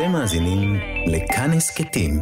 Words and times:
אתם 0.00 0.12
מאזינים 0.12 0.80
לכאן 1.06 1.50
הסכתים, 1.52 2.20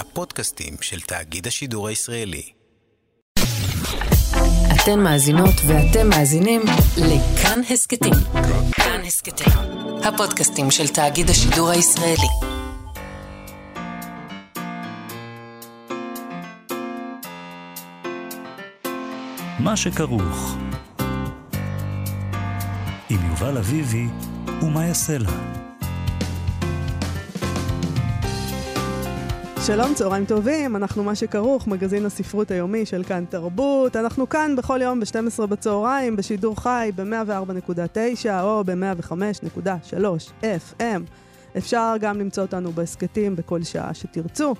הפודקאסטים 0.00 0.74
של 0.80 1.00
תאגיד 1.00 1.46
השידור 1.46 1.88
הישראלי. 1.88 2.42
אתן 4.74 5.00
מאזינות 5.00 5.54
ואתם 5.66 6.08
מאזינים 6.08 6.62
לכאן 6.96 7.60
הסכתים. 7.70 8.12
כאן 8.72 9.00
הסכתים, 9.06 9.52
הפודקאסטים 10.04 10.70
של 10.70 10.88
תאגיד 10.88 11.30
השידור 11.30 11.70
הישראלי. 11.70 12.28
מה 19.58 19.76
שכרוך 19.76 20.56
עם 23.10 23.30
יובל 23.30 23.58
אביבי 23.58 24.06
ומה 24.62 24.86
יעשה 24.86 25.18
לה. 25.18 25.63
שלום, 29.66 29.94
צהריים 29.94 30.24
טובים, 30.24 30.76
אנחנו 30.76 31.04
מה 31.04 31.14
שכרוך, 31.14 31.68
מגזין 31.68 32.06
הספרות 32.06 32.50
היומי 32.50 32.86
של 32.86 33.02
כאן 33.02 33.24
תרבות. 33.28 33.96
אנחנו 33.96 34.28
כאן 34.28 34.56
בכל 34.56 34.80
יום 34.82 35.00
ב-12 35.00 35.46
בצהריים, 35.46 36.16
בשידור 36.16 36.62
חי 36.62 36.90
ב-104.9 36.96 38.26
או 38.42 38.64
ב-105.3 38.64 40.42
FM. 40.42 41.00
אפשר 41.58 41.94
גם 42.00 42.18
למצוא 42.18 42.42
אותנו 42.42 42.72
בהסכתים 42.72 43.36
בכל 43.36 43.62
שעה 43.62 43.94
שתרצו. 43.94 44.54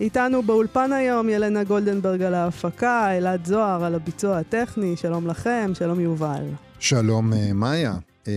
איתנו 0.00 0.42
באולפן 0.42 0.92
היום 0.92 1.28
ילנה 1.28 1.64
גולדנברג 1.64 2.22
על 2.22 2.34
ההפקה, 2.34 3.16
אלעד 3.16 3.44
זוהר 3.44 3.84
על 3.84 3.94
הביצוע 3.94 4.38
הטכני, 4.38 4.96
שלום 4.96 5.26
לכם, 5.26 5.70
שלום 5.74 6.00
יובל. 6.00 6.44
שלום 6.78 7.32
אה, 7.32 7.52
מאיה. 7.52 8.09
אה, 8.28 8.32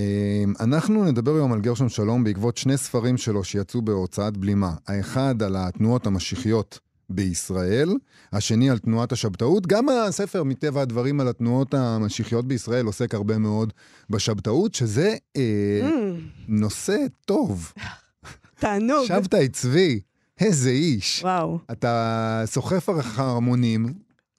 אנחנו 0.59 1.03
נדבר 1.05 1.35
היום 1.35 1.53
על 1.53 1.61
גרשון 1.61 1.89
שלום 1.89 2.23
בעקבות 2.23 2.57
שני 2.57 2.77
ספרים 2.77 3.17
שלו 3.17 3.43
שיצאו 3.43 3.81
בהוצאת 3.81 4.37
בלימה. 4.37 4.73
האחד 4.87 5.43
על 5.43 5.55
התנועות 5.55 6.07
המשיחיות 6.07 6.79
בישראל, 7.09 7.89
השני 8.33 8.69
על 8.69 8.77
תנועת 8.77 9.11
השבתאות. 9.11 9.67
גם 9.67 9.89
הספר, 9.89 10.43
מטבע 10.43 10.81
הדברים, 10.81 11.19
על 11.19 11.27
התנועות 11.27 11.73
המשיחיות 11.73 12.47
בישראל 12.47 12.85
עוסק 12.85 13.13
הרבה 13.15 13.37
מאוד 13.37 13.73
בשבתאות, 14.09 14.75
שזה 14.75 15.15
אה, 15.37 15.41
Mm, 15.89 16.19
נושא 16.47 16.97
טוב. 17.25 17.73
תענוג. 18.59 19.05
שבתאי 19.05 19.49
צבי, 19.49 19.99
איזה 20.39 20.69
איש. 20.69 21.21
וואו. 21.23 21.59
אתה 21.71 22.41
סוחף 22.45 22.89
אחריך 22.89 23.19
המונים, 23.19 23.85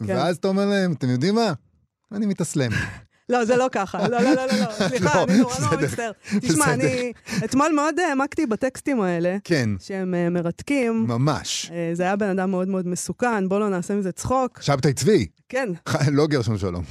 כן. 0.07 0.15
ואז 0.17 0.37
אתה 0.37 0.49
אומר 0.49 0.67
להם, 0.67 0.93
אתם 0.93 1.09
יודעים 1.09 1.35
מה? 1.35 1.53
אני 2.13 2.27
מתאסלם. 2.27 2.71
לא, 3.29 3.45
זה 3.45 3.57
לא 3.57 3.69
ככה. 3.73 4.09
לא, 4.09 4.21
לא, 4.21 4.35
לא, 4.35 4.35
לא, 4.35 4.47
לא. 4.61 4.67
סליחה, 4.89 5.17
לא, 5.19 5.25
אני 5.25 5.39
נורא 5.39 5.55
נורא 5.61 5.77
בסדר, 5.77 5.87
מצטער. 5.87 6.13
תשמע. 6.41 6.75
אני 6.75 7.13
אתמול 7.45 7.73
מאוד 7.73 8.01
העמקתי 8.01 8.47
בטקסטים 8.47 9.01
האלה, 9.01 9.37
כן, 9.45 9.71
שהם 9.81 10.15
אה, 10.15 10.31
מרתקים. 10.31 11.05
ממש. 11.09 11.71
אה, 11.75 11.91
זה 11.95 12.03
היה 12.03 12.17
בן 12.17 12.29
אדם 12.39 12.51
מאוד 12.51 12.69
מאוד 12.69 12.89
מסוכן, 12.89 13.49
בוא 13.49 13.61
לא 13.61 13.69
נעשה 13.69 13.95
מזה 13.95 14.13
צחוק. 14.13 14.61
שבתאי 14.63 14.93
צבי, 14.93 15.27
כן, 15.49 15.69
לא 16.13 16.27
גרשון 16.27 16.59
שלום. 16.59 16.85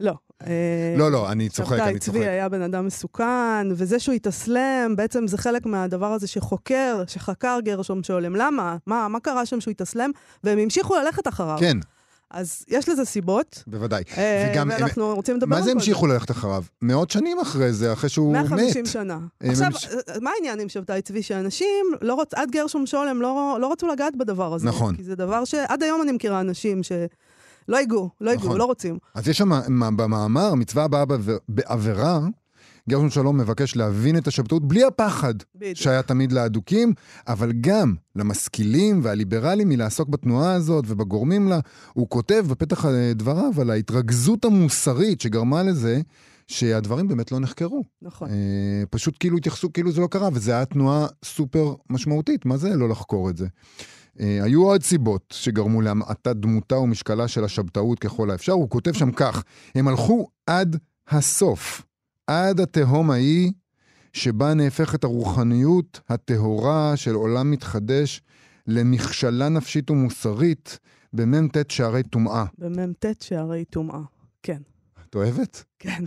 לא. 0.00 0.12
אה, 0.46 0.94
לא, 0.98 1.12
לא, 1.12 1.32
אני 1.32 1.48
צוחק, 1.48 1.76
שבתאי 1.76 1.90
אני 1.90 1.98
צבי 1.98 2.18
צוחק. 2.18 2.28
היה 2.28 2.48
בן 2.48 2.62
אדם 2.62 2.86
מסוכן, 2.86 3.66
וזה 3.70 3.98
שהוא 3.98 4.14
התאסלם, 4.14 4.94
בעצם 4.96 5.26
זה 5.26 5.38
חלק 5.38 5.66
מהדבר 5.66 6.12
הזה 6.12 6.26
שחוקר, 6.26 7.02
שחקר 7.06 7.58
גרשום 7.64 8.02
שולם. 8.02 8.36
למה? 8.36 8.76
מה, 8.86 9.08
מה 9.08 9.20
קרה 9.20 9.46
שם 9.46 9.60
שהוא 9.60 9.72
התאסלם? 9.72 10.10
והם 10.44 10.58
המשיכו 10.58 10.96
ללכת 10.96 11.28
אחריו. 11.28 11.56
כן, 11.60 11.76
אז 12.30 12.64
יש 12.68 12.88
לזה 12.88 13.04
סיבות, 13.04 13.62
בוודאי. 13.66 14.02
אה, 14.18 14.50
וגם, 14.52 14.70
הם- 14.70 14.76
ואנחנו 14.80 15.14
רוצים 15.14 15.36
לדבר 15.36 15.46
מה 15.50 15.56
על 15.56 15.62
זה 15.62 15.70
כל 15.70 15.76
המשיכו 15.76 16.06
ללכת 16.06 16.30
אחריו? 16.30 16.62
מאות 16.82 17.10
שנים 17.10 17.38
אחרי 17.40 17.72
זה, 17.72 17.92
אחרי 17.92 18.08
שהוא 18.08 18.32
מת. 18.32 18.50
150 18.50 18.86
שנה. 18.86 19.18
הם 19.40 19.50
עכשיו, 19.50 19.66
המש- 19.66 19.86
אה, 20.08 20.14
מה 20.20 20.30
העניין 20.36 20.60
עם 20.60 20.68
שבתאי 20.68 21.02
צבי? 21.02 21.22
שאנשים, 21.22 21.68
לא 22.00 22.14
רוצ... 22.14 22.34
עד 22.34 22.50
גרשום 22.50 22.86
שולם 22.86 23.22
לא, 23.22 23.58
לא 23.60 23.72
רצו 23.72 23.86
לגעת 23.86 24.16
בדבר 24.16 24.54
הזה. 24.54 24.66
נכון. 24.68 24.96
כי 24.96 25.04
זה 25.04 25.14
דבר 25.14 25.44
שעד 25.44 25.82
היום 25.82 26.02
אני 26.02 26.12
מכירה 26.12 26.40
אנשים 26.40 26.80
שלא 26.82 27.76
ייגעו, 27.76 28.08
לא 28.20 28.30
ייגעו, 28.30 28.46
נכון. 28.46 28.58
לא 28.58 28.64
רוצים. 28.64 28.98
אז 29.14 29.28
יש 29.28 29.38
שם, 29.38 29.48
מה- 29.68 29.90
במאמר, 29.90 30.54
מצווה 30.54 30.84
הבאה 30.84 31.04
בעבירה, 31.48 32.20
גרשון 32.88 33.10
שלום 33.10 33.38
מבקש 33.38 33.76
להבין 33.76 34.16
את 34.18 34.26
השבתאות 34.26 34.68
בלי 34.68 34.84
הפחד 34.84 35.34
בדיוק. 35.54 35.76
שהיה 35.76 36.02
תמיד 36.02 36.32
לאדוקים, 36.32 36.92
אבל 37.28 37.52
גם 37.60 37.94
למשכילים 38.16 39.00
והליברלים 39.02 39.68
מלעסוק 39.68 40.08
בתנועה 40.08 40.52
הזאת 40.52 40.84
ובגורמים 40.88 41.48
לה. 41.48 41.60
הוא 41.92 42.08
כותב 42.08 42.44
בפתח 42.50 42.84
אה, 42.84 43.12
דבריו 43.14 43.60
על 43.60 43.70
ההתרכזות 43.70 44.44
המוסרית 44.44 45.20
שגרמה 45.20 45.62
לזה 45.62 46.00
שהדברים 46.46 47.08
באמת 47.08 47.32
לא 47.32 47.40
נחקרו. 47.40 47.82
נכון. 48.02 48.28
אה, 48.30 48.82
פשוט 48.90 49.16
כאילו 49.20 49.36
התייחסו 49.36 49.72
כאילו 49.72 49.92
זה 49.92 50.00
לא 50.00 50.06
קרה, 50.06 50.28
וזו 50.32 50.52
הייתה 50.52 50.74
תנועה 50.74 51.06
סופר 51.24 51.74
משמעותית, 51.90 52.46
מה 52.46 52.56
זה 52.56 52.76
לא 52.76 52.88
לחקור 52.88 53.30
את 53.30 53.36
זה? 53.36 53.46
אה, 54.20 54.38
היו 54.42 54.62
עוד 54.62 54.82
סיבות 54.82 55.34
שגרמו 55.36 55.80
להמעטת 55.80 56.36
דמותה 56.36 56.78
ומשקלה 56.78 57.28
של 57.28 57.44
השבתאות 57.44 57.98
ככל 57.98 58.30
האפשר, 58.30 58.52
הוא 58.52 58.70
כותב 58.70 58.92
שם 58.92 59.10
כך, 59.12 59.42
הם 59.74 59.88
הלכו 59.88 60.28
עד 60.46 60.76
הסוף, 61.08 61.82
עד 62.28 62.60
התהום 62.60 63.10
ההיא 63.10 63.52
שבה 64.12 64.54
נהפכת 64.54 65.04
הרוחניות 65.04 66.00
הטהורה 66.08 66.92
של 66.96 67.14
עולם 67.14 67.50
מתחדש 67.50 68.22
למכשלה 68.66 69.48
נפשית 69.48 69.90
ומוסרית 69.90 70.78
במ"ט 71.12 71.56
שערי 71.70 72.02
טומאה. 72.02 72.44
במ"ט 72.58 73.06
שערי 73.22 73.64
טומאה. 73.64 74.00
כן. 74.42 74.58
את 75.10 75.14
אוהבת? 75.14 75.64
כן. 75.78 76.04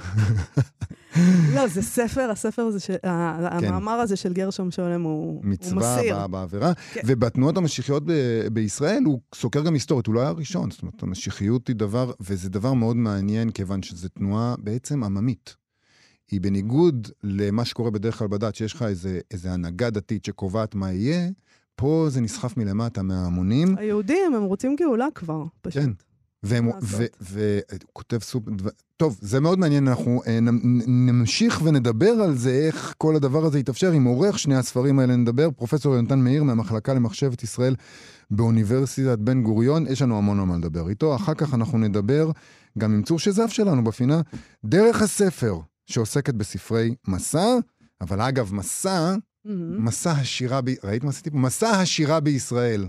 לא, 1.55 1.67
זה 1.67 1.81
ספר, 1.81 2.29
הספר 2.31 2.61
הזה, 2.61 2.79
של- 2.79 2.95
כן. 3.03 3.09
המאמר 3.67 3.91
הזה 3.91 4.15
של 4.15 4.33
גרשום 4.33 4.71
שולם 4.71 5.01
הוא 5.01 5.11
הוא 5.25 5.41
מצווה 5.45 5.97
מסיר. 5.97 6.15
באה 6.15 6.27
בעבירה. 6.27 6.73
כן. 6.93 7.01
ובתנועות 7.07 7.57
המשיחיות 7.57 8.03
ב- 8.05 8.11
בישראל 8.53 9.03
הוא 9.05 9.19
סוקר 9.35 9.61
גם 9.63 9.73
היסטורית, 9.73 10.07
הוא 10.07 10.15
לא 10.15 10.19
היה 10.19 10.29
הראשון. 10.29 10.71
זאת 10.71 10.81
אומרת, 10.81 11.03
המשיחיות 11.03 11.67
היא 11.67 11.75
דבר, 11.75 12.11
וזה 12.19 12.49
דבר 12.49 12.73
מאוד 12.73 12.95
מעניין, 12.95 13.49
כיוון 13.51 13.83
שזו 13.83 14.07
תנועה 14.09 14.55
בעצם 14.59 15.03
עממית. 15.03 15.55
היא 16.31 16.42
בניגוד 16.42 17.08
למה 17.24 17.66
שקורה 17.66 17.92
בדרך 17.92 18.19
כלל 18.19 18.28
בדת, 18.28 18.56
שיש 18.56 18.74
לך 18.74 18.81
איזה, 18.81 19.19
איזה 19.31 19.52
הנהגה 19.52 19.90
דתית 19.90 20.25
שקובעת 20.25 20.75
מה 20.75 20.92
יהיה, 20.92 21.30
פה 21.75 22.06
זה 22.09 22.22
נסחף 22.22 22.58
מלמטה 22.58 23.03
מההמונים. 23.03 23.78
היהודים, 23.78 24.34
הם 24.36 24.44
רוצים 24.44 24.75
גאולה 24.75 25.08
כבר, 25.16 25.44
פשוט. 25.62 25.84
כן. 25.84 25.92
והם-? 26.44 26.72
והוא 27.22 27.80
כותב 27.94 28.18
סופר... 28.22 28.52
טוב, 28.97 29.18
זה 29.22 29.40
מאוד 29.40 29.59
מעניין, 29.59 29.88
אנחנו 29.88 30.22
אה, 30.28 30.40
נ- 30.40 31.09
נמשיך 31.09 31.62
ונדבר 31.64 32.12
על 32.12 32.36
זה, 32.36 32.52
איך 32.52 32.94
כל 32.98 33.16
הדבר 33.16 33.46
הזה 33.46 33.59
יתאפשר. 33.59 33.92
עם 33.92 34.03
עורך 34.03 34.40
שני 34.40 34.56
הספרים 34.56 35.00
האלה 35.00 35.16
נדבר, 35.16 35.52
פרופסור 35.52 35.96
יונתן 35.96 36.19
מאיר 36.19 36.44
מהמחלקה 36.44 36.94
למחשבת 36.94 37.44
ישראל 37.44 37.75
באוניברסיטת 38.31 39.18
בן 39.19 39.44
גוריון. 39.44 39.88
יש 39.88 40.02
לנו 40.02 40.18
המון 40.18 40.40
מה 40.40 40.58
לדבר 40.58 40.90
איתו. 40.90 41.16
אחר 41.16 41.34
כך 41.34 41.53
אנחנו 41.53 41.78
נדבר 41.78 42.31
גם 42.78 42.94
עם 42.94 43.03
צור 43.03 43.19
שזף 43.19 43.48
שלנו 43.48 43.84
בפינה, 43.84 44.22
דרך 44.66 45.02
הספר, 45.02 45.59
שעוסקת 45.86 46.34
בספרי 46.34 46.96
מסע, 47.08 47.56
אבל 48.02 48.22
אגב, 48.22 48.53
מסע, 48.53 49.16
מהמם. 49.46 49.86
מסע 49.86 50.12
השירה, 50.12 50.62
ב... 50.62 50.69
ראית 50.84 51.03
מה 51.03 51.09
עשיתי 51.09 51.31
פה? 51.31 51.38
מסע 51.38 51.69
השירה 51.69 52.19
בישראל. 52.19 52.88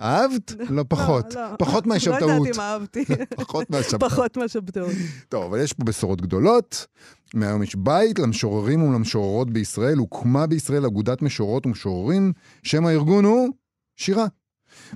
אהבת? 0.00 0.52
לא 0.70 0.84
פחות. 0.88 1.34
לא, 1.34 1.50
לא. 1.50 1.56
פחות 1.58 1.86
לא 1.86 1.92
מהשבתאות. 1.92 2.20
יודעת 2.46 2.54
אם 2.56 2.60
אהבתי. 2.60 3.04
פחות 3.36 3.70
מהשבתאות. 3.70 4.12
פחות 4.12 4.36
מהשבתאות. 4.36 4.92
טוב, 5.28 5.44
אבל 5.44 5.60
יש 5.60 5.72
פה 5.72 5.84
בשורות 5.84 6.20
גדולות. 6.20 6.86
מהיום 7.34 7.62
יש 7.62 7.76
בית 7.76 8.18
למשוררים 8.18 8.82
ולמשוררות 8.82 9.50
בישראל. 9.50 9.98
הוקמה 9.98 10.46
בישראל 10.46 10.84
אגודת 10.86 11.22
משוררות 11.22 11.66
ומשוררים. 11.66 12.32
שם 12.62 12.86
הארגון 12.86 13.24
הוא 13.24 13.48
שירה. 13.96 14.26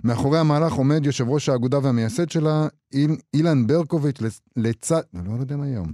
מאחורי 0.05 0.39
המהלך 0.39 0.73
עומד 0.73 1.07
יושב 1.07 1.29
ראש 1.29 1.49
האגודה 1.49 1.79
והמייסד 1.83 2.31
שלה, 2.31 2.69
איל, 2.93 3.17
אילן 3.35 3.67
ברקוביץ', 3.67 4.21
לצ- 4.21 4.41
לצד, 4.57 5.01
אני 5.15 5.29
לא 5.29 5.41
יודע 5.41 5.57
מה 5.57 5.65
היום, 5.65 5.93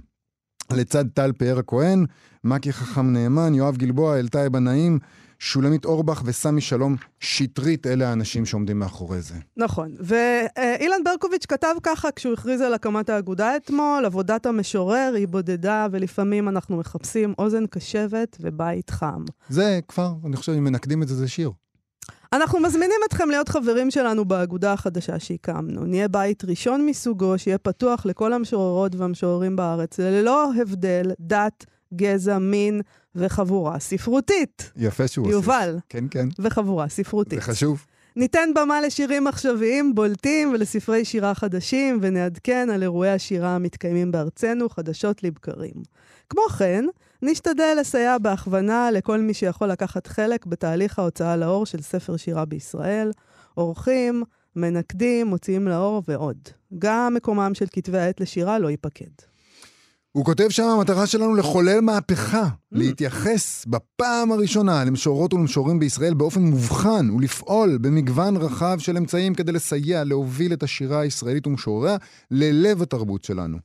לצד 0.71 1.05
טל 1.13 1.31
פאר 1.37 1.59
הכהן, 1.59 2.05
מקי 2.43 2.73
חכם 2.73 3.13
נאמן, 3.13 3.55
יואב 3.55 3.77
גלבוע, 3.77 4.19
אלתאי 4.19 4.49
בנאים, 4.49 4.99
שולמית 5.39 5.85
אורבך 5.85 6.21
וסמי 6.25 6.61
שלום 6.61 6.95
שטרית, 7.19 7.87
אלה 7.87 8.09
האנשים 8.09 8.45
שעומדים 8.45 8.79
מאחורי 8.79 9.21
זה. 9.21 9.35
נכון. 9.57 9.95
ואילן 9.99 11.03
ברקוביץ' 11.05 11.45
כתב 11.45 11.75
ככה 11.83 12.11
כשהוא 12.11 12.33
הכריז 12.33 12.61
על 12.61 12.73
הקמת 12.73 13.09
האגודה 13.09 13.55
אתמול, 13.55 14.05
עבודת 14.05 14.45
המשורר 14.45 15.13
היא 15.15 15.27
בודדה, 15.27 15.87
ולפעמים 15.91 16.49
אנחנו 16.49 16.77
מחפשים 16.77 17.33
אוזן 17.39 17.65
קשבת 17.65 18.37
ובית 18.39 18.89
חם. 18.89 19.23
זה 19.49 19.79
כבר, 19.87 20.13
אני 20.25 20.35
חושב, 20.35 20.51
אם 20.51 20.63
מנקדים 20.63 21.03
את 21.03 21.07
זה, 21.07 21.15
זה 21.15 21.27
שיר. 21.27 21.51
אנחנו 22.33 22.59
מזמינים 22.59 22.99
אתכם 23.07 23.29
להיות 23.29 23.49
חברים 23.49 23.91
שלנו 23.91 24.25
באגודה 24.25 24.73
החדשה 24.73 25.19
שהקמנו. 25.19 25.85
נהיה 25.85 26.07
בית 26.07 26.45
ראשון 26.45 26.85
מסוגו, 26.85 27.37
שיהיה 27.37 27.57
פתוח 27.57 28.05
לכל 28.05 28.33
המשוררות 28.33 28.95
והמשוררים 28.95 29.55
בארץ, 29.55 29.99
ללא 29.99 30.51
הבדל 30.61 31.11
דת, 31.19 31.65
גזע, 31.93 32.37
מין 32.37 32.81
וחבורה 33.15 33.79
ספרותית. 33.79 34.71
יפה 34.75 35.07
שהוא 35.07 35.25
עושה. 35.27 35.35
יובל, 35.35 35.77
כן, 35.89 36.05
כן. 36.11 36.27
וחבורה 36.39 36.89
ספרותית. 36.89 37.39
זה 37.39 37.45
חשוב. 37.45 37.85
ניתן 38.15 38.49
במה 38.55 38.81
לשירים 38.81 39.27
עכשוויים 39.27 39.95
בולטים 39.95 40.51
ולספרי 40.53 41.05
שירה 41.05 41.35
חדשים, 41.35 41.99
ונעדכן 42.01 42.69
על 42.69 42.83
אירועי 42.83 43.11
השירה 43.11 43.55
המתקיימים 43.55 44.11
בארצנו 44.11 44.69
חדשות 44.69 45.23
לבקרים. 45.23 45.73
כמו 46.29 46.41
כן, 46.57 46.85
נשתדל 47.21 47.77
לסייע 47.79 48.17
בהכוונה 48.17 48.91
לכל 48.91 49.19
מי 49.19 49.33
שיכול 49.33 49.67
לקחת 49.67 50.07
חלק 50.07 50.45
בתהליך 50.45 50.99
ההוצאה 50.99 51.35
לאור 51.35 51.65
של 51.65 51.81
ספר 51.81 52.17
שירה 52.17 52.45
בישראל, 52.45 53.11
עורכים, 53.53 54.23
מנקדים, 54.55 55.27
מוציאים 55.27 55.67
לאור 55.67 56.03
ועוד. 56.07 56.37
גם 56.79 57.13
מקומם 57.13 57.51
של 57.53 57.65
כתבי 57.71 57.97
העת 57.99 58.21
לשירה 58.21 58.59
לא 58.59 58.69
ייפקד. 58.69 59.09
הוא 60.11 60.25
כותב 60.25 60.49
שם, 60.49 60.63
המטרה 60.63 61.07
שלנו 61.07 61.35
לחולל 61.35 61.81
מהפכה, 61.81 62.47
להתייחס 62.71 63.65
בפעם 63.65 64.31
הראשונה 64.31 64.83
למשוררות 64.85 65.33
ולמשוררים 65.33 65.79
בישראל 65.79 66.13
באופן 66.13 66.41
מובחן 66.41 67.09
ולפעול 67.09 67.77
במגוון 67.77 68.37
רחב 68.37 68.79
של 68.79 68.97
אמצעים 68.97 69.33
כדי 69.33 69.51
לסייע, 69.51 70.03
להוביל 70.03 70.53
את 70.53 70.63
השירה 70.63 70.99
הישראלית 70.99 71.47
ומשורריה 71.47 71.97
ללב 72.31 72.81
התרבות 72.81 73.23
שלנו. 73.23 73.57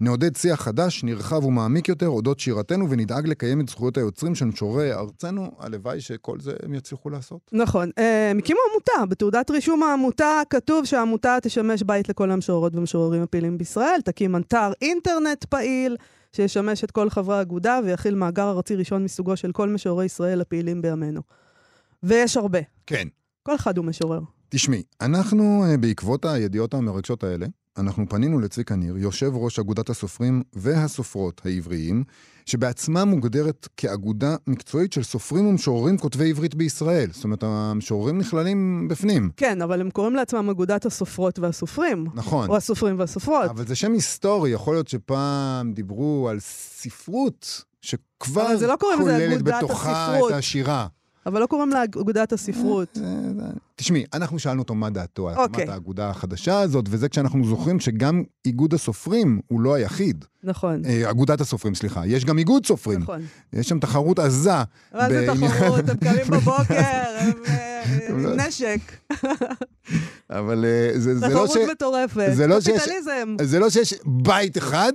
נעודד 0.00 0.36
שיח 0.36 0.60
חדש, 0.60 1.04
נרחב 1.04 1.44
ומעמיק 1.44 1.88
יותר 1.88 2.08
אודות 2.08 2.40
שירתנו 2.40 2.90
ונדאג 2.90 3.26
לקיים 3.26 3.60
את 3.60 3.68
זכויות 3.68 3.96
היוצרים 3.96 4.34
של 4.34 4.44
משוררי 4.44 4.92
ארצנו. 4.92 5.50
הלוואי 5.58 6.00
שכל 6.00 6.40
זה 6.40 6.52
הם 6.62 6.74
יצליחו 6.74 7.10
לעשות. 7.10 7.50
נכון. 7.52 7.90
אה, 7.98 8.30
הם 8.30 8.38
הקימו 8.38 8.58
עמותה. 8.70 9.06
בתעודת 9.06 9.50
רישום 9.50 9.82
העמותה 9.82 10.42
כתוב 10.50 10.84
שהעמותה 10.84 11.38
תשמש 11.42 11.82
בית 11.82 12.08
לכל 12.08 12.30
המשוררות 12.30 12.74
והמשוררים 12.74 13.22
הפעילים 13.22 13.58
בישראל, 13.58 14.00
תקים 14.04 14.36
אתר 14.36 14.72
אינטרנט 14.82 15.44
פעיל. 15.44 15.96
שישמש 16.32 16.84
את 16.84 16.90
כל 16.90 17.10
חברי 17.10 17.36
האגודה 17.36 17.80
ויכיל 17.84 18.14
מאגר 18.14 18.50
ארצי 18.50 18.74
ראשון 18.74 19.04
מסוגו 19.04 19.36
של 19.36 19.52
כל 19.52 19.68
משוררי 19.68 20.04
ישראל 20.04 20.40
הפעילים 20.40 20.82
בימינו. 20.82 21.20
ויש 22.02 22.36
הרבה. 22.36 22.58
כן. 22.86 23.08
כל 23.42 23.54
אחד 23.54 23.76
הוא 23.76 23.84
משורר. 23.84 24.20
תשמעי, 24.48 24.82
אנחנו, 25.00 25.64
אה, 25.64 25.76
בעקבות 25.76 26.24
הידיעות 26.24 26.74
המרגשות 26.74 27.24
האלה, 27.24 27.46
אנחנו 27.78 28.08
פנינו 28.08 28.40
לצביקה 28.40 28.76
ניר, 28.76 28.98
יושב 28.98 29.30
ראש 29.34 29.58
אגודת 29.58 29.90
הסופרים 29.90 30.42
והסופרות 30.52 31.40
העבריים, 31.44 32.04
שבעצמה 32.46 33.04
מוגדרת 33.04 33.68
כאגודה 33.76 34.36
מקצועית 34.46 34.92
של 34.92 35.02
סופרים 35.02 35.46
ומשוררים 35.46 35.98
כותבי 35.98 36.30
עברית 36.30 36.54
בישראל. 36.54 37.10
זאת 37.12 37.24
אומרת, 37.24 37.42
המשוררים 37.42 38.18
נכללים 38.18 38.88
בפנים. 38.90 39.30
כן, 39.36 39.62
אבל 39.62 39.80
הם 39.80 39.90
קוראים 39.90 40.14
לעצמם 40.14 40.50
אגודת 40.50 40.86
הסופרות 40.86 41.38
והסופרים. 41.38 42.06
נכון. 42.14 42.48
או 42.48 42.56
הסופרים 42.56 42.98
והסופרות. 42.98 43.50
אבל 43.50 43.66
זה 43.66 43.74
שם 43.74 43.92
היסטורי, 43.92 44.50
יכול 44.50 44.74
להיות 44.74 44.88
שפעם 44.88 45.72
דיברו 45.72 46.28
על 46.30 46.40
ספרות 46.40 47.64
שכבר 47.82 48.56
לא 48.68 48.76
כוללת 48.80 49.42
בתוכה 49.42 50.12
הספרות. 50.12 50.32
את 50.32 50.36
השירה. 50.36 50.86
אבל 51.26 51.40
לא 51.40 51.46
קוראים 51.46 51.70
לה 51.70 51.84
אגודת 51.84 52.32
הספרות. 52.32 52.98
אה, 53.02 53.04
אה, 53.44 53.50
תשמעי, 53.76 54.04
אנחנו 54.14 54.38
שאלנו 54.38 54.62
אותו 54.62 54.74
מה 54.74 54.90
דעתו 54.90 55.28
על 55.28 55.36
אוקיי. 55.36 55.62
הקמת 55.62 55.74
האגודה 55.74 56.10
החדשה 56.10 56.60
הזאת, 56.60 56.84
וזה 56.88 57.08
כשאנחנו 57.08 57.46
זוכרים 57.46 57.80
שגם 57.80 58.22
איגוד 58.44 58.74
הסופרים 58.74 59.40
הוא 59.46 59.60
לא 59.60 59.74
היחיד. 59.74 60.24
נכון. 60.44 60.84
אה, 60.84 61.10
אגודת 61.10 61.40
הסופרים, 61.40 61.74
סליחה. 61.74 62.06
יש 62.06 62.24
גם 62.24 62.38
איגוד 62.38 62.66
סופרים. 62.66 63.00
נכון. 63.00 63.20
יש 63.52 63.68
שם 63.68 63.78
תחרות 63.78 64.18
עזה. 64.18 64.50
מה 64.94 65.08
זה 65.08 65.26
תחרות? 65.26 65.88
הם 65.88 65.96
קמים 65.96 66.26
בבוקר, 66.40 66.74
הם 67.18 67.32
אה, 67.48 67.82
לא- 68.22 68.36
נשק. 68.36 68.80
אבל 70.30 70.64
אה, 70.64 71.00
זה 71.00 71.14
לא 71.14 71.28
תחרות 71.28 71.50
ש... 71.50 71.56
מטורפת. 71.70 72.30
זה 72.32 72.46
לא 72.46 72.56
קפיטליזם. 72.60 73.36
זה 73.42 73.58
לא 73.58 73.70
שיש 73.70 73.94
בית 74.06 74.58
אחד, 74.58 74.92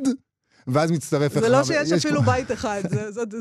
ואז 0.68 0.92
מצטרף. 0.92 1.34
זה 1.40 1.50
לא 1.50 1.64
שיש 1.64 1.92
יש 1.92 2.06
אפילו 2.06 2.22
בית 2.22 2.52
אחד, 2.52 2.82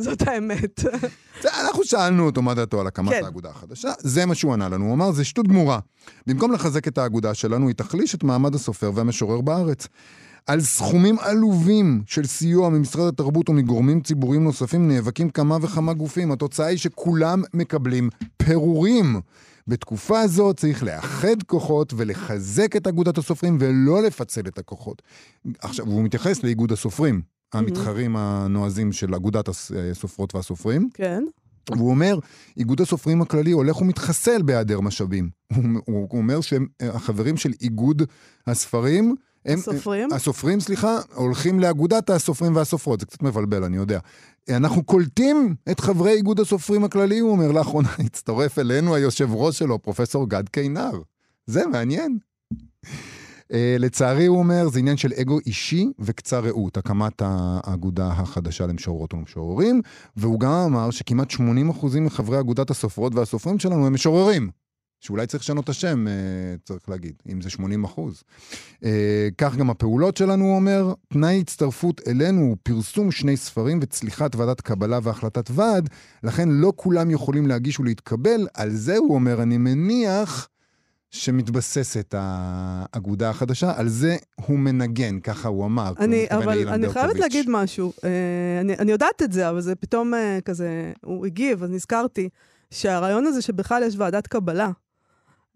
זאת- 0.00 0.22
האמת. 0.28 0.80
אנחנו 1.64 1.84
שאלנו 1.84 2.26
אותו 2.26 2.42
מה 2.42 2.54
דעתו 2.54 2.80
על 2.80 2.86
הקמת 2.86 3.10
כן. 3.12 3.24
האגודה 3.24 3.50
החדשה, 3.50 3.92
זה 3.98 4.26
מה 4.26 4.34
שהוא 4.34 4.52
ענה 4.52 4.68
לנו. 4.68 4.84
הוא 4.84 4.94
אמר, 4.94 5.12
זה 5.12 5.24
שטות 5.24 5.48
גמורה. 5.48 5.78
במקום 6.26 6.52
לחזק 6.52 6.88
את 6.88 6.98
האגודה 6.98 7.34
שלנו, 7.34 7.68
היא 7.68 7.74
תחליש 7.74 8.14
את 8.14 8.24
מעמד 8.24 8.54
הסופר 8.54 8.90
והמשורר 8.94 9.40
בארץ. 9.40 9.86
על 10.46 10.60
סכומים 10.60 11.18
עלובים 11.18 12.02
של 12.06 12.26
סיוע 12.26 12.68
ממשרד 12.68 13.08
התרבות 13.08 13.48
ומגורמים 13.48 14.00
ציבוריים 14.00 14.44
נוספים 14.44 14.88
נאבקים 14.88 15.30
כמה 15.30 15.56
וכמה 15.62 15.92
גופים. 15.92 16.32
התוצאה 16.32 16.66
היא 16.66 16.78
שכולם 16.78 17.42
מקבלים 17.54 18.08
פירורים. 18.36 19.20
בתקופה 19.66 20.20
הזו 20.20 20.52
צריך 20.56 20.82
לאחד 20.82 21.42
כוחות 21.46 21.92
ולחזק 21.96 22.76
את 22.76 22.86
אגודת 22.86 23.18
הסופרים 23.18 23.56
ולא 23.60 24.02
לפצל 24.02 24.40
את 24.40 24.58
הכוחות. 24.58 25.02
עכשיו, 25.58 25.86
הוא 25.86 26.02
מתייחס 26.02 26.42
לאיגוד 26.44 26.72
הסופרים, 26.72 27.22
המתחרים 27.52 28.16
הנועזים 28.16 28.92
של 28.92 29.14
אגודת 29.14 29.48
הס- 29.48 29.72
הסופרות 29.90 30.34
והסופרים. 30.34 30.88
כן. 30.94 31.24
והוא 31.70 31.90
אומר, 31.90 32.18
איגוד 32.56 32.80
הסופרים 32.80 33.22
הכללי 33.22 33.50
הולך 33.50 33.80
ומתחסל 33.80 34.42
בהיעדר 34.42 34.80
משאבים. 34.80 35.30
הוא, 35.54 35.64
הוא, 35.84 36.06
הוא 36.10 36.18
אומר 36.20 36.40
שהחברים 36.40 37.36
של 37.36 37.52
איגוד 37.60 38.02
הספרים, 38.46 39.14
הם, 39.46 39.58
הסופרים? 39.58 40.12
הסופרים, 40.12 40.60
סליחה, 40.60 40.98
הולכים 41.14 41.60
לאגודת 41.60 42.10
הסופרים 42.10 42.56
והסופרות. 42.56 43.00
זה 43.00 43.06
קצת 43.06 43.22
מבלבל, 43.22 43.64
אני 43.64 43.76
יודע. 43.76 43.98
אנחנו 44.48 44.82
קולטים 44.84 45.54
את 45.70 45.80
חברי 45.80 46.12
איגוד 46.12 46.40
הסופרים 46.40 46.84
הכללי, 46.84 47.18
הוא 47.18 47.30
אומר, 47.30 47.52
לאחרונה 47.52 47.88
הצטרף 48.06 48.58
אלינו 48.58 48.94
היושב 48.94 49.34
ראש 49.34 49.58
שלו, 49.58 49.82
פרופסור 49.82 50.28
גד 50.28 50.48
קינר. 50.48 50.92
זה 51.46 51.66
מעניין. 51.66 52.18
Uh, 53.44 53.56
לצערי, 53.78 54.26
הוא 54.26 54.38
אומר, 54.38 54.68
זה 54.68 54.78
עניין 54.78 54.96
של 54.96 55.12
אגו 55.20 55.38
אישי 55.46 55.86
וקצר 55.98 56.40
ראות, 56.40 56.76
הקמת 56.76 57.22
האגודה 57.24 58.06
החדשה 58.06 58.66
למשוררות 58.66 59.14
ומשוררים, 59.14 59.80
והוא 60.16 60.40
גם 60.40 60.52
אמר 60.52 60.90
שכמעט 60.90 61.32
80% 61.32 61.36
מחברי 62.00 62.40
אגודת 62.40 62.70
הסופרות 62.70 63.14
והסופרים 63.14 63.58
שלנו 63.58 63.86
הם 63.86 63.94
משוררים. 63.94 64.50
שאולי 65.04 65.26
צריך 65.26 65.42
לשנות 65.42 65.64
את 65.64 65.68
השם, 65.68 66.06
uh, 66.06 66.10
צריך 66.64 66.88
להגיד, 66.88 67.14
אם 67.32 67.40
זה 67.40 67.50
80 67.50 67.84
אחוז. 67.84 68.22
Uh, 68.74 68.86
כך 69.38 69.56
גם 69.56 69.70
הפעולות 69.70 70.16
שלנו, 70.16 70.44
הוא 70.44 70.56
אומר, 70.56 70.94
תנאי 71.12 71.40
הצטרפות 71.40 72.00
אלינו 72.08 72.40
הוא 72.40 72.56
פרסום 72.62 73.10
שני 73.10 73.36
ספרים 73.36 73.78
וצליחת 73.82 74.36
ועדת 74.36 74.60
קבלה 74.60 74.98
והחלטת 75.02 75.50
ועד, 75.50 75.88
לכן 76.22 76.48
לא 76.48 76.72
כולם 76.76 77.10
יכולים 77.10 77.46
להגיש 77.46 77.80
ולהתקבל. 77.80 78.46
על 78.54 78.70
זה, 78.70 78.96
הוא 78.96 79.14
אומר, 79.14 79.42
אני 79.42 79.58
מניח 79.58 80.48
שמתבססת 81.10 82.14
האגודה 82.18 83.30
החדשה, 83.30 83.72
על 83.76 83.88
זה 83.88 84.16
הוא 84.46 84.58
מנגן, 84.58 85.20
ככה 85.20 85.48
הוא 85.48 85.64
אמר. 85.66 85.88
הוא 85.88 86.04
אני, 86.04 86.22
מתכוון 86.22 86.42
אבל 86.42 86.68
אני 86.68 86.88
חייבת 86.88 86.96
ברקוביץ'. 86.96 87.22
להגיד 87.22 87.46
משהו. 87.48 87.92
אה, 88.04 88.10
אני, 88.60 88.74
אני 88.78 88.92
יודעת 88.92 89.22
את 89.22 89.32
זה, 89.32 89.50
אבל 89.50 89.60
זה 89.60 89.74
פתאום 89.74 90.14
אה, 90.14 90.38
כזה, 90.44 90.92
הוא 91.04 91.26
הגיב, 91.26 91.62
אז 91.62 91.70
נזכרתי 91.70 92.28
שהרעיון 92.70 93.26
הזה 93.26 93.42
שבכלל 93.42 93.82
יש 93.82 93.94
ועדת 93.98 94.26
קבלה, 94.26 94.64
אה, 94.64 94.83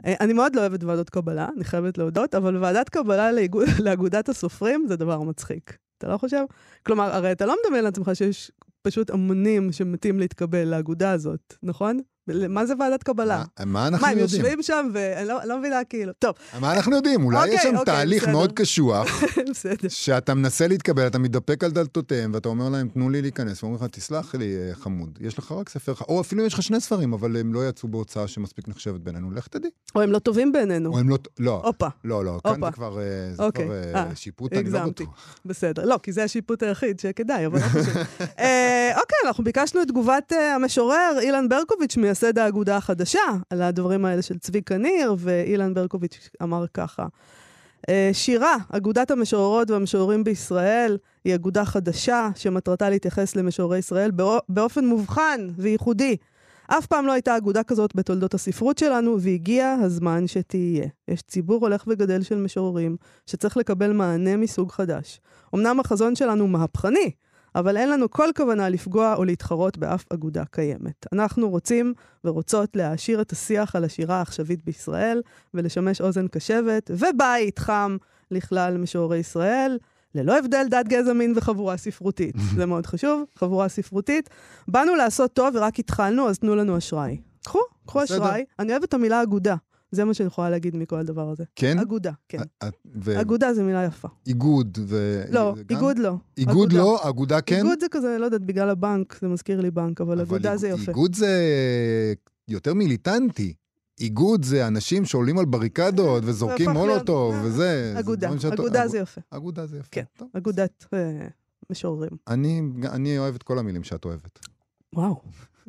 אני 0.04 0.32
מאוד 0.32 0.56
לא 0.56 0.60
אוהבת 0.60 0.84
ועדות 0.84 1.10
קבלה, 1.10 1.48
אני 1.56 1.64
חייבת 1.64 1.98
להודות, 1.98 2.34
אבל 2.34 2.56
ועדת 2.56 2.88
קבלה 2.88 3.32
לאיגוד, 3.32 3.68
לאגודת 3.84 4.28
הסופרים 4.28 4.86
זה 4.88 4.96
דבר 4.96 5.22
מצחיק. 5.22 5.76
אתה 5.98 6.08
לא 6.08 6.18
חושב? 6.18 6.44
כלומר, 6.82 7.14
הרי 7.14 7.32
אתה 7.32 7.46
לא 7.46 7.56
מדמיין 7.64 7.84
לעצמך 7.84 8.10
שיש 8.14 8.50
פשוט 8.82 9.10
המונים 9.10 9.72
שמתים 9.72 10.18
להתקבל 10.18 10.64
לאגודה 10.64 11.10
הזאת, 11.10 11.54
נכון? 11.62 12.00
מה 12.48 12.66
זה 12.66 12.74
ועדת 12.80 13.02
קבלה? 13.02 13.44
מה- 13.58 13.64
מה 13.64 13.86
אנחנו 13.86 14.06
מה, 14.06 14.12
הם 14.12 14.18
יודעים? 14.18 14.40
יושבים 14.42 14.62
שם 14.62 14.90
ואני 14.94 15.28
לא, 15.28 15.38
לא 15.44 15.58
מבינה 15.58 15.84
כאילו. 15.84 16.12
טוב, 16.18 16.34
מה 16.60 16.72
אנחנו 16.76 16.96
יודעים? 16.96 17.24
אולי 17.24 17.38
אוקיי, 17.38 17.54
יש 17.54 17.62
שם 17.62 17.76
אוקיי, 17.76 17.94
תהליך 17.94 18.22
בסדר. 18.22 18.32
מאוד 18.32 18.52
קשוח. 18.52 19.08
שאתה 19.88 20.34
מנסה 20.34 20.66
להתקבל, 20.66 21.06
אתה 21.06 21.18
מתדפק 21.18 21.64
על 21.64 21.70
דלתותיהם, 21.70 22.30
ואתה 22.34 22.48
אומר 22.48 22.68
להם, 22.68 22.88
תנו 22.88 23.10
לי 23.10 23.22
להיכנס, 23.22 23.62
ואומרים 23.62 23.84
לך, 23.84 23.90
תסלח 23.90 24.34
לי, 24.34 24.56
אה, 24.56 24.74
חמוד, 24.74 25.18
יש 25.20 25.38
לך 25.38 25.52
רק 25.52 25.68
ספר 25.68 25.92
אחד, 25.92 26.04
או 26.08 26.20
אפילו 26.20 26.44
יש 26.46 26.54
לך 26.54 26.62
שני 26.62 26.80
ספרים, 26.80 27.12
אבל 27.12 27.36
הם 27.36 27.54
לא 27.54 27.68
יצאו 27.68 27.88
בהוצאה 27.88 28.28
שמספיק 28.28 28.68
נחשבת 28.68 29.00
בינינו, 29.00 29.30
לך 29.30 29.46
תדעי. 29.46 29.70
או 29.94 30.02
הם 30.02 30.12
לא 30.12 30.18
טובים 30.18 30.52
בעינינו. 30.52 30.90
או 30.92 30.98
הם 30.98 31.08
לא, 31.08 31.18
לא, 31.38 31.62
הופה. 31.64 31.88
לא, 32.04 32.24
לא, 32.24 32.40
כאן. 32.44 32.54
זה 32.64 32.70
כבר, 32.72 32.98
אה, 33.00 33.04
זה 33.34 33.42
אוקיי, 33.42 33.64
כבר 33.64 33.74
אה, 33.74 34.04
אה, 34.08 34.14
שיפוט, 34.14 34.52
אני 34.52 34.70
לא. 34.70 34.86
בטוח. 34.86 35.36
בסדר. 35.44 35.84
לא, 35.84 35.98
כי 36.02 36.12
זה 36.12 36.24
השיפוט 36.24 36.62
היחיד 36.62 37.00
שכדאי, 37.00 37.46
אבל 37.46 37.58
לא 37.58 37.64
חשוב. 37.64 37.88
אוקיי, 39.00 39.18
אנחנו 39.26 39.44
ביקשנו 39.44 39.82
את 39.82 39.88
תגובת 39.88 40.32
המשורר 40.56 41.18
אילן 41.20 41.48
ברקוביץ', 41.48 41.96
מייסד 42.22 42.38
האגודה 42.38 42.76
החדשה, 42.76 43.20
על 43.50 43.62
הדברים 43.62 44.04
האלה 44.04 44.22
של 44.22 44.38
צביקה 44.38 44.78
ניר, 44.78 45.14
ואילן 45.18 45.74
ברקוביץ' 45.74 46.30
אמר 46.42 46.64
ככה: 46.74 47.06
אה, 47.88 48.10
שירה, 48.12 48.56
אגודת 48.70 49.10
המשוררות 49.10 49.70
והמשוררים 49.70 50.24
בישראל, 50.24 50.96
היא 51.24 51.34
אגודה 51.34 51.64
חדשה 51.64 52.28
שמטרתה 52.34 52.90
להתייחס 52.90 53.36
למשוררי 53.36 53.78
ישראל 53.78 54.10
באו- 54.10 54.40
באופן 54.48 54.86
מובחן 54.86 55.48
וייחודי. 55.56 56.16
אף 56.66 56.86
פעם 56.86 57.06
לא 57.06 57.12
הייתה 57.12 57.36
אגודה 57.36 57.62
כזאת 57.62 57.90
בתולדות 57.94 58.34
הספרות 58.34 58.78
שלנו, 58.78 59.20
והגיע 59.20 59.76
הזמן 59.82 60.26
שתהיה. 60.26 60.86
יש 61.08 61.22
ציבור 61.22 61.60
הולך 61.60 61.84
וגדל 61.86 62.22
של 62.22 62.38
משוררים, 62.38 62.96
שצריך 63.26 63.56
לקבל 63.56 63.92
מענה 63.92 64.36
מסוג 64.36 64.72
חדש. 64.72 65.20
אמנם 65.54 65.80
החזון 65.80 66.14
שלנו 66.14 66.48
מהפכני, 66.48 67.10
אבל 67.54 67.76
אין 67.76 67.90
לנו 67.90 68.10
כל 68.10 68.28
כוונה 68.36 68.68
לפגוע 68.68 69.14
או 69.14 69.24
להתחרות 69.24 69.78
באף 69.78 70.04
אגודה 70.12 70.44
קיימת. 70.50 71.06
אנחנו 71.12 71.50
רוצים 71.50 71.94
ורוצות 72.24 72.76
להעשיר 72.76 73.20
את 73.20 73.32
השיח 73.32 73.76
על 73.76 73.84
השירה 73.84 74.16
העכשווית 74.16 74.64
בישראל, 74.64 75.22
ולשמש 75.54 76.00
אוזן 76.00 76.28
קשבת 76.28 76.90
ובית 76.94 77.58
חם 77.58 77.96
לכלל 78.30 78.76
משוררי 78.76 79.18
ישראל, 79.18 79.78
ללא 80.14 80.38
הבדל 80.38 80.66
דת, 80.70 80.88
גזע, 80.88 81.12
מין 81.12 81.32
וחבורה 81.36 81.76
ספרותית. 81.76 82.34
זה 82.56 82.66
מאוד 82.66 82.86
חשוב, 82.86 83.24
חבורה 83.36 83.68
ספרותית. 83.68 84.30
באנו 84.68 84.94
לעשות 84.94 85.32
טוב 85.32 85.54
ורק 85.54 85.78
התחלנו, 85.78 86.28
אז 86.28 86.38
תנו 86.38 86.56
לנו 86.56 86.78
אשראי. 86.78 87.20
קחו, 87.44 87.58
קחו. 87.86 88.04
אשראי. 88.04 88.44
אני 88.58 88.72
אוהבת 88.72 88.88
את 88.88 88.94
המילה 88.94 89.22
אגודה. 89.22 89.54
זה 89.90 90.04
מה 90.04 90.14
שאני 90.14 90.26
יכולה 90.26 90.50
להגיד 90.50 90.76
מכל 90.76 90.96
הדבר 90.98 91.30
הזה. 91.30 91.44
כן? 91.56 91.78
אגודה, 91.78 92.12
כן. 92.28 92.38
ו- 92.94 93.20
אגודה 93.20 93.54
זה 93.54 93.62
מילה 93.62 93.84
יפה. 93.84 94.08
איגוד 94.26 94.78
ו... 94.86 95.22
לא, 95.30 95.54
זה 95.56 95.62
גם? 95.64 95.76
איגוד 95.76 95.98
לא. 95.98 96.16
איגוד 96.38 96.54
אגודה. 96.56 96.78
לא, 96.78 97.08
אגודה 97.08 97.40
כן? 97.40 97.56
איגוד 97.56 97.80
זה 97.80 97.86
כזה, 97.90 98.16
לא 98.20 98.24
יודעת, 98.24 98.42
בגלל 98.42 98.70
הבנק, 98.70 99.18
זה 99.22 99.28
מזכיר 99.28 99.60
לי 99.60 99.70
בנק, 99.70 100.00
אבל 100.00 100.20
אגודה 100.20 100.52
איג- 100.52 100.58
זה 100.58 100.68
יפה. 100.68 100.90
איגוד 100.90 101.14
זה 101.14 101.42
יותר 102.48 102.74
מיליטנטי. 102.74 103.54
איגוד 104.00 104.44
זה 104.44 104.66
אנשים 104.66 105.04
שעולים 105.04 105.38
על 105.38 105.44
בריקדות 105.44 106.22
וזורקים 106.26 106.70
מולוטוב 106.70 107.34
וזה. 107.42 107.50
זה 107.94 108.00
אגודה, 108.00 108.30
שאת- 108.38 108.52
אגודה 108.52 108.84
אג- 108.84 108.88
זה 108.90 108.98
יפה. 108.98 109.20
אגודה 109.30 109.66
זה 109.66 109.76
יפה. 109.78 109.88
כן. 109.90 110.04
טוב. 110.16 110.28
אגודת 110.32 110.84
אה, 110.94 111.28
משוררים. 111.70 112.10
אני, 112.28 112.62
אני 112.84 113.18
אוהב 113.18 113.34
את 113.34 113.42
כל 113.42 113.58
המילים 113.58 113.84
שאת 113.84 114.04
אוהבת. 114.04 114.38
וואו. 114.94 115.22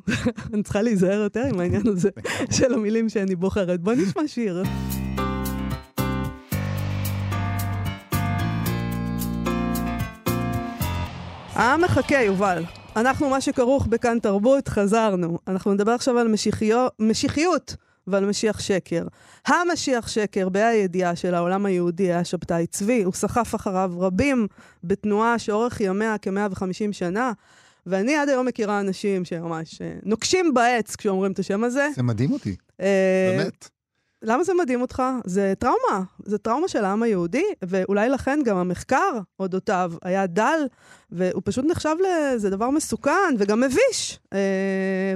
אני 0.53 0.63
צריכה 0.63 0.81
להיזהר 0.81 1.19
יותר 1.19 1.45
עם 1.53 1.59
העניין 1.59 1.87
הזה 1.87 2.09
של 2.51 2.73
המילים 2.73 3.09
שאני 3.09 3.35
בוחרת. 3.35 3.81
בוא 3.81 3.93
נשמע 3.93 4.27
שיר. 4.27 4.63
העם 11.53 11.81
מחכה, 11.81 12.21
יובל. 12.21 12.63
אנחנו, 12.95 13.29
מה 13.29 13.41
שכרוך 13.41 13.87
בכאן 13.87 14.19
תרבות, 14.19 14.67
חזרנו. 14.67 15.37
אנחנו 15.47 15.73
נדבר 15.73 15.91
עכשיו 15.91 16.17
על 16.17 16.27
משיחיו, 16.27 16.87
משיחיות 16.99 17.75
ועל 18.07 18.25
משיח 18.25 18.59
שקר. 18.59 19.07
המשיח 19.47 20.07
שקר, 20.07 20.49
בה"א 20.49 20.65
הידיעה 20.65 21.15
של 21.15 21.35
העולם 21.35 21.65
היהודי, 21.65 22.03
היה 22.03 22.23
שבתאי 22.23 22.67
צבי. 22.67 23.03
הוא 23.03 23.13
סחף 23.13 23.55
אחריו 23.55 23.91
רבים 23.97 24.47
בתנועה 24.83 25.39
שאורך 25.39 25.81
ימיה 25.81 26.15
כ-150 26.21 26.91
שנה. 26.91 27.31
ואני 27.85 28.15
עד 28.15 28.29
היום 28.29 28.45
מכירה 28.45 28.79
אנשים 28.79 29.25
שממש 29.25 29.81
אה, 29.81 29.93
נוקשים 30.03 30.53
בעץ 30.53 30.95
כשאומרים 30.95 31.31
את 31.31 31.39
השם 31.39 31.63
הזה. 31.63 31.87
זה 31.95 32.03
מדהים 32.03 32.31
אותי, 32.31 32.55
אה, 32.81 33.35
באמת. 33.37 33.69
למה 34.21 34.43
זה 34.43 34.53
מדהים 34.53 34.81
אותך? 34.81 35.03
זה 35.25 35.53
טראומה, 35.59 36.03
זה 36.25 36.37
טראומה 36.37 36.67
של 36.67 36.85
העם 36.85 37.03
היהודי, 37.03 37.43
ואולי 37.61 38.09
לכן 38.09 38.39
גם 38.45 38.57
המחקר 38.57 39.19
אודותיו 39.39 39.93
היה 40.03 40.27
דל, 40.27 40.67
והוא 41.11 41.41
פשוט 41.45 41.65
נחשב 41.65 41.95
לאיזה 41.99 42.49
דבר 42.49 42.69
מסוכן 42.69 43.35
וגם 43.37 43.61
מביש. 43.61 44.19
אה, 44.33 44.39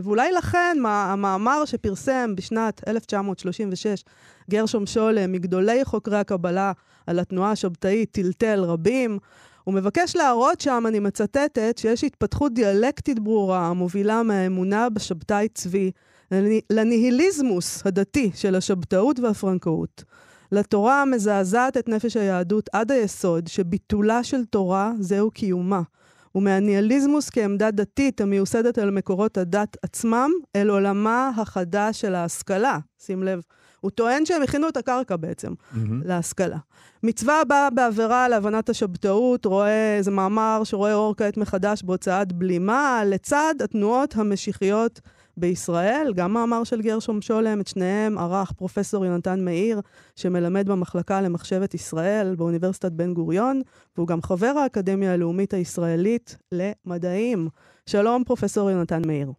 ואולי 0.03 0.32
לכן 0.32 0.77
מה, 0.82 1.13
המאמר 1.13 1.65
שפרסם 1.65 2.36
בשנת 2.36 2.82
1936 2.88 4.03
גרשום 4.50 4.86
שולם, 4.86 5.32
מגדולי 5.32 5.86
חוקרי 5.86 6.17
הקבלה 6.17 6.72
על 7.08 7.20
התנועה 7.20 7.51
השבתאית, 7.51 8.12
טלטל 8.12 8.63
רבים, 8.63 9.20
הוא 9.63 9.74
מבקש 9.74 10.15
להראות 10.15 10.62
שם, 10.62 10.84
אני 10.88 11.00
מצטטת, 11.00 11.77
שיש 11.77 12.03
התפתחות 12.03 12.53
דיאלקטית 12.53 13.20
ברורה 13.20 13.67
המובילה 13.67 14.24
מהאמונה 14.24 14.89
בשבתאי 14.89 15.48
צבי 15.53 15.91
לני- 16.32 16.62
לניהיליזמוס 16.70 17.82
הדתי 17.86 18.32
של 18.36 18.55
השבתאות 18.55 19.20
והפרנקאות, 19.20 20.03
לתורה 20.51 21.01
המזעזעת 21.01 21.77
את 21.77 21.89
נפש 21.89 22.17
היהדות 22.17 22.70
עד 22.74 22.91
היסוד, 22.91 23.48
שביטולה 23.48 24.24
של 24.24 24.46
תורה 24.46 24.91
זהו 25.00 25.32
קיומה, 25.32 25.82
ומהניהיליזמוס 26.36 27.29
כעמדה 27.29 27.72
דתית 27.72 28.22
המיוסדת 28.22 28.77
על 28.77 28.91
מקורות 28.91 29.38
הדת 29.38 29.77
עצמם, 29.84 30.29
אל 30.55 30.70
עולמה 30.70 31.32
החדש 31.38 32.01
של 32.01 32.15
ההשכלה. 32.15 32.79
שים 33.05 33.24
לב. 33.24 33.41
הוא 33.84 33.92
טוען 33.92 34.25
שהם 34.25 34.42
הכינו 34.42 34.70
את 34.70 34.78
הקרקע 34.78 35.16
בעצם. 35.16 35.54
מהמם. 35.72 36.02
להשכלה. 36.06 36.58
מצווה 37.04 37.42
הבאה 37.42 37.70
בעבירה 37.70 38.28
להבנת 38.28 38.70
השבתאות, 38.70 39.46
רואה, 39.46 39.98
זה 40.02 40.12
מאמר 40.12 40.62
שרואה 40.63 40.94
אור 40.94 41.16
כעת 41.18 41.38
מחדש 41.38 41.84
בהוצאת 41.84 42.34
בלימה, 42.34 43.02
לצד 43.06 43.56
התנועות 43.63 44.16
המשיחיות 44.16 45.02
בישראל. 45.38 46.13
גם 46.16 46.34
מאמר 46.34 46.63
של 46.63 46.82
גרשום 46.82 47.22
שולם, 47.22 47.62
את 47.62 47.68
שניהם 47.68 48.18
ערך 48.18 48.52
פרופסור 48.52 49.06
יונתן 49.06 49.46
מאיר, 49.46 49.82
שמלמד 50.16 50.70
במחלקה 50.70 51.22
למחשבת 51.22 51.74
ישראל 51.74 52.36
באוניברסיטת 52.36 52.92
בן 52.92 53.13
גוריון, 53.13 53.62
והוא 53.98 54.08
גם 54.08 54.22
חבר 54.22 54.54
האקדמיה 54.63 55.13
הלאומית 55.13 55.54
הישראלית 55.54 56.38
למדעים. 56.52 57.50
שלום, 57.86 58.24
פרופסור 58.24 58.72
יונתן 58.72 59.02
מאיר. 59.08 59.32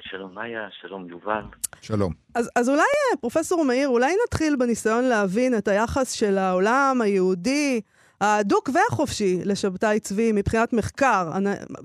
שלום 0.00 0.34
מאיה, 0.34 0.68
שלום 0.80 1.08
יובל. 1.08 1.42
שלום. 1.80 2.12
אז, 2.34 2.50
אז 2.56 2.68
אולי, 2.68 2.80
אה, 2.80 3.16
פרופסור 3.20 3.64
מאיר, 3.64 3.88
אולי 3.88 4.12
נתחיל 4.26 4.56
בניסיון 4.56 5.04
להבין 5.04 5.58
את 5.58 5.68
היחס 5.68 6.12
של 6.12 6.38
העולם 6.38 7.00
היהודי, 7.04 7.80
ההדוק 8.20 8.70
והחופשי, 8.74 9.38
לשבתאי 9.44 10.00
צבי 10.00 10.32
מבחינת 10.32 10.72
מחקר. 10.72 11.30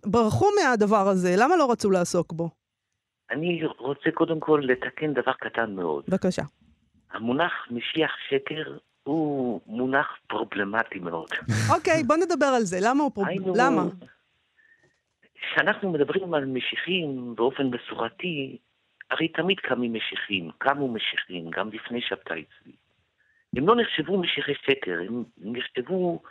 ברחו 0.05 0.45
מהדבר 0.63 1.07
הזה, 1.07 1.33
למה 1.37 1.55
לא 1.57 1.71
רצו 1.71 1.91
לעסוק 1.91 2.33
בו? 2.33 2.49
אני 3.31 3.61
רוצה 3.79 4.09
קודם 4.13 4.39
כל 4.39 4.61
לתקן 4.63 5.13
דבר 5.13 5.33
קטן 5.33 5.75
מאוד. 5.75 6.03
בבקשה. 6.07 6.41
המונח 7.11 7.51
משיח 7.71 8.11
שקר 8.29 8.77
הוא 9.03 9.61
מונח 9.67 10.07
פרובלמטי 10.27 10.99
מאוד. 10.99 11.29
אוקיי, 11.75 12.03
בוא 12.03 12.15
נדבר 12.15 12.45
על 12.45 12.63
זה. 12.63 12.77
למה 12.81 13.03
הוא 13.03 13.11
פרוב... 13.13 13.27
היינו- 13.27 13.53
למה? 13.57 13.83
כשאנחנו 15.57 15.91
מדברים 15.91 16.33
על 16.33 16.45
משיחים 16.45 17.35
באופן 17.35 17.63
מסורתי, 17.67 18.57
הרי 19.11 19.27
תמיד 19.27 19.59
קמים 19.59 19.93
משיחים, 19.93 20.51
קמו 20.57 20.93
משיחים, 20.93 21.49
גם 21.49 21.69
לפני 21.73 22.01
שבתאי 22.01 22.43
צבי. 22.43 22.75
הם 23.55 23.67
לא 23.67 23.75
נחשבו 23.75 24.17
משיחי 24.21 24.53
שקר, 24.55 24.99
הם 25.07 25.23
נחשבו 25.37 26.21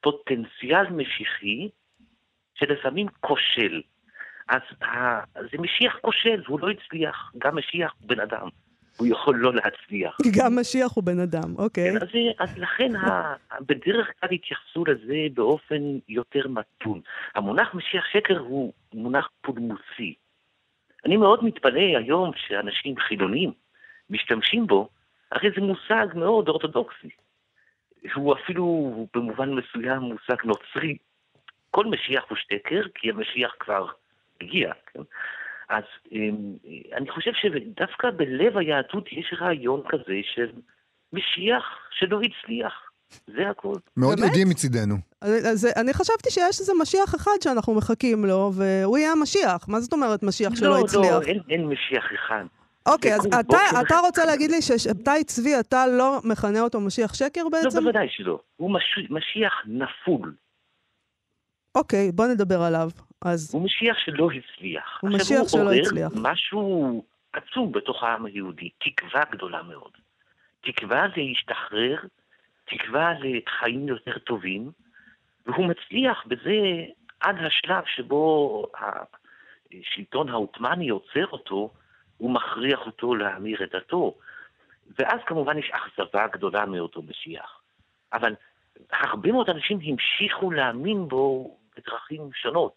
פוטנציאל 0.00 0.90
משיחי 0.90 1.68
שלפעמים 2.54 3.06
כושל. 3.20 3.82
אז 4.48 4.62
ה- 4.82 5.24
זה 5.34 5.58
משיח 5.58 5.98
כושל, 6.00 6.42
והוא 6.46 6.60
לא 6.60 6.70
הצליח. 6.70 7.32
גם 7.38 7.56
משיח 7.56 7.94
הוא 8.00 8.08
בן 8.08 8.20
אדם, 8.20 8.48
הוא 8.96 9.06
יכול 9.06 9.36
לא 9.36 9.54
להצליח. 9.54 10.16
גם 10.38 10.58
משיח 10.60 10.92
הוא 10.94 11.04
בן 11.04 11.20
אדם, 11.20 11.56
אוקיי. 11.58 11.90
כן, 11.90 11.96
אז, 11.96 12.08
אז 12.38 12.58
לכן 12.58 12.96
ה, 12.96 13.34
בדרך 13.60 14.10
כלל 14.20 14.30
התייחסו 14.32 14.84
לזה 14.84 15.26
באופן 15.34 15.98
יותר 16.08 16.48
מתון. 16.48 17.00
המונח 17.34 17.74
משיח 17.74 18.04
שקר 18.12 18.38
הוא 18.38 18.72
מונח 18.94 19.28
פולמוסי. 19.40 20.14
אני 21.06 21.16
מאוד 21.16 21.44
מתפלא 21.44 21.98
היום 21.98 22.30
שאנשים 22.36 22.98
חילונים 22.98 23.52
משתמשים 24.10 24.66
בו, 24.66 24.88
הרי 25.32 25.48
זה 25.56 25.60
מושג 25.60 26.06
מאוד 26.14 26.48
אורתודוקסי. 26.48 27.08
הוא 28.14 28.34
אפילו 28.34 29.06
במובן 29.14 29.54
מסוים 29.54 29.98
מושג 29.98 30.44
נוצרי. 30.44 30.96
כל 31.70 31.86
משיח 31.86 32.24
הוא 32.28 32.38
שקר, 32.38 32.82
כי 32.94 33.10
המשיח 33.10 33.54
כבר 33.60 33.86
הגיע, 34.40 34.72
כן? 34.86 35.00
אז 35.68 35.82
אמ, 36.12 36.36
אני 36.96 37.10
חושב 37.10 37.30
שדווקא 37.34 38.10
בלב 38.16 38.58
היהדות 38.58 39.12
יש 39.12 39.34
רעיון 39.40 39.82
כזה 39.88 40.20
של 40.34 40.50
משיח 41.12 41.64
שלא 41.90 42.20
הצליח. 42.20 42.72
זה 43.26 43.50
הכל. 43.50 43.74
מאוד? 43.96 44.18
יודעים 44.18 44.48
מצידנו. 44.48 44.94
אז, 45.20 45.68
אני 45.76 45.92
חשבתי 45.94 46.30
שיש 46.30 46.60
איזה 46.60 46.72
משיח 46.82 47.14
אחד 47.14 47.32
שאנחנו 47.40 47.74
מחכים 47.74 48.24
לו, 48.24 48.52
והוא 48.54 48.98
יהיה 48.98 49.12
המשיח. 49.12 49.68
מה 49.68 49.80
זאת 49.80 49.92
אומרת 49.92 50.22
משיח 50.22 50.54
שלא 50.54 50.70
לא, 50.70 50.80
הצליח? 50.84 51.12
לא, 51.12 51.22
אין, 51.22 51.40
אין 51.50 51.66
משיח 51.66 52.04
אחד. 52.14 52.44
אוקיי, 52.86 53.14
אז 53.14 53.26
אתה, 53.26 53.42
בוקר 53.46 53.80
אתה. 53.86 53.98
רוצה 53.98 54.24
להגיד 54.24 54.50
לי 54.50 54.62
ששבתאי 54.62 55.24
צבי, 55.24 55.60
אתה 55.60 55.86
לא 55.86 56.20
מכנה 56.24 56.60
אותו 56.60 56.80
משיח 56.80 57.14
שקר 57.14 57.42
לא, 57.42 57.48
בעצם? 57.48 57.80
בוודאי 57.80 58.06
שלא. 58.10 58.38
הוא 58.56 58.70
מש... 58.74 58.98
משיח 59.10 59.52
נפול. 59.66 60.34
אוקיי, 61.74 62.12
בוא 62.12 62.26
נדבר 62.26 62.62
עליו. 62.62 62.88
אז 63.24 63.54
הוא 63.54 63.64
משיח 63.64 63.96
שלא 63.98 64.28
הצליח. 64.30 64.98
הוא 65.00 65.10
עכשיו, 65.10 65.20
משיח 65.20 65.48
שלא 65.48 65.72
הצליח. 65.72 66.12
הוא 66.12 66.20
עורר 66.20 66.32
משהו 66.32 67.04
עצום 67.32 67.72
בתוך 67.72 68.02
העם 68.02 68.26
היהודי, 68.26 68.70
תקווה 68.78 69.22
גדולה 69.30 69.62
מאוד. 69.62 69.90
תקווה 70.60 71.06
להשתחרר, 71.16 71.96
תקווה 72.64 73.12
לחיים 73.20 73.88
יותר 73.88 74.18
טובים, 74.18 74.70
והוא 75.46 75.66
מצליח 75.66 76.24
בזה 76.26 76.84
עד 77.20 77.36
השלב 77.46 77.84
שבו 77.86 78.66
השלטון 78.74 80.28
העות'מאני 80.28 80.88
עוצר 80.88 81.26
אותו, 81.26 81.70
הוא 82.18 82.30
מכריח 82.30 82.80
אותו 82.86 83.14
להמיר 83.14 83.64
את 83.64 83.74
דתו. 83.74 84.14
ואז 84.98 85.20
כמובן 85.26 85.58
יש 85.58 85.70
אכזבה 85.70 86.26
גדולה 86.26 86.66
מאותו 86.66 87.02
משיח. 87.02 87.60
אבל 88.12 88.34
הרבה 88.90 89.32
מאוד 89.32 89.50
אנשים 89.50 89.78
המשיכו 89.82 90.50
להאמין 90.50 91.08
בו 91.08 91.56
בדרכים 91.76 92.30
שונות. 92.34 92.72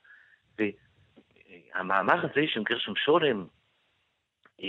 והמאמר 0.57 2.25
הזה 2.25 2.47
של 2.47 2.63
גרשום 2.63 2.95
שולם 2.95 3.45
אה, 4.63 4.67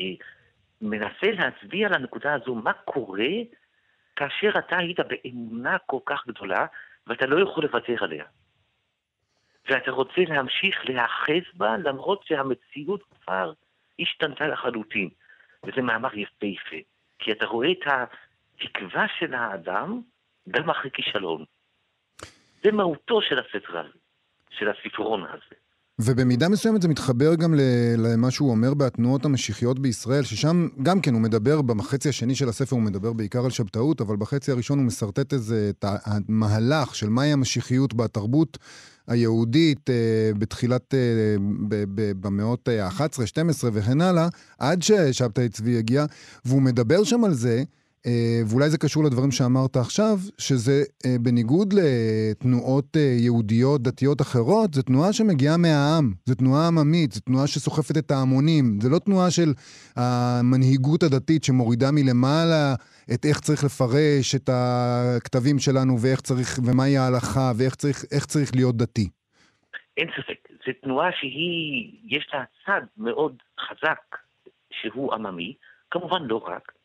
מנסה 0.81 1.31
להצביע 1.33 1.87
על 1.87 1.95
הנקודה 1.95 2.35
הזו, 2.35 2.55
מה 2.55 2.73
קורה 2.73 3.29
כאשר 4.17 4.59
אתה 4.59 4.77
היית 4.79 4.99
באמונה 5.01 5.79
כל 5.79 6.01
כך 6.07 6.27
גדולה 6.27 6.67
ואתה 7.07 7.27
לא 7.27 7.43
יכול 7.43 7.65
לוותר 7.65 8.05
עליה. 8.05 8.25
ואתה 9.69 9.91
רוצה 9.91 10.21
להמשיך 10.29 10.85
להיאחז 10.85 11.45
בה 11.55 11.77
למרות 11.77 12.27
שהמציאות 12.27 13.03
כבר 13.03 13.53
השתנתה 14.01 14.47
לחלוטין. 14.47 15.11
וזה 15.67 15.83
מאמר 15.83 16.19
יפהפה, 16.19 16.77
כי 17.19 17.33
אתה 17.33 17.47
רואה 17.47 17.73
את 17.73 17.87
התקווה 18.61 19.07
של 19.19 19.35
האדם 19.35 20.01
גם 20.49 20.71
אחרי 20.71 20.91
כישלון. 20.91 21.45
זה 22.63 22.73
מהותו 22.73 23.23
של 23.23 23.39
הספר 23.39 23.79
הזה, 23.79 23.99
של 24.59 24.67
הספרון 24.69 25.25
הזה. 25.29 25.57
ובמידה 25.99 26.49
מסוימת 26.49 26.83
זה 26.83 26.89
מתחבר 26.89 27.35
גם 27.35 27.55
למה 27.99 28.31
שהוא 28.31 28.51
אומר 28.51 28.75
בתנועות 28.75 29.25
המשיחיות 29.25 29.79
בישראל, 29.79 30.23
ששם 30.23 30.69
גם 30.83 31.01
כן 31.01 31.15
הוא 31.15 31.23
מדבר, 31.23 31.63
בחצי 31.63 32.09
השני 32.09 32.35
של 32.35 32.49
הספר 32.49 32.77
הוא 32.77 32.83
מדבר 32.83 33.13
בעיקר 33.13 33.45
על 33.45 33.51
שבתאות, 33.51 34.01
אבל 34.01 34.17
בחצי 34.17 34.53
הראשון 34.53 34.79
הוא 34.79 34.87
משרטט 34.87 35.33
איזה 35.33 35.71
המהלך 35.83 36.95
של 36.95 37.09
מהי 37.09 37.33
המשיחיות 37.33 37.95
בתרבות 37.95 38.59
היהודית 39.07 39.91
אה, 39.91 40.31
בתחילת, 40.39 40.95
אה, 40.95 41.37
במאות 42.21 42.69
ה-11, 42.69 43.27
12 43.27 43.71
וכן 43.73 44.01
הלאה, 44.01 44.29
עד 44.59 44.83
ששבתאי 44.83 45.49
צבי 45.49 45.79
הגיע, 45.79 46.05
והוא 46.45 46.63
מדבר 46.63 47.05
שם 47.05 47.25
על 47.25 47.33
זה. 47.33 47.63
אה, 48.07 48.41
ואולי 48.51 48.69
זה 48.71 48.79
קשור 48.79 49.05
לדברים 49.05 49.31
שאמרת 49.31 49.77
עכשיו, 49.77 50.17
שזה 50.39 50.77
אה, 51.07 51.17
בניגוד 51.21 51.75
לתנועות 51.79 52.97
אה, 52.97 53.01
יהודיות 53.25 53.83
דתיות 53.83 54.21
אחרות, 54.21 54.75
זו 54.75 54.83
תנועה 54.83 55.13
שמגיעה 55.13 55.57
מהעם, 55.57 56.07
זו 56.25 56.35
תנועה 56.35 56.67
עממית, 56.67 57.13
זו 57.13 57.21
תנועה 57.21 57.47
שסוחפת 57.47 57.97
את 57.99 58.11
ההמונים, 58.11 58.65
זו 58.81 58.89
לא 58.91 58.99
תנועה 58.99 59.31
של 59.31 59.51
המנהיגות 59.97 61.03
הדתית 61.03 61.45
שמורידה 61.45 61.91
מלמעלה 61.93 62.75
את 63.15 63.25
איך 63.25 63.41
צריך 63.41 63.65
לפרש 63.65 64.35
את 64.35 64.49
הכתבים 64.53 65.59
שלנו 65.59 65.93
ואיך 66.03 66.21
צריך, 66.21 66.59
ומהי 66.67 66.97
ההלכה 66.99 67.53
ואיך 67.59 67.75
צריך, 67.75 67.97
צריך 68.27 68.51
להיות 68.55 68.77
דתי. 68.77 69.09
אין 69.97 70.09
ספק, 70.17 70.49
זו 70.67 70.73
תנועה 70.83 71.11
שהיא, 71.13 71.93
יש 72.17 72.29
לה 72.33 72.45
צד 72.67 72.83
מאוד 72.97 73.35
חזק 73.61 74.17
שהוא 74.71 75.15
עממי, 75.15 75.55
כמובן 75.91 76.23
לא 76.23 76.37
רק. 76.37 76.76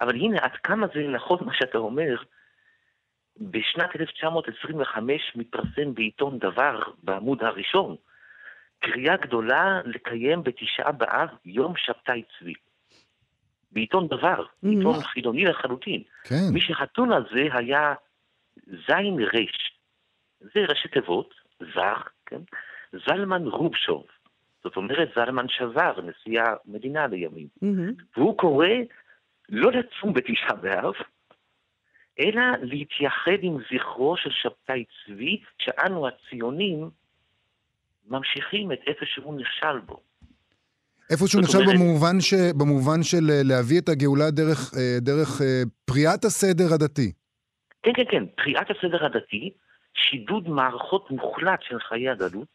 אבל 0.00 0.14
הנה, 0.14 0.38
עד 0.40 0.56
כמה 0.62 0.86
זה 0.94 1.00
נכון 1.00 1.38
מה 1.46 1.54
שאתה 1.54 1.78
אומר, 1.78 2.16
בשנת 3.40 3.96
1925 4.00 5.32
מתפרסם 5.36 5.94
בעיתון 5.94 6.38
דבר, 6.38 6.80
בעמוד 7.02 7.42
הראשון, 7.42 7.96
קריאה 8.78 9.16
גדולה 9.16 9.80
לקיים 9.84 10.42
בתשעה 10.42 10.92
באב 10.92 11.28
יום 11.44 11.74
שבתאי 11.76 12.22
צבי. 12.38 12.54
בעיתון 13.72 14.08
דבר. 14.08 14.44
עיתון 14.62 15.02
חילוני 15.02 15.44
לחלוטין. 15.44 16.02
כן. 16.24 16.36
מי 16.52 16.60
שחתון 16.60 17.12
על 17.12 17.24
זה 17.34 17.48
היה 17.52 17.94
זין 18.66 19.20
רש. 19.20 19.78
זה 20.40 20.60
ראשי 20.68 20.88
תיבות, 20.88 21.34
זר, 21.74 21.94
כן? 22.26 22.40
זלמן 23.06 23.46
רובשוב. 23.46 24.04
זאת 24.64 24.76
אומרת, 24.76 25.08
זלמן 25.14 25.48
שבר, 25.48 26.00
נשיא 26.00 26.40
המדינה 26.42 27.06
לימים. 27.06 27.46
Mm-hmm. 27.64 28.02
והוא 28.16 28.38
קורא 28.38 28.66
לא 29.50 29.72
לצום 29.72 30.12
בתשעה 30.12 30.54
באב, 30.54 30.94
אלא 32.18 32.42
להתייחד 32.62 33.38
עם 33.42 33.58
זכרו 33.72 34.16
של 34.16 34.30
שבתאי 34.30 34.84
צבי, 35.06 35.40
שאנו 35.58 36.08
הציונים 36.08 36.90
ממשיכים 38.08 38.72
את 38.72 38.78
איפה 38.86 39.06
שהוא 39.06 39.40
נכשל 39.40 39.78
בו. 39.86 40.00
איפה 41.10 41.26
שהוא 41.26 41.42
נכשל 41.42 41.58
אומרת... 41.58 41.74
במובן, 41.74 42.20
ש... 42.20 42.34
במובן 42.58 43.02
של 43.02 43.30
אה, 43.30 43.40
להביא 43.44 43.80
את 43.80 43.88
הגאולה 43.88 44.30
דרך, 44.30 44.74
אה, 44.76 45.00
דרך 45.00 45.40
אה, 45.42 45.62
פריאת 45.84 46.24
הסדר 46.24 46.74
הדתי. 46.74 47.12
כן, 47.82 47.92
כן, 47.96 48.04
כן, 48.10 48.24
פריאת 48.26 48.70
הסדר 48.70 49.06
הדתי, 49.06 49.52
שידוד 49.94 50.48
מערכות 50.48 51.10
מוחלט 51.10 51.62
של 51.62 51.80
חיי 51.80 52.08
הגלות, 52.08 52.48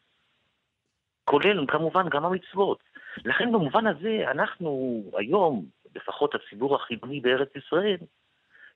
כולל 1.23 1.65
כמובן 1.67 2.09
גם 2.09 2.25
המצוות. 2.25 2.79
לכן 3.25 3.51
במובן 3.51 3.87
הזה 3.87 4.25
אנחנו 4.31 5.03
היום 5.17 5.65
לפחות 5.95 6.35
הציבור 6.35 6.75
החילוני 6.75 7.19
בארץ 7.19 7.49
ישראל, 7.55 7.97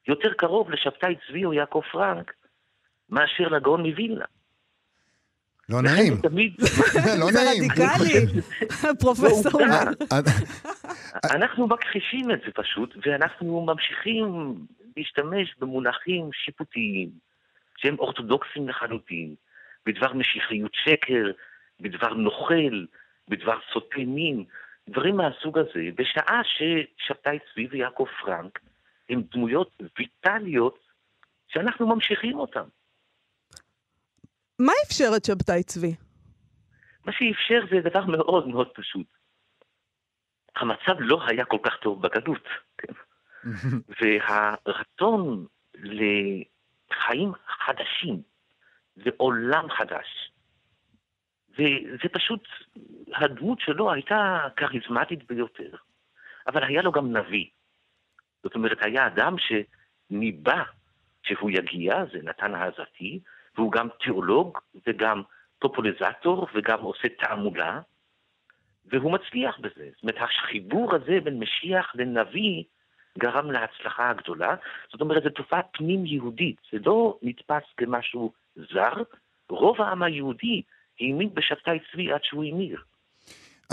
יותר 0.07 0.33
קרוב 0.33 0.71
לשבתאי 0.71 1.15
צבי 1.27 1.45
או 1.45 1.53
יעקב 1.53 1.81
פרנק 1.91 2.33
מאשר 3.09 3.47
לגאון 3.47 3.85
מווילנה. 3.85 4.25
לא 5.69 5.81
נעים. 5.81 6.13
לא 7.19 7.31
נעים. 7.31 7.67
זה 7.75 7.83
רדיקלי, 7.95 8.41
פרופסור. 8.99 9.61
אנחנו 11.31 11.67
מכחישים 11.67 12.31
את 12.31 12.39
זה 12.45 12.51
פשוט, 12.55 12.95
ואנחנו 13.05 13.65
ממשיכים 13.65 14.55
להשתמש 14.97 15.55
במונחים 15.59 16.29
שיפוטיים, 16.33 17.09
שהם 17.77 17.95
אורתודוקסים 17.99 18.69
לחלוטין, 18.69 19.35
בדבר 19.85 20.13
משיחיות 20.13 20.71
שקר, 20.73 21.31
בדבר 21.79 22.13
נוכל, 22.13 22.85
בדבר 23.27 23.57
סוטה 23.73 23.97
מין. 23.97 24.45
דברים 24.91 25.17
מהסוג 25.17 25.58
הזה, 25.58 25.89
בשעה 25.96 26.41
ששבתאי 26.43 27.39
צבי 27.53 27.67
ויעקב 27.72 28.05
פרנק 28.22 28.60
הם 29.10 29.22
דמויות 29.31 29.77
ויטליות 29.97 30.80
שאנחנו 31.47 31.88
ממשיכים 31.88 32.39
אותן. 32.39 32.63
מה 34.60 34.73
אפשר 34.88 35.10
את 35.17 35.25
שבתאי 35.25 35.63
צבי? 35.63 35.95
מה 37.06 37.12
שאפשר 37.12 37.62
זה 37.71 37.89
דבר 37.89 38.06
מאוד 38.06 38.47
מאוד 38.47 38.67
פשוט. 38.73 39.08
המצב 40.56 40.95
לא 40.99 41.21
היה 41.28 41.45
כל 41.45 41.58
כך 41.63 41.78
טוב 41.82 42.02
בגלות, 42.02 42.47
כן? 42.78 42.93
והרצון 44.02 45.45
לחיים 45.73 47.32
חדשים 47.65 48.21
ועולם 48.97 49.69
חדש, 49.69 50.32
וזה 51.60 52.10
פשוט, 52.12 52.48
הדמות 53.15 53.60
שלו 53.60 53.91
הייתה 53.91 54.39
כריזמטית 54.56 55.28
ביותר, 55.28 55.72
אבל 56.48 56.63
היה 56.63 56.82
לו 56.82 56.91
גם 56.91 57.17
נביא. 57.17 57.45
זאת 58.43 58.56
אומרת, 58.56 58.78
היה 58.82 59.08
אדם 59.08 59.36
שניבא 59.38 60.63
שהוא 61.24 61.52
יגיע, 61.52 62.06
זה 62.12 62.19
נתן 62.24 62.56
העזתי, 62.56 63.19
והוא 63.56 63.72
גם 63.72 63.88
תיאולוג 64.04 64.58
וגם 64.88 65.22
פופוליזטור 65.60 66.48
וגם 66.54 66.82
עושה 66.82 67.08
תעמולה, 67.10 67.82
והוא 68.86 69.12
מצליח 69.12 69.60
בזה. 69.60 69.89
זאת 69.93 70.04
אומרת, 70.04 70.17
החיבור 70.17 70.95
הזה 70.95 71.19
בין 71.24 71.39
משיח 71.39 71.95
לנביא 71.95 72.63
גרם 73.17 73.52
להצלחה 73.52 74.10
הגדולה. 74.10 74.56
זאת 74.91 75.02
אומרת, 75.02 75.24
זו 75.24 75.30
תופעה 75.30 75.63
פנים-יהודית, 75.63 76.58
זה 76.72 76.78
לא 76.86 77.17
נתפס 77.22 77.63
כמשהו 77.78 78.34
זר. 78.56 78.93
רוב 79.50 79.82
העם 79.82 80.04
היהודי 80.04 80.62
האמין 81.01 81.29
בשבתאי 81.33 81.77
צבי 81.91 82.12
עד 82.12 82.19
שהוא 82.23 82.43
המיר. 82.43 82.79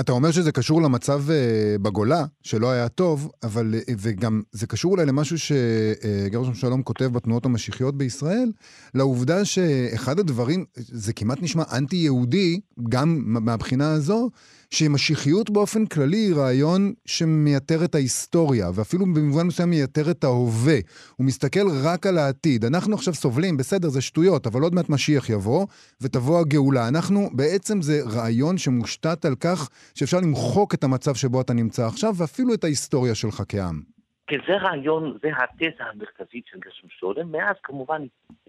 אתה 0.01 0.13
אומר 0.13 0.31
שזה 0.31 0.53
קשור 0.53 0.83
למצב 0.83 1.21
uh, 1.29 1.83
בגולה, 1.83 2.25
שלא 2.43 2.71
היה 2.71 2.89
טוב, 2.89 3.31
אבל, 3.43 3.75
uh, 3.75 3.93
וגם 3.99 4.43
זה 4.53 4.67
קשור 4.67 4.93
אולי 4.93 5.07
למשהו 5.07 5.39
שגרשון 5.39 6.53
uh, 6.53 6.57
שלום 6.57 6.83
כותב 6.83 7.05
בתנועות 7.05 7.45
המשיחיות 7.45 7.99
בישראל, 7.99 8.53
לעובדה 8.95 9.45
שאחד 9.45 10.19
הדברים, 10.19 10.65
זה 10.75 11.13
כמעט 11.13 11.43
נשמע 11.43 11.63
אנטי-יהודי, 11.79 12.61
גם 12.89 13.23
מהבחינה 13.27 13.93
הזו, 13.93 14.31
שמשיחיות 14.71 15.51
באופן 15.51 15.87
כללי 15.87 16.17
היא 16.17 16.35
רעיון 16.35 16.93
שמייתר 17.07 17.85
את 17.85 17.95
ההיסטוריה, 17.95 18.67
ואפילו 18.75 19.05
במובן 19.05 19.47
מסוים 19.47 19.71
מייתר 19.71 20.11
את 20.11 20.25
ההווה. 20.25 20.79
הוא 21.17 21.27
מסתכל 21.27 21.67
רק 21.85 22.07
על 22.07 22.19
העתיד. 22.19 22.65
אנחנו 22.65 22.95
עכשיו 22.95 23.15
סובלים, 23.15 23.57
בסדר, 23.57 23.89
זה 23.89 24.01
שטויות, 24.01 24.47
אבל 24.47 24.63
עוד 24.63 24.75
מעט 24.75 24.89
משיח 24.89 25.31
יבוא, 25.31 25.67
ותבוא 26.01 26.41
הגאולה. 26.41 26.89
אנחנו, 26.89 27.29
בעצם 27.33 27.83
זה 27.83 28.01
רעיון 28.17 28.59
שמושתת 28.59 29.25
על 29.25 29.35
כך 29.41 29.69
שאפשר 29.95 30.21
למחוק 30.21 30.75
את 30.75 30.85
המצב 30.85 31.15
שבו 31.15 31.41
אתה 31.41 31.53
נמצא 31.53 31.87
עכשיו, 31.87 32.13
ואפילו 32.17 32.55
את 32.55 32.65
ההיסטוריה 32.65 33.15
שלך 33.15 33.43
כעם. 33.49 33.97
כן, 34.27 34.39
זה 34.49 34.57
רעיון, 34.57 35.19
זה 35.23 35.29
התזה 35.39 35.85
המרכזית 35.85 36.45
של 36.47 36.59
גרשם 36.59 36.89
שולם. 36.89 37.33
מאז 37.33 37.57
כמובן 37.63 38.03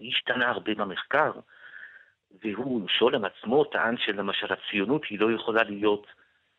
השתנה 0.08 0.48
הרבה 0.48 0.74
במחקר. 0.74 1.30
והוא, 2.44 2.88
שולם 2.88 3.24
עצמו 3.24 3.64
טען 3.64 3.96
שלמשל 3.98 4.46
הציונות 4.52 5.04
היא 5.10 5.20
לא 5.20 5.32
יכולה 5.32 5.62
להיות 5.62 6.06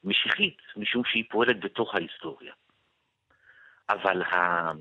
משיחית, 0.03 0.57
משום 0.77 1.03
שהיא 1.05 1.23
פועלת 1.29 1.59
בתוך 1.59 1.95
ההיסטוריה. 1.95 2.53
אבל 3.89 4.21
ה... 4.21 4.71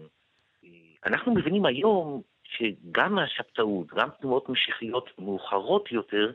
אנחנו 1.07 1.35
מבינים 1.35 1.67
היום 1.67 2.23
שגם 2.45 3.19
השבתאות, 3.19 3.87
גם 3.87 4.09
תנועות 4.21 4.49
משיחיות 4.49 5.11
מאוחרות 5.19 5.93
יותר, 5.93 6.33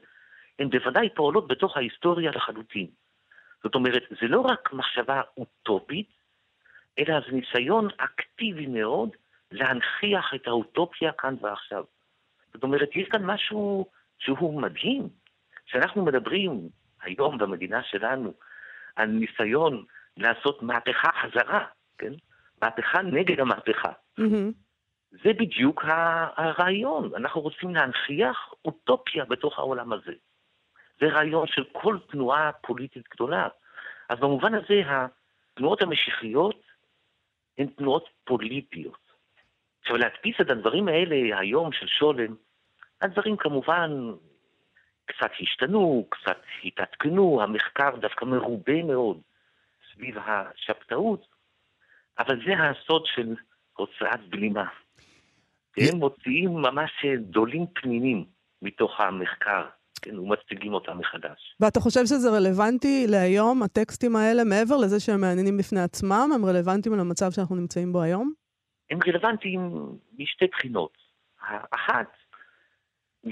הן 0.59 0.69
בוודאי 0.69 1.09
פועלות 1.09 1.47
בתוך 1.47 1.77
ההיסטוריה 1.77 2.31
לחלוטין. 2.31 2.87
זאת 3.63 3.75
אומרת, 3.75 4.03
זה 4.21 4.27
לא 4.27 4.41
רק 4.41 4.73
מחשבה 4.73 5.21
אוטופית, 5.37 6.09
אלא 6.99 7.19
זה 7.19 7.31
ניסיון 7.31 7.87
אקטיבי 7.97 8.67
מאוד 8.67 9.09
להנכיח 9.51 10.33
את 10.35 10.47
האוטופיה 10.47 11.11
כאן 11.11 11.35
ועכשיו. 11.41 11.83
זאת 12.53 12.63
אומרת, 12.63 12.89
יש 12.95 13.07
כאן 13.07 13.25
משהו 13.25 13.85
שהוא 14.23 14.61
מדהים. 14.61 15.09
כשאנחנו 15.65 16.05
מדברים 16.05 16.69
היום 17.01 17.37
במדינה 17.37 17.83
שלנו 17.83 18.33
על 18.95 19.07
ניסיון 19.07 19.85
לעשות 20.17 20.63
מהפכה 20.63 21.09
חזרה, 21.21 21.65
כן? 21.97 22.13
מהפכה 22.61 23.01
נגד 23.01 23.39
המהפכה. 23.39 23.91
Mm-hmm. 24.19 24.51
זה 25.11 25.33
בדיוק 25.33 25.83
הרעיון. 26.37 27.11
אנחנו 27.15 27.41
רוצים 27.41 27.75
להנכיח 27.75 28.53
אוטופיה 28.65 29.25
בתוך 29.25 29.59
העולם 29.59 29.93
הזה. 29.93 30.13
זה 30.99 31.05
רעיון 31.05 31.47
של 31.47 31.63
כל 31.71 31.97
תנועה 32.11 32.51
פוליטית 32.51 33.09
גדולה. 33.13 33.47
אז 34.09 34.19
במובן 34.19 34.53
הזה, 34.53 34.81
התנועות 34.85 35.81
המשיחיות 35.81 36.61
הן 37.57 37.67
תנועות 37.67 38.09
פוליטיות. 38.23 39.03
עכשיו, 39.81 39.97
להדפיס 39.97 40.35
את 40.41 40.49
הדברים 40.49 40.87
האלה 40.87 41.39
היום 41.39 41.71
של 41.71 41.87
שולם, 41.87 42.35
הדברים 43.03 43.37
כמובן 43.37 43.91
קצת 45.05 45.31
השתנו, 45.39 46.05
קצת 46.09 46.37
התעדכנו, 46.63 47.41
המחקר 47.41 47.95
דווקא 48.01 48.25
מרובה 48.25 48.83
מאוד 48.83 49.17
סביב 49.93 50.15
השבתאות, 50.17 51.25
אבל 52.19 52.39
זה 52.45 52.53
הסוד 52.59 53.03
של 53.05 53.35
הוצאת 53.73 54.29
בלימה. 54.29 54.65
הם 55.77 55.97
מוציאים 55.97 56.53
ממש 56.53 56.91
דולים 57.19 57.65
פנינים 57.73 58.25
מתוך 58.61 58.99
המחקר, 58.99 59.65
כן, 60.01 60.19
ומציגים 60.19 60.73
אותם 60.73 60.97
מחדש. 60.97 61.55
ואתה 61.59 61.79
חושב 61.79 62.05
שזה 62.05 62.29
רלוונטי 62.29 63.05
להיום, 63.07 63.63
הטקסטים 63.63 64.15
האלה, 64.15 64.43
מעבר 64.43 64.77
לזה 64.77 64.99
שהם 64.99 65.21
מעניינים 65.21 65.57
בפני 65.57 65.79
עצמם, 65.81 66.29
הם 66.35 66.45
רלוונטיים 66.45 66.95
למצב 66.95 67.31
שאנחנו 67.31 67.55
נמצאים 67.55 67.93
בו 67.93 68.01
היום? 68.01 68.33
הם 68.89 68.99
רלוונטיים 69.07 69.71
משתי 70.19 70.45
בחינות. 70.47 70.97
האחת, 71.41 72.07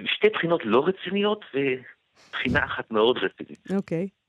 שתי 0.05 0.29
בחינות 0.29 0.61
לא 0.65 0.83
רציניות 0.87 1.45
ובחינה 1.53 2.65
אחת 2.65 2.91
מאוד 2.91 3.17
רצינית. 3.17 3.59
אוקיי. 3.75 4.07
Okay. 4.07 4.21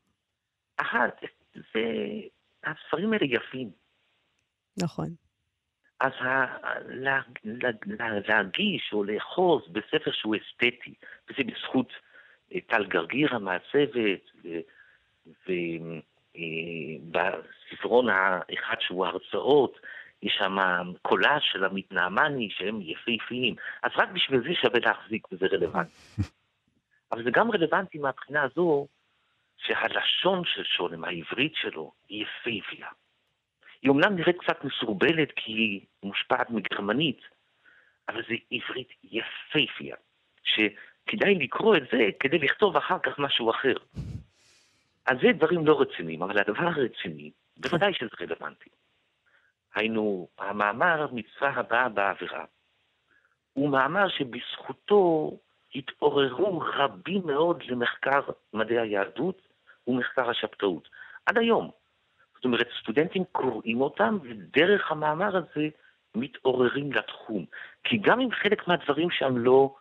אחת, 0.76 1.20
זה, 1.54 1.80
הספרים 2.64 3.12
האלה 3.12 3.24
יפים. 3.24 3.70
נכון. 4.82 5.08
אז 6.00 6.12
ה, 6.20 6.46
לה, 6.88 7.20
לה, 7.44 7.70
לה, 7.86 8.06
להגיש 8.28 8.90
או 8.92 9.04
לאחוז 9.04 9.62
בספר 9.72 10.12
שהוא 10.12 10.36
אסתטי, 10.36 10.94
וזה 11.30 11.42
בזכות 11.44 11.92
אה, 12.54 12.60
טל 12.66 12.86
גרגיר 12.86 13.34
המעצבת, 13.34 14.20
ובספרון 17.08 18.08
אה, 18.08 18.14
האחד 18.14 18.76
שהוא 18.80 19.06
הרצאות, 19.06 19.78
יש 20.22 20.34
שם 20.38 20.56
קולאז' 21.02 21.42
של 21.42 21.64
עמית 21.64 21.92
נעמני 21.92 22.48
שהם 22.50 22.80
יפהפיים. 22.80 23.54
אז 23.82 23.90
רק 23.96 24.08
בשביל 24.08 24.40
זה 24.40 24.54
שווה 24.54 24.80
להחזיק 24.80 25.32
וזה 25.32 25.46
רלוונטי. 25.46 25.92
אבל 27.12 27.24
זה 27.24 27.30
גם 27.30 27.50
רלוונטי 27.50 27.98
מהבחינה 27.98 28.42
הזו 28.42 28.86
שהלשון 29.56 30.42
של 30.44 30.64
שולם, 30.64 31.04
העברית 31.04 31.52
שלו, 31.54 31.92
היא 32.08 32.24
יפהפייה. 32.24 32.88
היא 33.82 33.90
אומנם 33.90 34.16
נראית 34.16 34.36
קצת 34.38 34.64
מסורבלת 34.64 35.28
כי 35.36 35.52
היא 35.52 35.80
מושפעת 36.02 36.50
מגרמנית, 36.50 37.20
אבל 38.08 38.22
זה 38.28 38.34
עברית 38.50 38.88
יפהפייה, 39.04 39.96
שכדאי 40.42 41.34
לקרוא 41.34 41.76
את 41.76 41.82
זה 41.92 42.08
כדי 42.20 42.38
לכתוב 42.38 42.76
אחר 42.76 42.98
כך 42.98 43.18
משהו 43.18 43.50
אחר. 43.50 43.74
אז 45.06 45.16
זה 45.22 45.32
דברים 45.32 45.66
לא 45.66 45.80
רציניים, 45.80 46.22
אבל 46.22 46.38
הדבר 46.38 46.62
הרציני, 46.62 47.30
בוודאי 47.56 47.94
שזה 47.94 48.10
רלוונטי. 48.20 48.70
היינו, 49.74 50.28
המאמר 50.38 51.06
מצווה 51.12 51.50
הבאה 51.50 51.88
בעבירה, 51.88 52.44
הוא 53.52 53.70
מאמר 53.70 54.08
שבזכותו 54.08 55.30
התעוררו 55.74 56.62
רבים 56.74 57.22
מאוד 57.26 57.62
למחקר 57.62 58.20
מדעי 58.52 58.78
היהדות 58.78 59.48
ומחקר 59.86 60.30
השבתאות. 60.30 60.88
עד 61.26 61.38
היום. 61.38 61.70
זאת 62.34 62.44
אומרת, 62.44 62.68
סטודנטים 62.80 63.24
קוראים 63.32 63.80
אותם, 63.80 64.18
ודרך 64.22 64.90
המאמר 64.90 65.36
הזה 65.36 65.68
מתעוררים 66.14 66.92
לתחום. 66.92 67.44
כי 67.84 67.98
גם 67.98 68.20
אם 68.20 68.30
חלק 68.30 68.68
מהדברים 68.68 69.10
שם 69.10 69.36
לא 69.36 69.74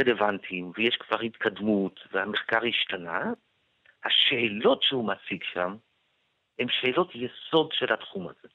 רלוונטיים, 0.00 0.72
ויש 0.76 0.96
כבר 0.96 1.20
התקדמות, 1.20 2.00
והמחקר 2.12 2.60
השתנה, 2.68 3.32
השאלות 4.04 4.82
שהוא 4.82 5.08
מציג 5.08 5.44
שם 5.52 5.76
הן 6.58 6.66
שאלות 6.70 7.12
יסוד 7.14 7.72
של 7.72 7.92
התחום 7.92 8.28
הזה. 8.28 8.48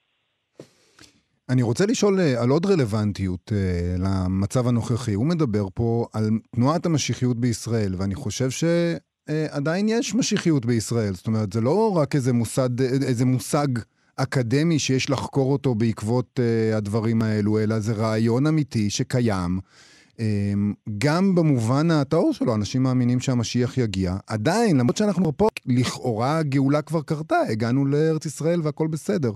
אני 1.50 1.62
רוצה 1.62 1.86
לשאול 1.86 2.20
אה, 2.20 2.42
על 2.42 2.50
עוד 2.50 2.66
רלוונטיות 2.66 3.52
uh, 3.52 4.02
למצב 4.02 4.68
הנוכחי. 4.68 5.14
הוא 5.14 5.26
מדבר 5.26 5.68
פה 5.74 6.08
על 6.14 6.30
תנועת 6.56 6.86
המשיחיות 6.86 7.40
בישראל, 7.40 7.96
ואני 7.98 8.16
חושב 8.16 8.50
שעדיין 8.50 9.88
uh, 9.88 9.92
יש 9.92 10.16
משיחיות 10.16 10.66
בישראל. 10.66 11.14
זאת 11.14 11.28
אומרת, 11.28 11.54
זה 11.54 11.62
לא 11.62 11.98
רק 11.98 12.16
איזה 12.16 12.34
מוסד, 12.34 12.82
איזה 12.82 13.26
מושג 13.26 13.68
אקדמי 14.16 14.80
שיש 14.80 15.10
לחקור 15.10 15.52
אותו 15.52 15.76
בעקבות 15.76 16.40
uh, 16.40 16.76
הדברים 16.78 17.22
האלו, 17.22 17.60
אלא 17.60 17.80
זה 17.80 17.94
רעיון 17.94 18.48
אמיתי 18.48 18.90
שקיים. 18.90 19.60
אמ, 20.20 20.74
גם 20.98 21.36
במובן 21.36 21.92
הטהור 21.92 22.34
שלו, 22.34 22.56
אנשים 22.56 22.84
מאמינים 22.84 23.20
שהמשיח 23.20 23.78
יגיע. 23.78 24.12
עדיין, 24.28 24.78
למרות 24.78 24.98
שאנחנו 24.98 25.38
פה, 25.38 25.48
לכאורה 25.66 26.38
הגאולה 26.40 26.82
כבר 26.82 27.02
קרתה, 27.02 27.40
הגענו 27.52 27.86
לארץ 27.86 28.26
ישראל 28.26 28.60
והכל 28.64 28.88
בסדר. 28.88 29.32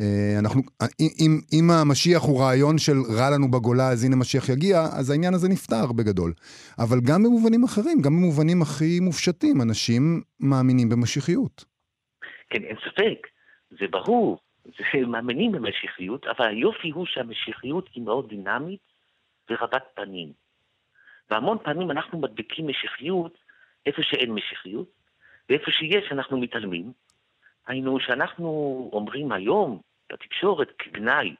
אה, 0.00 0.36
אנחנו, 0.38 0.62
אם, 1.00 1.40
אם 1.52 1.70
המשיח 1.70 2.22
הוא 2.22 2.40
רעיון 2.40 2.78
של 2.78 2.96
רע 3.18 3.30
לנו 3.30 3.50
בגולה, 3.50 3.88
אז 3.88 4.04
הנה 4.04 4.16
משיח 4.16 4.48
יגיע, 4.48 4.80
אז 4.98 5.10
העניין 5.10 5.34
הזה 5.34 5.48
נפתר 5.48 5.92
בגדול. 5.92 6.32
אבל 6.78 6.98
גם 7.08 7.22
במובנים 7.22 7.64
אחרים, 7.64 8.02
גם 8.02 8.16
במובנים 8.16 8.62
הכי 8.62 9.00
מופשטים, 9.00 9.62
אנשים 9.62 10.22
מאמינים 10.40 10.88
במשיחיות. 10.88 11.64
כן, 12.50 12.62
אין 12.64 12.76
ספק, 12.76 13.26
זה 13.70 13.86
ברור, 13.90 14.38
זה 14.64 15.06
מאמינים 15.06 15.52
במשיחיות, 15.52 16.26
אבל 16.26 16.48
היופי 16.48 16.90
הוא 16.90 17.06
שהמשיחיות 17.06 17.88
היא 17.94 18.02
מאוד 18.04 18.28
דינמית. 18.28 18.95
ורבת 19.50 19.84
פנים. 19.94 20.32
והמון 21.30 21.58
פעמים 21.64 21.90
אנחנו 21.90 22.18
מדביקים 22.18 22.68
משיחיות 22.68 23.38
איפה 23.86 24.02
שאין 24.02 24.32
משיחיות, 24.32 24.88
ואיפה 25.48 25.70
שיש 25.70 26.12
אנחנו 26.12 26.38
מתעלמים. 26.40 26.92
היינו, 27.66 28.00
שאנחנו 28.00 28.48
אומרים 28.92 29.32
היום 29.32 29.80
בתקשורת 30.12 30.68
כגנאי, 30.78 31.34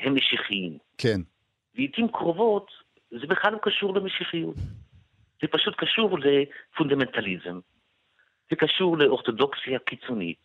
הם 0.00 0.14
משיחיים. 0.14 0.78
כן. 0.98 1.20
לעיתים 1.74 2.08
קרובות 2.08 2.70
זה 3.10 3.26
בכלל 3.26 3.52
לא 3.52 3.58
קשור 3.62 3.94
למשיחיות. 3.94 4.54
זה 5.42 5.48
פשוט 5.48 5.74
קשור 5.76 6.18
לפונדמנטליזם. 6.18 7.60
זה 8.50 8.56
קשור 8.56 8.98
לאורתודוקסיה 8.98 9.78
קיצונית, 9.78 10.38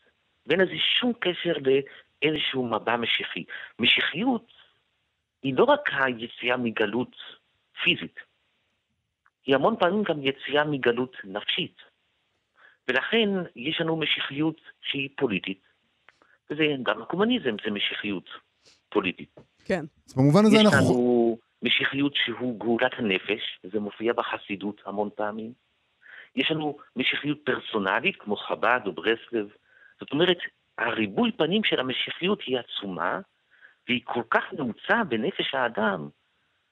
ואין 0.46 0.60
לזה 0.60 0.76
שום 1.00 1.14
קשר 1.20 1.54
לאיזשהו 1.54 2.68
מבע 2.68 2.98
משיחי. 2.98 3.44
משיחיות 3.80 4.52
היא 5.44 5.54
לא 5.58 5.64
רק 5.64 5.90
היציאה 5.94 6.58
מגלות 6.58 7.16
פיזית, 7.84 8.20
היא 9.46 9.56
המון 9.56 9.76
פעמים 9.80 10.04
גם 10.04 10.24
יציאה 10.24 10.64
מגלות 10.64 11.16
נפשית. 11.24 11.76
ולכן 12.88 13.30
יש 13.56 13.82
לנו 13.82 13.98
משיחיות 13.98 14.62
שהיא 14.82 15.10
פוליטית, 15.18 15.62
וזה 16.50 16.64
גם 16.84 17.02
הקומוניזם 17.02 17.56
זה 17.66 17.72
משיחיות 17.72 18.30
פוליטית. 18.90 19.36
כן. 19.66 19.86
אז 20.08 20.14
במובן 20.16 20.46
הזה 20.46 20.62
אנחנו... 20.62 20.78
יש 20.78 20.86
לנו 20.86 21.38
משיחיות 21.62 22.14
שהוא 22.16 22.60
גאולת 22.60 22.92
הנפש, 22.98 23.60
וזה 23.64 23.80
מופיע 23.80 24.14
בחסידות 24.14 24.82
המון 24.86 25.10
פעמים. 25.16 25.54
יש 26.36 26.52
לנו 26.52 26.78
משיחיות 26.96 27.40
פרסונלית, 27.44 28.16
כמו 28.16 28.36
חב"ד 28.36 28.80
או 28.86 28.92
ברסלב. 28.92 29.48
זאת 30.00 30.12
אומרת, 30.12 30.38
הריבוי 30.78 31.32
פנים 31.32 31.64
של 31.64 31.80
המשיחיות 31.80 32.42
היא 32.42 32.58
עצומה, 32.60 33.20
והיא 33.90 34.02
כל 34.04 34.24
כך 34.30 34.44
נעוצה 34.54 35.04
בנפש 35.10 35.54
האדם, 35.54 36.10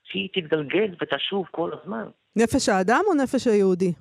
שהיא 0.04 0.30
תתגלגל 0.34 0.96
ותשוב 1.02 1.46
כל 1.52 1.72
הזמן. 1.74 2.06
נפש 2.36 2.70
האדם 2.70 3.02
או 3.08 3.14
נפש 3.24 3.48
היהודי? 3.48 3.94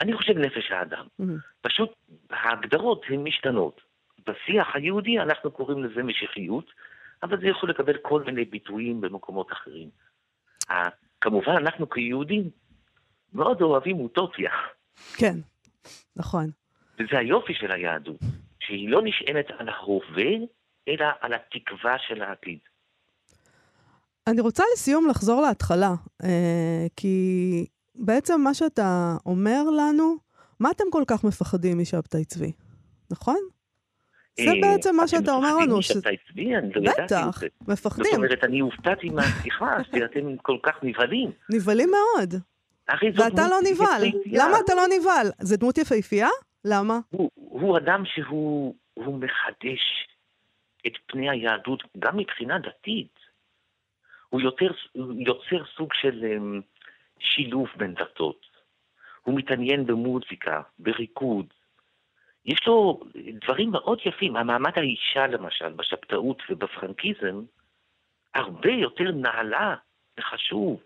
אני 0.00 0.16
חושב 0.16 0.32
נפש 0.38 0.70
האדם. 0.70 1.06
Mm-hmm. 1.20 1.24
פשוט 1.60 1.92
ההגדרות 2.30 3.02
הן 3.08 3.24
משתנות. 3.24 3.80
בשיח 4.26 4.68
היהודי 4.74 5.18
אנחנו 5.18 5.50
קוראים 5.50 5.84
לזה 5.84 6.02
משיחיות, 6.02 6.70
אבל 7.22 7.40
זה 7.40 7.46
יכול 7.46 7.70
לקבל 7.70 7.96
כל 8.02 8.22
מיני 8.22 8.44
ביטויים 8.44 9.00
במקומות 9.00 9.52
אחרים. 9.52 9.90
כמובן, 11.20 11.52
אנחנו 11.52 11.90
כיהודים 11.90 12.50
מאוד 13.32 13.62
אוהבים 13.62 14.00
אוטופיה. 14.00 14.50
כן, 15.16 15.34
נכון. 16.16 16.50
וזה 16.94 17.18
היופי 17.18 17.54
של 17.54 17.72
היהדות, 17.72 18.20
שהיא 18.60 18.88
לא 18.88 19.00
נשענת 19.04 19.46
על 19.58 19.68
ההווה, 19.68 20.30
אלא 20.88 21.06
על 21.20 21.32
התקווה 21.34 21.96
של 22.08 22.22
העתיד. 22.22 22.58
אני 24.26 24.40
רוצה 24.40 24.62
לסיום 24.72 25.08
לחזור 25.10 25.42
להתחלה, 25.42 25.94
אה, 26.24 26.86
כי 26.96 27.66
בעצם 27.94 28.40
מה 28.40 28.54
שאתה 28.54 29.16
אומר 29.26 29.62
לנו, 29.76 30.16
מה 30.60 30.70
אתם 30.70 30.84
כל 30.92 31.02
כך 31.06 31.24
מפחדים 31.24 31.78
משבתאי 31.78 32.24
צבי, 32.24 32.52
נכון? 33.10 33.38
זה 34.40 34.50
אה, 34.50 34.52
בעצם 34.62 34.96
מה 34.96 35.08
שאתה 35.08 35.32
אומר 35.32 35.56
לנו. 35.56 35.62
אתם 35.64 35.78
מפחדים 35.78 35.78
משבתאי 35.78 36.16
צבי? 36.32 36.56
אני 36.56 36.70
לא 36.74 36.80
ידעתי 36.80 37.14
זה. 37.14 37.16
בטח, 37.16 37.42
מפחדים. 37.68 38.04
זאת 38.04 38.14
אומרת, 38.14 38.44
אני 38.44 38.60
הופתעתי 38.60 39.08
מהשיחה 39.08 39.76
שאתם 39.90 40.36
כל 40.36 40.56
כך 40.62 40.74
נבהלים. 40.82 41.30
נבהלים 41.50 41.90
מאוד. 41.90 42.34
ואתה 43.16 43.48
לא 43.48 43.56
נבהל. 43.72 44.02
למה 44.26 44.56
אתה 44.64 44.74
לא 44.74 44.82
נבהל? 44.98 45.26
זה 45.40 45.56
דמות 45.56 45.78
יפהפייה? 45.78 46.28
למה? 46.64 46.98
הוא 47.34 47.76
אדם 47.78 48.02
שהוא 48.04 48.74
מחדש 48.96 50.08
את 50.86 50.92
פני 51.06 51.30
היהדות 51.30 51.82
גם 51.98 52.16
מבחינה 52.16 52.58
דתית. 52.58 53.18
הוא 54.28 54.40
יותר, 54.40 54.70
יוצר 55.18 55.64
סוג 55.76 55.94
של 55.94 56.24
um, 56.24 56.62
שילוב 57.18 57.68
בין 57.76 57.94
דתות. 57.94 58.46
הוא 59.22 59.38
מתעניין 59.38 59.86
במוזיקה, 59.86 60.62
בריקוד. 60.78 61.46
יש 62.44 62.66
לו 62.66 63.00
דברים 63.14 63.70
מאוד 63.70 63.98
יפים. 64.04 64.36
המעמד 64.36 64.72
האישה 64.76 65.26
למשל, 65.26 65.72
בשבתאות 65.72 66.42
ובפרנקיזם, 66.50 67.42
הרבה 68.34 68.70
יותר 68.70 69.10
נעלה 69.12 69.76
וחשוב 70.18 70.80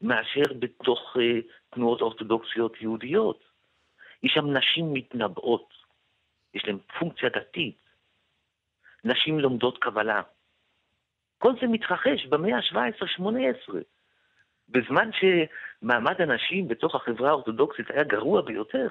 מאשר 0.00 0.52
בתוך 0.58 1.16
אה, 1.20 1.40
תנועות 1.70 2.00
אורתודוקסיות 2.00 2.80
יהודיות. 2.80 3.44
יש 4.22 4.32
שם 4.34 4.56
נשים 4.56 4.92
מתנבאות, 4.92 5.74
יש 6.54 6.64
להן 6.64 6.78
פונקציה 6.98 7.28
דתית. 7.28 7.85
נשים 9.06 9.40
לומדות 9.40 9.78
קבלה. 9.78 10.22
כל 11.38 11.52
זה 11.60 11.66
מתרחש 11.66 12.26
במאה 12.26 12.56
ה-17-18. 12.56 13.74
בזמן 14.68 15.10
שמעמד 15.12 16.20
הנשים 16.20 16.68
בתוך 16.68 16.94
החברה 16.94 17.28
האורתודוקסית 17.30 17.90
היה 17.90 18.04
גרוע 18.04 18.42
ביותר. 18.42 18.88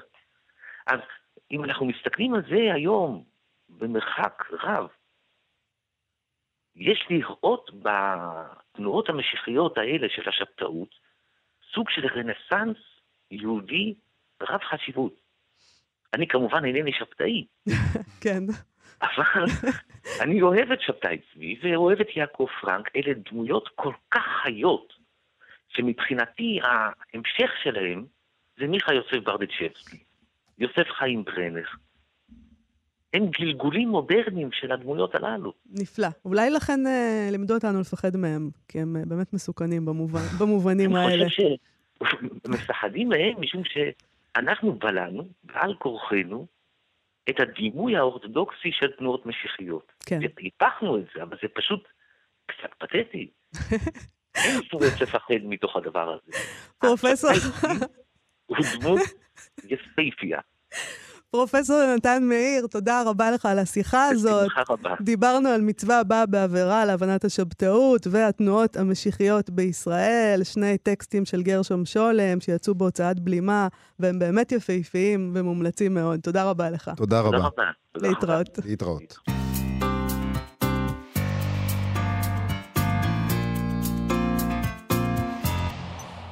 אז 0.87 0.99
אם 1.51 1.63
אנחנו 1.63 1.85
מסתכלים 1.85 2.33
על 2.33 2.41
זה 2.49 2.73
היום, 2.73 3.23
במרחק 3.69 4.43
רב, 4.51 4.87
יש 6.75 7.07
לראות 7.09 7.71
בתנועות 7.73 9.09
המשיחיות 9.09 9.77
האלה 9.77 10.07
של 10.09 10.29
השבתאות 10.29 10.89
סוג 11.73 11.89
של 11.89 12.07
רנסאנס 12.07 12.77
יהודי 13.31 13.93
רב 14.41 14.61
חשיבות. 14.63 15.13
אני 16.13 16.27
כמובן 16.27 16.65
אינני 16.65 16.91
שבתאי, 16.93 17.45
כן. 18.23 18.43
אבל 19.01 19.45
אני 20.21 20.41
אוהב 20.41 20.71
את 20.71 20.81
שבתאי 20.81 21.17
צבי 21.33 21.59
ואוהב 21.63 21.99
את 22.01 22.07
יעקב 22.15 22.47
פרנק, 22.61 22.89
אלה 22.95 23.13
דמויות 23.31 23.69
כל 23.75 23.93
כך 24.11 24.23
חיות, 24.43 24.93
שמבחינתי 25.69 26.59
ההמשך 26.63 27.51
שלהם 27.63 28.05
זה 28.59 28.67
מיכה 28.67 28.93
יוסף 28.93 29.17
ברדיצ'בסקי, 29.23 29.97
יוסף 30.57 30.87
חיים 30.97 31.23
ברנר. 31.23 31.65
הם 33.13 33.25
גלגולים 33.39 33.89
מודרניים 33.89 34.49
של 34.51 34.71
הדמויות 34.71 35.15
הללו. 35.15 35.53
נפלא. 35.71 36.07
אולי 36.25 36.49
לכן 36.49 36.87
אה, 36.87 37.27
לימדו 37.31 37.53
אותנו 37.53 37.79
לפחד 37.79 38.17
מהם, 38.17 38.49
כי 38.67 38.79
הם 38.79 38.95
אה, 38.95 39.01
באמת 39.05 39.33
מסוכנים 39.33 39.85
במובן, 39.85 40.19
במובנים 40.39 40.95
האלה. 40.95 41.23
אני 41.23 41.29
חושב 41.29 41.43
שמפחדים 42.45 43.09
מהם 43.11 43.33
משום 43.41 43.61
שאנחנו 43.63 44.73
בלענו, 44.73 45.27
בעל 45.43 45.73
כורחנו, 45.75 46.47
את 47.29 47.39
הדימוי 47.39 47.97
האורתודוקסי 47.97 48.71
של 48.71 48.91
תנועות 48.91 49.25
משיחיות. 49.25 49.91
כן. 50.05 50.19
והיפכנו 50.35 50.97
את 50.97 51.03
זה, 51.15 51.23
אבל 51.23 51.37
זה 51.41 51.47
פשוט 51.53 51.87
קצת 52.45 52.69
פתטי. 52.77 53.31
אין 54.45 54.61
סורץ 54.71 55.01
לפחד 55.01 55.43
מתוך 55.43 55.75
הדבר 55.75 56.13
הזה. 56.13 56.31
פרופסור, 56.77 57.31
הוא 58.45 58.57
דמות 58.79 58.99
יפהפייה. 59.63 60.39
פרופסור 61.35 61.95
נתן 61.95 62.23
מאיר, 62.23 62.67
תודה 62.67 63.03
רבה 63.05 63.31
לך 63.31 63.45
על 63.45 63.59
השיחה 63.59 64.05
הזאת. 64.05 64.45
בשמחה 64.45 64.73
רבה. 64.73 64.95
דיברנו 65.01 65.49
על 65.49 65.61
מצווה 65.61 65.99
הבאה 65.99 66.25
בעבירה 66.25 66.85
להבנת 66.85 67.25
השבתאות 67.25 68.07
והתנועות 68.07 68.77
המשיחיות 68.77 69.49
בישראל, 69.49 70.41
שני 70.43 70.77
טקסטים 70.77 71.25
של 71.25 71.41
גרשום 71.41 71.85
שולם 71.85 72.39
שיצאו 72.39 72.75
בהוצאת 72.75 73.19
בלימה, 73.19 73.67
והם 73.99 74.19
באמת 74.19 74.51
יפהפיים 74.51 75.31
ומומלצים 75.35 75.93
מאוד. 75.93 76.19
תודה 76.19 76.43
רבה 76.43 76.69
לך. 76.69 76.91
תודה 76.97 77.21
רבה. 77.21 77.47
להתראות. 77.95 78.59
להתראות. 78.65 79.34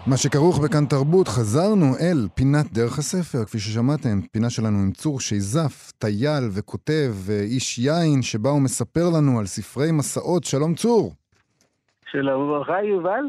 מה 0.07 0.17
שכרוך 0.17 0.59
בכאן 0.59 0.85
תרבות, 0.85 1.27
חזרנו 1.27 1.97
אל 1.99 2.27
פינת 2.33 2.73
דרך 2.73 2.99
הספר, 2.99 3.45
כפי 3.45 3.59
ששמעתם, 3.59 4.21
פינה 4.31 4.49
שלנו 4.49 4.79
עם 4.79 4.91
צור 4.91 5.19
שייזף, 5.19 5.91
טייל 5.97 6.49
וכותב, 6.51 7.15
אה, 7.29 7.41
איש 7.41 7.79
יין, 7.79 8.21
שבא 8.21 8.49
ומספר 8.49 9.09
לנו 9.09 9.39
על 9.39 9.45
ספרי 9.45 9.91
מסעות. 9.91 10.43
שלום 10.43 10.75
צור. 10.75 11.13
שלום 12.13 12.41
וברכה, 12.41 12.83
יובל. 12.83 13.23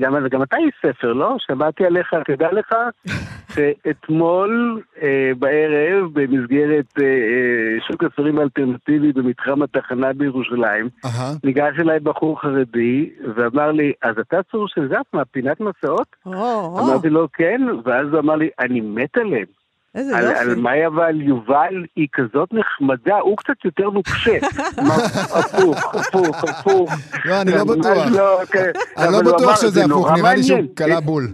גם, 0.00 0.14
וגם 0.24 0.42
אתה 0.42 0.56
איש 0.56 0.74
ספר, 0.86 1.12
לא? 1.12 1.36
שמעתי 1.38 1.84
עליך, 1.84 2.14
תדע 2.26 2.52
לך, 2.52 2.74
שאתמול 3.54 4.82
אה, 5.02 5.32
בערב, 5.38 6.10
במסגרת 6.12 6.98
אה, 6.98 7.04
אה, 7.04 7.86
שוק 7.88 8.04
הספרים 8.04 8.38
האלטרנטיבי 8.38 9.12
במתחם 9.12 9.62
התחנה 9.62 10.12
בירושלים, 10.12 10.88
אהה, 11.04 11.32
ניגש 11.44 11.74
אליי 11.80 12.00
בחור 12.00 12.40
חרדי 12.40 13.10
ואמר 13.36 13.72
לי, 13.72 13.92
אז 14.02 14.18
אתה 14.18 14.36
צור 14.50 14.68
של 14.68 14.88
זף 14.88 15.06
מהפינת 15.12 15.60
מסעות? 15.60 16.08
או, 16.26 16.32
או, 16.32 16.80
אמרתי 16.80 17.08
לו, 17.08 17.28
כן, 17.32 17.60
ואז 17.84 18.06
הוא 18.12 18.18
אמר 18.18 18.36
לי, 18.36 18.48
אני 18.58 18.80
מת 18.80 19.16
עליהם. 19.16 19.46
איזה 19.94 20.16
על, 20.18 20.24
על 20.26 20.48
יופי. 20.48 20.60
מאי 20.60 20.86
אבל 20.86 21.20
יובל 21.20 21.84
היא 21.96 22.08
כזאת 22.12 22.48
נחמדה, 22.52 23.18
הוא 23.18 23.36
קצת 23.36 23.64
יותר 23.64 23.90
נוקשה. 23.90 24.38
הפוך, 25.38 25.94
הפוך, 25.94 26.44
הפוך. 26.44 26.90
לא, 27.24 27.40
אני 27.42 27.52
לא 27.52 27.64
בטוח. 27.64 28.06
לא, 28.16 28.44
כן. 28.52 28.70
אני 28.98 29.12
לא 29.12 29.20
בטוח 29.20 29.42
אמר, 29.42 29.54
שזה 29.54 29.84
הפוך, 29.84 30.10
נראה 30.10 30.34
לי 30.34 30.42
שהוא. 30.42 30.60
קלע 30.74 31.00
בול. 31.00 31.24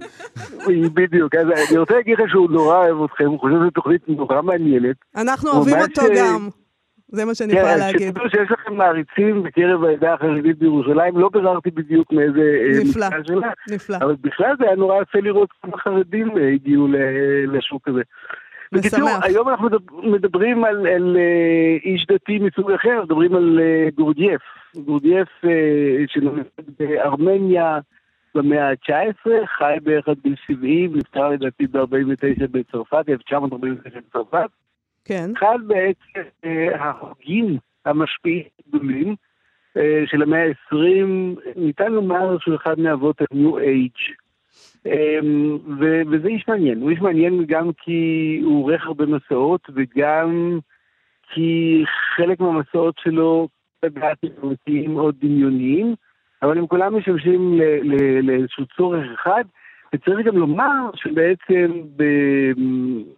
בדיוק, 0.94 1.34
אז 1.34 1.46
אני 1.70 1.78
רוצה 1.78 1.94
להגיד 1.94 2.18
לך 2.18 2.30
שהוא 2.30 2.50
נורא 2.50 2.76
אוהב 2.76 3.02
אתכם, 3.10 3.24
הוא 3.24 3.40
חושב 3.40 3.54
שזו 3.60 3.70
תוכנית 3.70 4.08
נורא 4.08 4.42
מעניינת. 4.42 4.96
אנחנו 5.16 5.50
אוהבים 5.50 5.76
אותו 5.80 6.00
אה, 6.02 6.06
גם. 6.18 6.48
זה 7.12 7.24
מה 7.24 7.34
שאני 7.34 7.52
יכולה 7.52 7.74
כן, 7.74 7.78
להגיד. 7.78 8.08
שתדעו 8.08 8.30
שיש 8.30 8.50
לכם 8.50 8.74
מעריצים 8.74 9.42
בקרב 9.42 9.84
העדה 9.84 10.14
החרדית 10.14 10.58
בירושלים, 10.58 11.18
לא 11.18 11.28
ביררתי 11.32 11.70
בדיוק 11.70 12.12
מאיזה 12.12 12.40
אה, 12.40 12.84
נפלא. 12.84 13.06
נפלא. 13.70 13.96
אבל 13.96 14.16
בכלל 14.20 14.54
זה 14.58 14.64
היה 14.64 14.76
נורא 14.76 15.02
יפה 15.02 15.18
לראות 15.18 15.48
כמה 15.62 15.76
חרדים 15.78 16.38
אה, 16.38 16.48
הגיעו 16.48 16.88
ל- 16.88 17.56
לשוק 17.56 17.88
הזה. 17.88 18.00
בקיצור. 18.72 19.08
היום 19.22 19.48
אנחנו 19.48 19.66
מדבר- 19.66 20.00
מדברים 20.02 20.64
על, 20.64 20.86
על 20.86 21.16
אה, 21.16 21.76
איש 21.84 22.06
דתי 22.06 22.38
מסוג 22.38 22.70
אחר, 22.70 23.02
מדברים 23.04 23.34
על 23.34 23.58
אה, 23.62 23.88
גורדייף. 23.94 24.42
גורדייף 24.76 25.28
אה, 25.44 25.50
שנולד 26.06 26.46
בארמניה 26.78 27.78
במאה 28.34 28.68
ה-19, 28.70 29.30
חי 29.58 29.76
בערך 29.82 30.08
עד 30.08 30.16
גיל 30.22 30.34
70, 30.46 30.96
נפטר 30.96 31.28
לדעתי 31.28 31.66
ב-49 31.66 32.46
בצרפת, 32.50 33.04
1949 33.08 33.98
בצרפת. 34.08 34.48
כן. 35.04 35.30
אחד 35.36 35.58
בעצם 35.66 36.20
ההוגים 36.74 37.56
המשפיעים 37.86 38.42
הגדולים 38.66 39.14
של 40.06 40.22
המאה 40.22 40.42
ה-20, 40.46 40.76
ניתן 41.56 41.92
לומר 41.92 42.38
שהוא 42.38 42.54
אחד 42.56 42.80
מאבות 42.80 43.20
ה-New 43.20 43.54
Age. 43.56 44.14
אמ, 44.86 45.58
ו- 45.80 46.02
וזה 46.10 46.28
איש 46.28 46.44
מעניין, 46.48 46.80
הוא 46.80 46.90
איש 46.90 47.00
מעניין 47.00 47.44
גם 47.46 47.72
כי 47.72 48.40
הוא 48.44 48.62
עורך 48.62 48.86
הרבה 48.86 49.06
מסעות 49.06 49.70
וגם 49.74 50.58
כי 51.22 51.82
חלק 52.16 52.40
מהמסעות 52.40 52.94
שלו 52.98 53.48
לדעת 53.82 54.18
אמיתיים 54.44 54.96
או 54.96 55.10
דמיוניים, 55.10 55.94
אבל 56.42 56.58
הם 56.58 56.66
כולם 56.66 56.96
משמשים 56.96 57.60
לאיזשהו 58.22 58.66
צורך 58.76 59.06
אחד. 59.14 59.44
וצריך 59.94 60.26
גם 60.26 60.36
לומר 60.36 60.90
שבעצם 60.94 61.82
ב- 61.96 62.52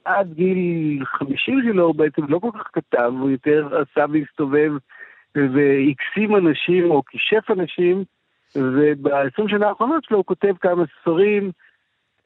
עד 0.04 0.32
גיל 0.32 1.04
50 1.04 1.62
שלו 1.62 1.84
הוא 1.84 1.94
בעצם 1.94 2.22
לא 2.28 2.38
כל 2.38 2.50
כך 2.54 2.70
כתב, 2.72 3.12
הוא 3.18 3.30
יותר 3.30 3.68
עשה 3.80 4.04
והסתובב 4.12 4.72
והקסים 5.34 6.36
אנשים 6.36 6.90
או 6.90 7.02
כישף 7.04 7.50
אנשים, 7.50 8.04
וב-20 8.56 9.48
שנה 9.48 9.68
האחרונות 9.68 10.04
שלו 10.04 10.16
הוא 10.16 10.24
כותב 10.24 10.54
כמה 10.60 10.84
ספרים, 11.00 11.50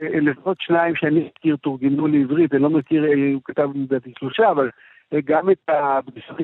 אה, 0.02 0.20
לפחות 0.20 0.56
שניים 0.60 0.96
שאני 0.96 1.20
מכיר 1.20 1.56
תורגמו 1.56 2.06
לעברית, 2.06 2.54
אני 2.54 2.62
לא 2.62 2.70
מכיר, 2.70 3.04
אה, 3.04 3.32
הוא 3.34 3.42
כתב 3.44 3.68
לדעתי 3.74 4.12
שלושה, 4.18 4.50
אבל 4.50 4.70
אה, 5.12 5.18
גם 5.24 5.50
את 5.50 5.68
הפגישות 5.68 6.36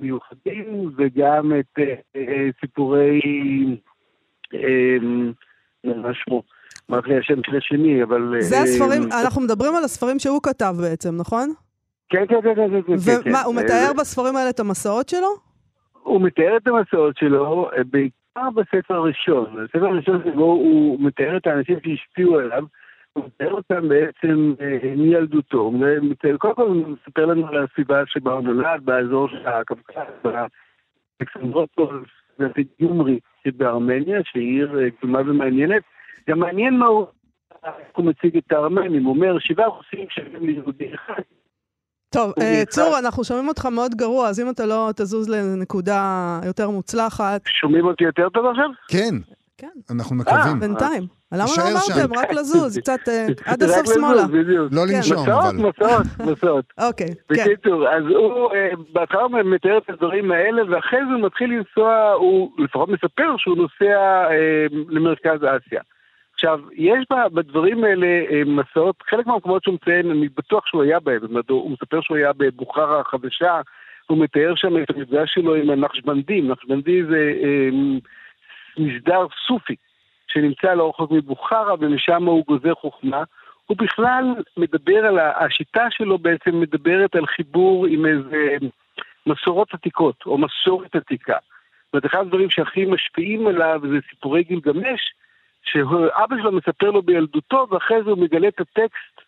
מיוחדים 0.00 0.90
וגם 0.96 1.52
את 1.60 1.78
סיפורי... 2.60 3.20
מה 5.84 6.14
שמו? 6.14 6.42
לי 6.88 7.18
השם 7.18 7.34
של 7.46 7.56
השני, 7.56 8.02
אבל... 8.02 8.36
זה 8.40 8.60
הספרים, 8.60 9.02
אנחנו 9.22 9.40
מדברים 9.40 9.74
על 9.74 9.84
הספרים 9.84 10.18
שהוא 10.18 10.40
כתב 10.42 10.74
בעצם, 10.80 11.16
נכון? 11.16 11.52
כן, 12.08 12.24
כן, 12.28 12.36
כן, 12.42 12.54
כן, 12.54 12.82
כן, 12.86 12.96
כן. 13.04 13.28
ומה, 13.28 13.42
הוא 13.42 13.54
אה, 13.56 13.62
מתאר 13.62 13.92
בספרים 13.98 14.36
האלה 14.36 14.50
את 14.50 14.60
המסעות 14.60 15.08
שלו? 15.08 15.47
הוא 16.08 16.20
מתאר 16.20 16.56
את 16.56 16.66
המסעות 16.66 17.16
שלו 17.16 17.70
אה, 17.72 17.84
בעיקר 17.84 18.50
בספר 18.54 18.94
הראשון. 18.94 19.64
בספר 19.64 19.86
הראשון 19.86 20.22
שבו 20.24 20.44
הוא 20.44 21.00
מתאר 21.00 21.36
את 21.36 21.46
האנשים 21.46 21.78
שהשפיעו 21.84 22.38
עליו, 22.38 22.64
הוא 23.12 23.24
מתאר 23.24 23.52
אותם 23.52 23.88
בעצם 23.88 24.54
אה, 24.60 24.94
מילדותו. 24.96 25.72
קודם 26.38 26.54
כל 26.54 26.62
הוא 26.62 26.86
מספר 26.88 27.26
לנו 27.26 27.48
על 27.48 27.64
הסביבה 27.64 28.02
שבה 28.06 28.32
הוא 28.32 28.40
נולד, 28.40 28.80
באזור 28.84 29.28
של 29.28 29.46
הקווקז, 29.46 30.02
באלכסנדרופולס, 31.20 32.08
ופידיומרי 32.38 33.18
שבארמניה, 33.44 34.20
שהיא 34.24 34.58
עיר 34.58 34.80
אה, 34.80 34.90
קדומה 34.90 35.20
ומעניינת. 35.20 35.82
גם 36.28 36.38
מעניין 36.38 36.78
מה 36.78 36.86
הוא, 36.86 37.06
מציג 37.98 38.36
את 38.36 38.52
הארמנים. 38.52 39.04
הוא 39.04 39.14
אומר, 39.14 39.38
שבעה 39.38 39.66
רוסים 39.66 40.06
שווים 40.10 40.46
ליהודי 40.46 40.94
אחד. 40.94 41.22
טוב, 42.10 42.32
אה, 42.40 42.62
צור, 42.68 42.98
אנחנו 42.98 43.24
שומעים 43.24 43.48
אותך 43.48 43.66
מאוד 43.66 43.94
גרוע, 43.94 44.28
אז 44.28 44.40
אם 44.40 44.50
אתה 44.50 44.66
לא 44.66 44.90
תזוז 44.96 45.28
לנקודה 45.28 46.40
יותר 46.46 46.70
מוצלחת, 46.70 47.40
שומעים 47.46 47.84
אותי 47.84 48.04
יותר 48.04 48.28
טוב 48.28 48.46
עכשיו? 48.46 48.68
כן, 48.88 49.14
כן, 49.58 49.70
אנחנו 49.90 50.16
מקווים. 50.16 50.60
בינתיים. 50.60 51.18
למה 51.32 51.44
לא. 51.58 51.62
אמרתם? 51.70 52.18
רק 52.18 52.32
לזוז, 52.32 52.78
קצת 52.78 53.08
אה, 53.08 53.26
עד 53.52 53.62
הסוף 53.62 53.94
שמאלה. 53.94 54.22
לא 54.70 54.82
כן. 54.88 54.96
לנשום, 54.96 55.22
מסעות, 55.22 55.44
אבל. 55.44 55.56
מסעות, 55.56 56.06
מסעות. 56.32 56.64
אוקיי, 56.78 57.06
כן. 57.06 57.44
בקיצור, 57.44 57.88
אז 57.88 58.04
הוא 58.04 58.52
אה, 58.54 58.68
בהתחלה 58.92 59.28
מתאר 59.44 59.78
את 59.78 59.90
הדברים 59.90 60.32
האלה, 60.32 60.62
ואחרי 60.70 61.00
זה 61.08 61.14
הוא 61.14 61.26
מתחיל 61.26 61.50
לנסוע, 61.50 62.12
הוא 62.18 62.50
לפחות 62.58 62.88
מספר 62.88 63.34
שהוא 63.38 63.56
נוסע 63.56 63.98
אה, 64.30 64.66
למרכז 64.88 65.40
אסיה. 65.40 65.80
עכשיו, 66.38 66.60
יש 66.72 67.04
בדברים 67.32 67.84
האלה 67.84 68.06
אה, 68.06 68.42
מסעות, 68.46 69.02
חלק 69.10 69.26
מהמקומות 69.26 69.64
שהוא 69.64 69.74
מציין, 69.74 70.10
אני 70.10 70.28
בטוח 70.28 70.66
שהוא 70.66 70.82
היה 70.82 71.00
בהם, 71.00 71.20
הוא 71.48 71.70
מספר 71.70 72.00
שהוא 72.00 72.16
היה 72.16 72.32
בבוכרה 72.32 73.00
החדשה, 73.00 73.60
הוא 74.06 74.18
מתאר 74.18 74.52
שם 74.56 74.82
את 74.82 74.90
המפגש 74.90 75.34
שלו 75.34 75.54
עם 75.54 75.70
הנחשבנדים, 75.70 76.48
נחשבנדי 76.48 77.04
זה 77.04 77.32
אה, 77.42 77.68
מסדר 78.78 79.26
סופי, 79.46 79.76
שנמצא 80.28 80.74
לא 80.74 80.88
רחוק 80.88 81.10
מבוכרה, 81.10 81.74
ומשם 81.80 82.24
הוא 82.24 82.44
גוזר 82.46 82.74
חוכמה. 82.74 83.22
הוא 83.66 83.76
בכלל 83.76 84.24
מדבר 84.56 85.06
על, 85.06 85.18
השיטה 85.18 85.86
שלו 85.90 86.18
בעצם 86.18 86.60
מדברת 86.60 87.14
על 87.14 87.26
חיבור 87.26 87.86
עם 87.86 88.06
איזה 88.06 88.56
מסורות 89.26 89.74
עתיקות, 89.74 90.16
או 90.26 90.38
מסורת 90.38 90.96
עתיקה. 90.96 91.36
זאת 91.84 91.92
אומרת, 91.92 92.06
אחד 92.06 92.20
הדברים 92.20 92.50
שהכי 92.50 92.84
משפיעים 92.84 93.46
עליו 93.46 93.80
זה 93.82 93.96
סיפורי 94.10 94.42
גילגמש, 94.42 95.00
שאבא 95.62 96.36
שלו 96.40 96.52
מספר 96.52 96.90
לו 96.90 97.02
בילדותו, 97.02 97.66
ואחרי 97.70 98.02
זה 98.04 98.10
הוא 98.10 98.18
מגלה 98.18 98.48
את 98.48 98.60
הטקסט 98.60 99.20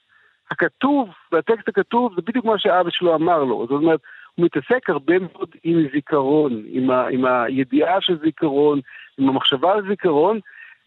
הכתוב, 0.51 1.09
והטקסט 1.33 1.69
הכתוב 1.69 2.15
זה 2.15 2.23
בדיוק 2.23 2.45
מה 2.45 2.59
שאבא 2.59 2.91
שלו 2.91 3.15
אמר 3.15 3.45
לו. 3.45 3.67
זאת 3.69 3.83
אומרת, 3.83 4.01
הוא 4.35 4.47
מתעסק 4.47 4.91
הרבה 4.91 5.19
מאוד 5.19 5.49
עם 5.65 5.87
זיכרון, 5.93 6.63
עם, 6.67 6.91
ה, 6.91 7.09
עם 7.09 7.25
הידיעה 7.25 8.01
של 8.01 8.19
זיכרון, 8.19 8.81
עם 9.19 9.29
המחשבה 9.29 9.73
על 9.73 9.89
זיכרון, 9.89 10.41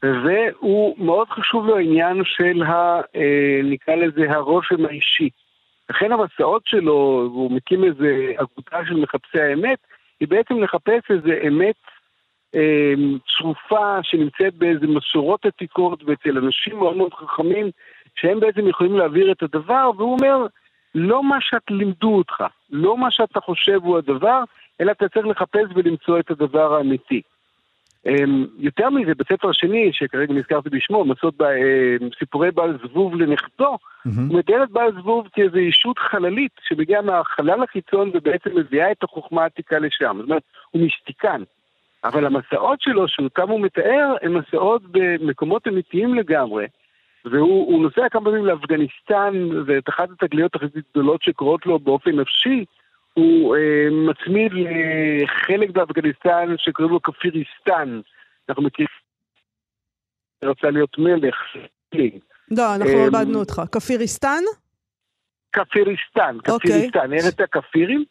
והוא 0.04 0.96
מאוד 1.06 1.30
חשוב 1.30 1.66
לו 1.66 1.78
העניין 1.78 2.22
של, 2.26 2.64
ה, 2.64 3.02
אה, 3.16 3.60
נקרא 3.64 3.96
לזה, 3.96 4.32
הרושם 4.32 4.86
האישי. 4.86 5.30
לכן 5.90 6.12
המסעות 6.12 6.62
שלו, 6.66 7.30
והוא 7.34 7.52
מקים 7.52 7.84
איזה 7.84 8.32
אגודה 8.36 8.86
של 8.88 8.96
מחפשי 8.96 9.42
האמת, 9.42 9.80
היא 10.20 10.28
בעצם 10.28 10.64
לחפש 10.64 11.02
איזה 11.10 11.40
אמת 11.48 11.76
צרופה 13.38 13.98
שנמצאת 14.04 14.54
באיזה 14.54 14.88
מסורות 14.88 15.46
עתיקות 15.46 16.04
ואצל 16.04 16.38
אנשים 16.38 16.78
מאוד 16.78 16.98
מאוד 16.98 17.14
חכמים, 17.14 17.70
שהם 18.16 18.40
בעצם 18.40 18.68
יכולים 18.68 18.98
להעביר 18.98 19.32
את 19.32 19.44
הדבר, 19.44 19.92
והוא 19.98 20.14
אומר, 20.14 20.46
לא 20.96 21.24
מה 21.24 21.38
שאת 21.42 21.64
לימדו 21.70 22.16
אותך, 22.16 22.44
לא 22.72 22.98
מה 22.98 23.12
שאתה 23.12 23.40
חושב 23.40 23.80
הוא 23.84 23.98
הדבר, 23.98 24.44
אלא 24.82 24.92
אתה 24.92 25.10
צריך 25.10 25.26
לחפש 25.28 25.66
ולמצוא 25.76 26.20
את 26.20 26.32
הדבר 26.32 26.74
האמיתי. 26.76 27.22
אמ, 28.06 28.46
יותר 28.58 28.90
מזה, 28.90 29.12
בספר 29.18 29.50
השני, 29.50 29.90
שכרגע 29.94 30.34
נזכרתי 30.34 30.70
בשמו, 30.70 31.06
מסעות 31.06 31.38
ב- 31.38 31.44
אמ, 31.44 32.10
סיפורי 32.20 32.52
בעל 32.52 32.78
זבוב 32.84 33.16
לנכדו, 33.16 33.78
מהמם. 34.06 34.30
הוא 34.30 34.40
מתאר 34.40 34.64
את 34.64 34.72
בעל 34.72 34.92
זבוב 34.92 35.28
כאיזו 35.34 35.58
ישות 35.58 36.00
חללית 36.00 36.52
שמגיעה 36.68 37.02
מהחלל 37.02 37.64
החיצון 37.64 38.12
ובעצם 38.14 38.50
מביאה 38.56 38.92
את 38.92 39.04
החוכמה 39.04 39.44
העתיקה 39.44 39.80
לשם. 39.80 40.18
זאת 40.20 40.26
אומרת, 40.30 40.44
הוא 40.72 40.82
מיסטיקן. 40.82 41.42
אבל 42.04 42.26
המסעות 42.26 42.82
שלו, 42.82 43.08
שאותם 43.08 43.50
הוא 43.50 43.62
מתאר, 43.62 44.16
הם 44.22 44.38
מסעות 44.38 44.82
במקומות 44.92 45.68
אמיתיים 45.68 46.16
לגמרי. 46.16 46.68
והוא 47.26 47.74
הוא 47.74 47.84
נוסע 47.84 48.10
כמה 48.12 48.26
פעמים 48.26 48.46
לאפגניסטן, 48.46 49.34
ואת 49.66 49.90
אחת 49.90 50.10
התגליות 50.10 50.56
הכי 50.56 50.66
גדולות 50.92 51.24
שקורות 51.24 51.66
לו 51.66 51.80
באופן 51.80 52.12
נפשי, 52.12 52.66
הוא 53.14 53.56
אה, 53.56 53.88
מצמיד 53.92 54.52
לחלק 54.54 55.70
באפגניסטן 55.70 56.56
שקוראים 56.58 56.94
לו 56.94 57.02
כפיריסטן. 57.02 58.02
אנחנו 58.50 58.64
מכירים, 58.64 58.88
רצה 60.44 60.70
להיות 60.70 60.98
מלך. 60.98 61.36
לא, 62.52 62.76
אנחנו 62.76 63.06
איבדנו 63.06 63.40
אותך. 63.40 63.62
כפיריסטן? 63.72 64.44
כפיריסטן, 65.54 66.38
אוקיי. 66.50 66.72
כפיריסטן, 66.72 67.14
ארץ 67.14 67.40
הכפירים. 67.40 68.06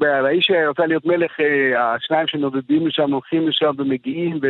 והאיש 0.00 0.46
שרצה 0.46 0.86
להיות 0.86 1.06
מלך, 1.06 1.40
אה, 1.40 1.94
השניים 1.94 2.26
שנודדים 2.26 2.86
לשם, 2.86 3.12
הולכים 3.12 3.48
לשם 3.48 3.72
ומגיעים 3.78 4.40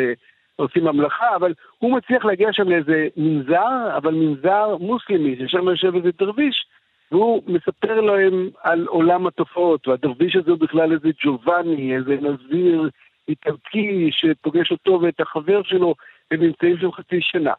ועושים 0.58 0.84
ממלכה, 0.84 1.36
אבל 1.36 1.54
הוא 1.78 1.96
מצליח 1.96 2.24
להגיע 2.24 2.48
שם 2.52 2.68
לאיזה 2.68 3.08
מנזר, 3.16 3.96
אבל 3.96 4.14
מנזר 4.14 4.76
מוסלמי, 4.80 5.36
ששם 5.38 5.68
יושב 5.68 5.94
איזה 5.94 6.10
דרוויש, 6.18 6.66
והוא 7.12 7.42
מספר 7.46 8.00
להם 8.00 8.50
על 8.62 8.86
עולם 8.86 9.26
התופעות, 9.26 9.88
והדרוויש 9.88 10.36
הזה 10.36 10.50
הוא 10.50 10.58
בכלל 10.58 10.92
איזה 10.92 11.08
ג'ובאני, 11.24 11.96
איזה 11.96 12.14
נזיר 12.14 12.90
איטלקי 13.28 14.10
שפוגש 14.12 14.70
אותו 14.70 15.00
ואת 15.02 15.20
החבר 15.20 15.62
שלו, 15.62 15.94
הם 16.30 16.40
נמצאים 16.42 16.78
שם 16.78 16.92
חצי 16.92 17.20
שנה. 17.20 17.52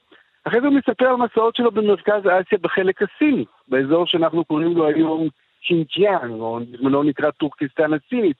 אחרי 0.43 0.61
זה 0.61 0.67
הוא 0.67 0.75
מספר 0.75 1.05
על 1.05 1.15
מסעות 1.15 1.55
שלו 1.55 1.71
במרכז 1.71 2.21
אסיה 2.25 2.57
בחלק 2.61 3.01
הסיני, 3.01 3.45
באזור 3.67 4.05
שאנחנו 4.05 4.45
קוראים 4.45 4.77
לו 4.77 4.87
היום 4.87 5.27
שינג'יאנג, 5.63 6.39
או 6.39 6.59
בזמנו 6.71 7.03
נקרא 7.03 7.31
טורקיסטן 7.31 7.91
הסינית. 7.93 8.37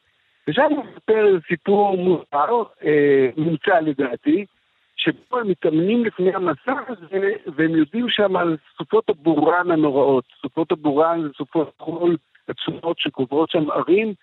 ושם 0.47 0.67
הוא 0.69 0.85
מספר 0.85 1.37
סיפור 1.47 1.97
מוזר, 1.97 2.63
אה, 2.83 3.29
מומצא 3.37 3.79
לדעתי, 3.79 4.45
שבו 4.95 5.37
הם 5.39 5.47
מתאמנים 5.47 6.05
לפני 6.05 6.35
המסע 6.35 6.73
הזה, 6.87 7.33
והם 7.55 7.75
יודעים 7.75 8.09
שם 8.09 8.35
על 8.35 8.57
סופות 8.77 9.09
הבורן 9.09 9.71
הנוראות. 9.71 10.23
סופות 10.41 10.71
הבורן 10.71 11.21
זה 11.21 11.29
סופות 11.37 11.73
חול 11.79 12.17
עצומות 12.47 12.99
שקוברות 12.99 13.49
שם 13.49 13.71
ערים, 13.71 14.13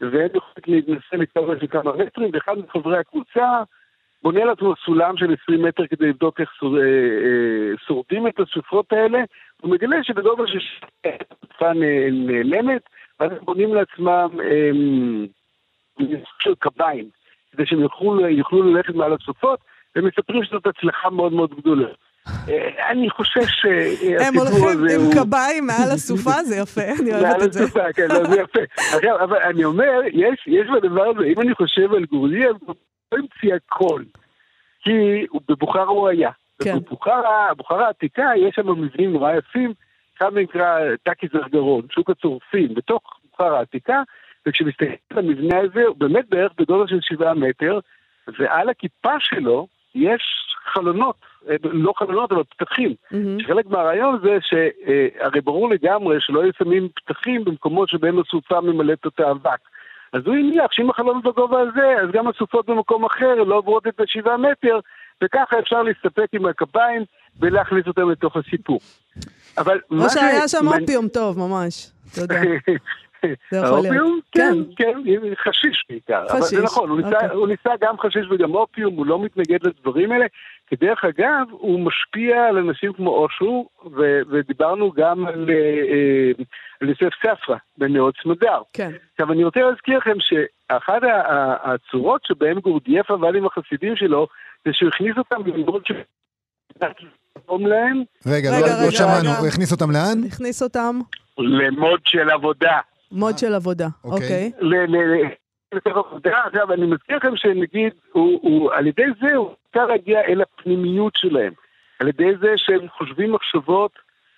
והם 0.00 0.28
יכולים 0.34 0.84
להתנשא 0.88 1.16
לזה 1.46 1.66
כמה 1.66 1.92
מטרים, 1.96 2.30
ואחד 2.32 2.58
מחברי 2.58 2.98
הקבוצה 2.98 3.62
בונה 4.22 4.44
לעצמו 4.44 4.74
סולם 4.84 5.16
של 5.16 5.34
20 5.42 5.64
מטר 5.64 5.86
כדי 5.86 6.08
לבדוק 6.08 6.40
איך 6.40 6.50
אה, 6.62 6.68
אה, 6.68 7.76
שורדים 7.86 8.26
את 8.26 8.40
הסופות 8.40 8.92
האלה, 8.92 9.18
הוא 9.60 9.70
מגלה 9.70 9.96
שבגובה 10.02 10.44
של 10.46 10.58
התקופה 11.04 11.72
נעלמת, 12.12 12.82
ואז 13.20 13.32
הם 13.32 13.38
בונים 13.44 13.74
לעצמם 13.74 14.28
אה, 14.40 14.70
סוג 15.98 16.40
של 16.40 16.54
קביים, 16.58 17.08
כדי 17.52 17.66
שהם 17.66 17.80
יוכלו, 17.80 18.28
יוכלו 18.28 18.62
ללכת 18.62 18.94
מעל 18.94 19.12
הסופות, 19.12 19.60
והם 19.96 20.06
מספרים 20.06 20.44
שזאת 20.44 20.66
הצלחה 20.66 21.10
מאוד 21.10 21.32
מאוד 21.32 21.54
גדולה. 21.54 21.88
אה, 22.48 22.90
אני 22.90 23.10
חושב 23.10 23.46
שהסיפור 23.46 24.12
הזה 24.12 24.28
הם 24.28 24.34
הוא... 24.34 24.70
הולכים 24.70 25.00
עם 25.00 25.24
קביים 25.24 25.66
מעל 25.66 25.90
הסופה, 25.94 26.42
זה 26.42 26.56
יפה, 26.56 26.80
אני 27.02 27.10
אוהבת 27.10 27.26
מעל 27.26 27.42
את 27.42 27.52
זה. 27.52 27.64
הסופה, 27.64 27.92
כן, 27.92 28.08
לא, 28.08 28.24
זה 28.24 28.40
יפה. 28.40 28.60
אבל 29.24 29.36
אני 29.36 29.64
אומר, 29.64 30.00
יש, 30.12 30.44
יש 30.46 30.66
בדבר 30.74 31.04
הזה, 31.04 31.24
אם 31.24 31.40
אני 31.40 31.54
חושב 31.54 31.92
על 31.94 32.04
הוא 32.10 32.28
לא 33.12 33.18
המציא 33.18 33.54
הכל. 33.54 34.02
כי 34.80 35.26
בבוכרה 35.48 35.82
הוא 35.84 36.08
היה. 36.08 36.30
כן. 36.62 36.76
ובבוכרה, 36.76 37.54
בוכרה 37.56 37.86
העתיקה, 37.86 38.30
יש 38.36 38.54
שם 38.54 38.82
מבנים 38.82 39.12
נורא 39.12 39.32
יפים, 39.32 39.72
אחד 40.18 40.34
מהם 40.34 40.42
נקרא 40.42 40.78
טאקי 41.02 41.26
זרגרון, 41.32 41.82
שוק 41.90 42.10
הצורפים, 42.10 42.74
בתוך 42.74 43.02
בוכרה 43.30 43.58
העתיקה, 43.58 44.02
וכשמסתכלים 44.46 44.96
על 45.10 45.18
המבנה 45.18 45.58
הזה, 45.58 45.84
הוא 45.86 45.96
באמת 45.98 46.28
בערך 46.28 46.52
בגובה 46.58 46.88
של 46.88 47.00
שבעה 47.00 47.34
מטר, 47.34 47.78
ועל 48.38 48.68
הכיפה 48.68 49.20
שלו 49.20 49.66
יש 49.94 50.22
חלונות, 50.72 51.16
אה, 51.48 51.56
לא 51.62 51.92
חלונות, 51.96 52.32
אבל 52.32 52.42
פתחים. 52.44 52.94
מהמם. 53.10 53.40
שחלק 53.40 53.66
מהרעיון 53.66 54.18
זה 54.22 54.38
שהרי 54.40 55.40
ברור 55.40 55.70
לגמרי 55.70 56.16
שלא 56.20 56.42
היו 56.42 56.52
שמים 56.58 56.88
פתחים 56.94 57.44
במקומות 57.44 57.88
שבהם 57.88 58.18
הסופה 58.18 58.60
ממלאת 58.60 59.04
אותה 59.04 59.30
אבק. 59.30 59.60
אז 60.12 60.22
הוא 60.26 60.34
הניח 60.34 60.72
שאם 60.72 60.90
החלונות 60.90 61.24
בגובה 61.24 61.60
הזה, 61.60 62.02
אז 62.02 62.08
גם 62.12 62.28
הסופות 62.28 62.66
במקום 62.66 63.04
אחר 63.04 63.34
לא 63.34 63.54
עוברות 63.54 63.86
את 63.86 64.00
השבעה 64.00 64.36
מטר, 64.36 64.78
וככה 65.24 65.58
אפשר 65.58 65.82
להסתפק 65.82 66.26
עם 66.32 66.46
הכפיים 66.46 67.04
ולהכניס 67.40 67.86
אותם 67.86 68.10
לתוך 68.10 68.36
הסיפור. 68.36 68.80
אבל 69.58 69.78
מה 69.90 70.04
או 70.04 70.10
שהיה 70.10 70.48
שם 70.48 70.68
אופיום 70.68 71.08
טוב, 71.08 71.38
ממש. 71.38 71.90
אתה 72.12 72.20
יודע. 72.22 72.40
האופיום? 73.52 74.20
כן, 74.32 74.54
כן. 74.76 74.92
כן, 75.06 75.34
חשיש 75.44 75.84
בעיקר. 75.88 76.24
אבל 76.30 76.40
חשיש, 76.40 76.58
זה 76.58 76.64
נכון, 76.64 76.90
אוקיי. 76.90 77.28
הוא 77.28 77.48
ניסה 77.48 77.70
גם 77.80 77.98
חשיש 77.98 78.26
וגם 78.30 78.54
אופיום, 78.54 78.94
הוא 78.94 79.06
לא 79.06 79.18
מתנגד 79.22 79.66
לדברים 79.66 80.12
האלה. 80.12 80.26
כדרך 80.70 81.04
אגב, 81.04 81.46
הוא 81.50 81.80
משפיע 81.80 82.44
על 82.48 82.56
אנשים 82.58 82.92
כמו 82.92 83.10
אושו, 83.10 83.68
ו- 83.96 84.20
ודיברנו 84.30 84.92
גם 84.92 85.26
על 85.26 85.50
אה, 85.50 85.54
אה, 85.54 86.44
על 86.80 86.88
יוסף 86.88 87.14
ספרא 87.18 87.56
בנאות 87.78 88.14
סמדר. 88.22 88.62
כן. 88.72 88.90
עכשיו, 89.12 89.32
אני 89.32 89.44
רוצה 89.44 89.60
להזכיר 89.60 89.98
לכם 89.98 90.14
שאחת 90.20 91.02
ה- 91.02 91.32
ה- 91.32 91.74
הצורות 91.74 92.24
שבהן 92.24 92.58
גורדייף 92.60 93.10
עבד 93.10 93.34
עם 93.34 93.46
החסידים 93.46 93.96
שלו, 93.96 94.26
זה 94.64 94.70
שהוא 94.72 94.88
הכניס 94.88 95.18
אותם 95.18 95.46
ללמוד 95.46 95.82
ש... 95.86 95.90
להם 97.50 98.02
רגע, 98.26 98.48
רגע, 98.50 98.60
לא- 98.60 98.66
רגע, 98.66 98.84
לא 98.84 98.90
שמענו, 98.90 99.18
רגע. 99.30 99.38
הוא 99.38 99.46
הכניס 99.46 99.72
אותם 99.72 99.90
לאן? 99.90 100.24
הכניס 100.26 100.62
אותם, 100.62 101.00
למוד 101.38 102.00
של 102.04 102.30
עבודה. 102.30 102.78
מוד 103.12 103.38
של 103.38 103.54
עבודה. 103.54 103.88
אוקיי. 104.04 104.52
אני 106.70 106.86
מזכיר 106.86 107.16
לכם 107.16 107.36
שנגיד, 107.36 107.92
על 108.72 108.86
ידי 108.86 109.06
זה 109.20 109.36
הוא 109.36 109.54
רוצה 109.66 109.86
להגיע 109.86 110.20
אל 110.20 110.42
הפנימיות 110.42 111.12
שלהם. 111.16 111.52
על 112.00 112.08
ידי 112.08 112.36
זה 112.40 112.52
שהם 112.56 112.88
חושבים 112.88 113.32
מחשבות 113.32 113.92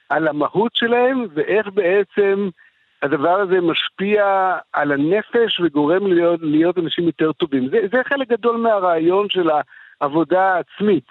על 0.09 0.29
המהות 0.29 0.75
שלהם, 0.75 1.27
ואיך 1.35 1.67
בעצם 1.75 2.49
הדבר 3.03 3.41
הזה 3.41 3.61
משפיע 3.61 4.25
על 4.73 4.93
הנפש 4.93 5.61
וגורם 5.61 6.07
להיות, 6.07 6.41
להיות 6.43 6.79
אנשים 6.79 7.05
יותר 7.05 7.33
טובים. 7.33 7.69
זה, 7.69 7.79
זה 7.93 7.99
חלק 8.05 8.29
גדול 8.29 8.57
מהרעיון 8.57 9.29
של 9.29 9.49
העבודה 10.01 10.55
העצמית. 10.55 11.05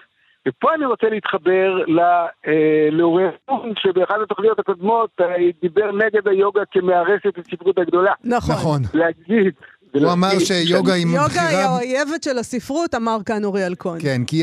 ופה 0.48 0.74
אני 0.74 0.86
רוצה 0.86 1.08
להתחבר 1.08 1.84
אה, 2.46 2.88
לאוריאל 2.92 3.30
שבאחת 3.78 4.16
התוכניות 4.22 4.58
הקודמות 4.58 5.10
אה, 5.20 5.36
דיבר 5.62 5.92
נגד 5.92 6.28
היוגה 6.28 6.62
כמארסת 6.70 7.38
הספרות 7.38 7.78
הגדולה. 7.78 8.12
נכון. 8.24 8.54
נכון. 8.54 8.80
להגיד... 8.94 9.54
הוא 9.92 10.12
אמר 10.12 10.38
שיוגה 10.38 10.92
היא 10.92 11.06
יוגה 11.06 11.48
היא. 11.48 11.56
האויבת 11.58 12.22
של 12.22 12.38
הספרות, 12.38 12.94
אמר 12.94 13.16
כאן 13.26 13.44
אוריאל 13.44 13.74
כהן. 13.78 14.00
כן, 14.00 14.20
כי 14.26 14.42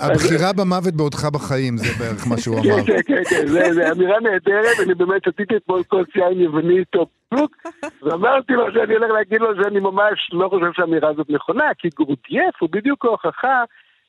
הבחירה 0.00 0.52
במוות 0.52 0.94
בעודך 0.94 1.24
בחיים, 1.24 1.76
זה 1.76 1.84
בערך 1.98 2.26
מה 2.26 2.38
שהוא 2.38 2.56
אמר. 2.58 2.64
כן, 2.64 2.92
כן, 2.92 3.02
כן, 3.06 3.22
כן, 3.30 3.46
זה- 3.46 3.74
זה 3.74 3.92
אמירה 3.92 4.20
נהדרת, 4.20 4.76
אני 4.82 4.94
באמת 4.94 5.24
שתיתי 5.24 5.56
אתמול 5.56 5.82
כוס 5.82 6.06
יין 6.16 6.40
יווני 6.40 6.78
איתו 6.78 7.06
בדיוק, 7.32 7.56
ואמרתי 8.02 8.52
לו 8.52 8.64
שאני 8.74 8.94
הולך 8.94 9.10
להגיד 9.10 9.40
לו 9.40 9.48
שאני 9.62 9.80
ממש 9.80 10.30
לא 10.32 10.48
חושב 10.48 10.66
שהאמירה 10.76 11.08
הזאת 11.08 11.26
נכונה, 11.30 11.64
כי 11.78 11.88
גורדייף 11.96 12.54
הוא 12.60 12.68
בדיוק 12.72 13.04
ההוכחה 13.04 13.62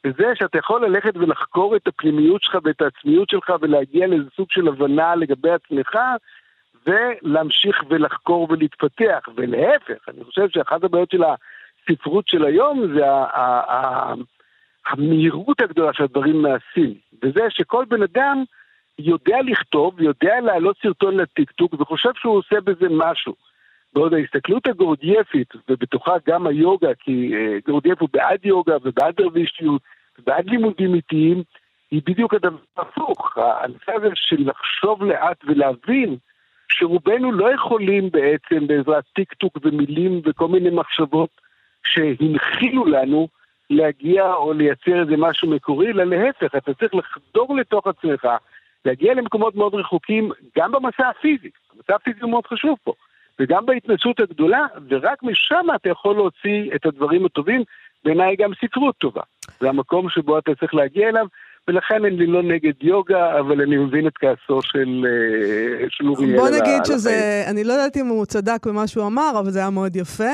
לזה 0.06 0.26
שאתה 0.36 0.58
יכול 0.58 0.86
ללכת 0.86 1.18
ולחקור 1.18 1.76
את 1.76 1.88
הפנימיות 1.88 2.42
שלך 2.44 2.58
ואת 2.64 2.82
העצמיות 2.82 3.30
שלך 3.30 3.52
ולהגיע 3.62 4.08
לאיזה 4.08 4.30
סוג 4.36 4.48
של 4.50 4.68
הבנה 4.68 5.16
לגבי 5.16 5.50
עצמך, 5.52 5.96
ולהמשיך 6.88 7.84
ולחקור 7.90 8.48
ולהתפתח, 8.50 9.30
ולהפך, 9.36 10.10
אני 10.10 10.24
חושב 10.24 10.50
שאחת 10.50 10.84
הבעיות 10.84 11.12
של 11.12 11.24
הספרות 11.24 12.28
של 12.28 12.46
היום 12.46 12.94
זה 12.96 13.06
המהירות 14.88 15.62
הגדולה 15.62 15.94
שהדברים 15.94 16.42
נעשים, 16.42 16.94
וזה 17.24 17.42
שכל 17.50 17.86
בן 17.86 18.04
אדם 18.04 18.44
יודע 19.00 19.38
לכתוב, 19.46 20.02
יודע 20.02 20.42
להעלות 20.42 20.78
סרטון 20.84 21.18
לטיקטוק 21.18 21.74
וחושב 21.74 22.10
שהוא 22.16 22.38
עושה 22.38 22.62
בזה 22.62 22.88
משהו. 22.90 23.34
בעוד 23.94 24.14
ההסתכלות 24.14 24.68
הגורדייפית, 24.68 25.54
ובתוכה 25.70 26.14
גם 26.28 26.48
היוגה, 26.48 26.94
כי 27.00 27.36
אה, 27.36 27.58
גורדייף 27.68 28.02
הוא 28.02 28.10
בעד 28.14 28.46
יוגה 28.46 28.76
ובעד 28.84 29.16
דרווישיות 29.16 29.82
ובעד 30.20 30.50
לימודים 30.50 30.94
איטיים, 30.94 31.44
היא 31.92 32.02
בדיוק 32.06 32.34
הדבר 32.34 32.58
ההפוך. 32.78 33.38
הנושא 33.38 33.92
הזה 33.92 34.10
של 34.16 34.50
לחשוב 34.50 35.04
לאט 35.04 35.38
ולהבין 35.46 36.18
שרובנו 36.70 37.32
לא 37.32 37.54
יכולים 37.54 38.10
בעצם 38.12 38.68
בעזרת 38.68 39.04
טיקטוק 39.16 39.58
ומילים 39.64 40.22
וכל 40.26 40.48
מיני 40.48 40.70
מחשבות 40.70 41.30
שהנחילו 41.86 42.86
לנו 42.86 43.28
להגיע 43.70 44.34
או 44.34 44.54
לייצר 44.54 45.02
איזה 45.02 45.18
משהו 45.18 45.50
מקורי, 45.50 45.88
אלא 45.88 46.04
להפך, 46.04 46.56
אתה 46.56 46.74
צריך 46.74 46.96
לחדור 46.96 47.56
לתוך 47.56 47.88
עצמך, 47.88 48.28
להגיע 48.86 49.14
למקומות 49.14 49.56
מאוד 49.56 49.76
רחוקים, 49.76 50.32
גם 50.58 50.72
במסע 50.72 51.10
הפיזי, 51.10 51.50
המסע 51.76 51.96
הפיזי 51.96 52.20
הוא 52.22 52.32
מאוד 52.32 52.48
חשוב 52.48 52.78
פה, 52.84 52.94
וגם 53.40 53.66
בהתנסות 53.66 54.20
הגדולה, 54.20 54.66
ורק 54.90 55.24
משם 55.24 55.66
אתה 55.76 55.90
יכול 55.90 56.16
להוציא 56.16 56.72
את 56.76 56.86
הדברים 56.86 57.26
הטובים, 57.26 57.64
בעיניי 58.06 58.36
גם 58.36 58.52
ספרות 58.62 58.98
טובה. 58.98 59.22
זה 59.60 59.70
המקום 59.70 60.10
שבו 60.10 60.38
אתה 60.38 60.56
צריך 60.56 60.76
להגיע 60.76 61.10
אליו, 61.10 61.28
ולכן 61.68 62.06
אני 62.06 62.26
לא 62.28 62.44
נגד 62.44 62.74
יוגה, 62.82 63.40
אבל 63.40 63.62
אני 63.62 63.78
מבין 63.78 64.08
את 64.08 64.14
כעסו 64.18 64.62
של, 64.62 65.06
אה, 65.08 65.86
של 65.90 66.08
אוריאל. 66.10 66.38
בוא 66.38 66.50
נגיד. 66.50 66.86
שזה, 66.86 67.44
אני 67.48 67.64
לא 67.64 67.74
יודעת 67.74 67.98
אם 67.98 68.08
הוא 68.08 68.26
צדק 68.26 68.68
במה 68.68 68.88
שהוא 68.88 69.08
אמר, 69.08 69.32
אבל 69.40 69.50
זה 69.52 69.60
היה 69.60 69.70
מאוד 69.70 69.96
יפה. 69.96 70.34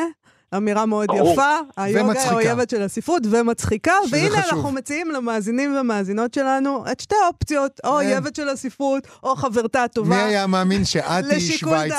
אמירה 0.58 0.86
מאוד 0.86 1.08
ברור. 1.08 1.34
יפה, 1.34 1.58
היוגה 1.78 2.00
היא 2.00 2.06
ומצחיקה. 2.06 2.30
האויבת 2.32 2.70
של 2.70 2.82
הספרות, 2.82 3.24
ומצחיקה, 3.32 3.94
והנה 4.12 4.30
חשוב. 4.30 4.54
אנחנו 4.54 4.72
מציעים 4.72 5.12
למאזינים 5.12 5.76
ומאזינות 5.82 6.34
שלנו 6.34 6.84
את 6.92 7.00
שתי 7.00 7.16
האופציות, 7.26 7.80
או 7.84 7.90
כן. 7.90 7.96
אויבת 7.96 8.36
של 8.36 8.50
הספרות, 8.50 9.08
או 9.24 9.36
חברתה 9.36 9.84
הטובה. 9.84 10.16
מי 10.16 10.22
היה 10.22 10.48
מאמין 10.48 10.86
שאת 10.86 11.04
תהיי 11.04 11.38
לשיקול 11.38 11.70
שווייץ 11.70 11.94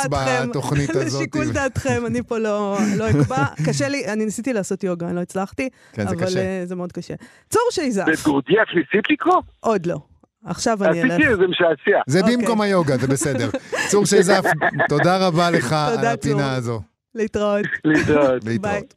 בתוכנית 0.49 0.91
הזאת? 0.97 1.21
לשיקול 1.21 1.53
דעתכם, 1.53 2.07
אני 2.07 2.23
פה 2.23 2.39
לא 2.39 2.79
לא 2.97 3.11
אקבע. 3.11 3.45
קשה 3.67 3.89
לי, 3.89 4.07
אני 4.07 4.25
ניסיתי 4.25 4.53
לעשות 4.53 4.85
יוגה, 4.85 5.07
אני 5.07 5.17
לא 5.17 5.21
הצלחתי, 5.21 5.69
כן, 5.93 6.03
זה 6.09 6.15
אבל 6.15 6.27
קשה. 6.27 6.39
אה, 6.41 6.63
זה 6.65 6.75
מאוד 6.77 6.93
קשה. 6.93 7.15
צור 7.51 7.63
שייזף, 7.71 8.05
ואת 8.07 8.23
גורדייף 8.23 8.69
ניסית 8.75 9.11
לקרוא? 9.11 9.43
עוד 9.61 9.87
לא. 9.87 9.99
עכשיו 10.47 10.85
אני 10.85 11.03
אלך. 11.03 11.13
עשיתי, 11.13 11.37
זה 11.37 11.47
משעשע. 11.49 11.99
זה 12.07 12.21
אוקיי. 12.21 12.37
במקום 12.37 12.61
היוגה, 12.61 12.97
זה 12.97 13.07
בסדר. 13.07 13.51
צור 13.89 14.07
שייזף, 14.11 14.43
תודה 14.89 15.27
רבה 15.27 15.51
לך 15.51 15.73
על 15.73 15.97
תודה, 15.97 16.17
צור. 16.17 16.33
הפינה 16.33 16.55
הזו. 16.55 16.81
להתראות. 17.15 17.67
להתראות. 17.85 18.45
להתראות. 18.49 18.95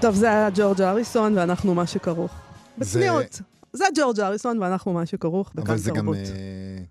טוב, 0.00 0.14
זה 0.14 0.28
היה 0.30 0.48
ג'ורג' 0.54 0.80
אריסון, 0.82 1.38
ואנחנו 1.38 1.74
מה 1.74 1.86
שכרוך. 1.86 2.30
זה- 2.32 2.80
בצניעות. 2.84 3.40
זה 3.72 3.84
ג'ורג' 3.96 4.20
אריסון, 4.20 4.62
ואנחנו 4.62 4.92
מה 4.92 5.06
שכרוך 5.06 5.50
בכאן 5.54 5.66
אבל 5.66 5.76
זה 5.76 5.90
גם... 5.90 5.96
תרבות. 5.96 6.16
אה, 6.16 6.82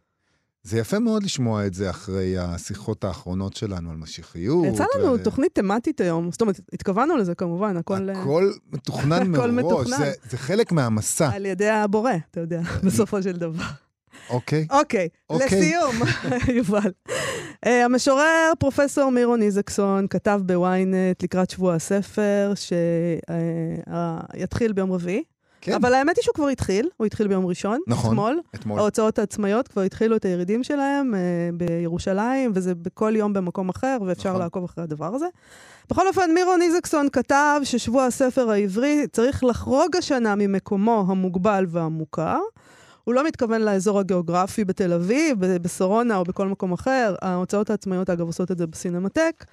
זה 0.63 0.79
יפה 0.79 0.99
מאוד 0.99 1.23
לשמוע 1.23 1.65
את 1.65 1.73
זה 1.73 1.89
אחרי 1.89 2.37
השיחות 2.37 3.03
האחרונות 3.03 3.55
שלנו 3.55 3.91
על 3.91 3.97
משיחיות. 3.97 4.65
יצא 4.65 4.85
לנו 4.95 5.05
ועל- 5.07 5.17
תוכנית 5.23 5.55
תמטית 5.55 6.01
היום, 6.01 6.31
זאת 6.31 6.41
אומרת, 6.41 6.59
התכוונו 6.73 7.17
לזה 7.17 7.35
כמובן, 7.35 7.77
הכל 7.77 8.09
אה, 8.09 8.21
הכל 8.21 8.51
מתוכנן 8.73 9.35
הכל 9.35 9.51
מראש, 9.51 9.65
מתוכנן. 9.87 9.97
זה- 9.97 10.11
זה 10.29 10.37
חלק 10.37 10.71
מהמסע, 10.71 11.29
על 11.33 11.45
ידי 11.45 11.69
הבורא, 11.69 12.11
אתה 12.31 12.39
יודע, 12.39 12.61
בסופו 12.85 13.23
של 13.23 13.31
דבר. 13.37 13.63
אוקיי? 14.29 14.67
אוקיי, 14.69 15.09
אוקיי. 15.29 15.47
לסיום, 15.47 15.95
יובל. 16.57 16.91
אה, 17.65 17.85
המשורר 17.85 18.51
פרופסור 18.59 19.09
מירון 19.09 19.41
איזקסון 19.41 20.07
כתב 20.07 20.41
בוויינט 20.45 21.23
לקראת 21.23 21.49
שבוע 21.49 21.73
הספר, 21.75 22.53
שיתחיל 24.35 24.73
ביום 24.73 24.91
רביעי, 24.91 25.23
כן, 25.61 25.73
אבל 25.73 25.93
האמת 25.93 26.17
היא 26.17 26.23
שהוא 26.23 26.33
כבר 26.35 26.47
התחיל, 26.47 26.89
הוא 26.97 27.05
התחיל 27.05 27.27
ביום 27.27 27.45
ראשון, 27.45 27.79
נכון. 27.87 28.11
אתמול. 28.11 28.41
אתמול. 28.55 28.79
ההוצאות 28.79 29.19
העצמאיות 29.19 29.67
כבר 29.67 29.81
התחילו 29.81 30.15
את 30.15 30.25
הירידים 30.25 30.63
שלהם 30.63 31.15
אה, 31.15 31.19
בירושלים, 31.53 32.51
וזה 32.55 32.75
בכל 32.75 33.13
יום 33.15 33.33
במקום 33.33 33.69
אחר, 33.69 33.97
ואפשר 34.05 34.29
נכון. 34.29 34.41
לעקוב 34.41 34.63
אחרי 34.63 34.83
הדבר 34.83 35.15
הזה. 35.15 35.25
בכל 35.89 36.07
אופן, 36.07 36.31
מירון 36.33 36.61
איזקסון 36.61 37.07
כתב 37.09 37.61
ששבוע 37.63 38.05
הספר 38.05 38.51
העברי 38.51 39.05
צריך 39.11 39.43
לחרוג 39.43 39.95
השנה 39.97 40.35
ממקומו 40.35 41.05
המוגבל 41.07 41.65
והמוכר. 41.69 42.39
הוא 43.09 43.15
לא 43.15 43.27
מתכוון 43.27 43.61
לאזור 43.61 43.99
הגיאוגרפי 43.99 44.65
בתל 44.65 44.93
אביב, 44.93 45.39
בשרונה 45.39 46.17
או 46.17 46.23
בכל 46.23 46.47
מקום 46.47 46.71
אחר. 46.71 47.15
ההוצאות 47.21 47.69
העצמאיות, 47.69 48.09
אגב, 48.09 48.25
עושות 48.25 48.51
את 48.51 48.57
זה 48.57 48.67
בסינמטק. 48.67 49.45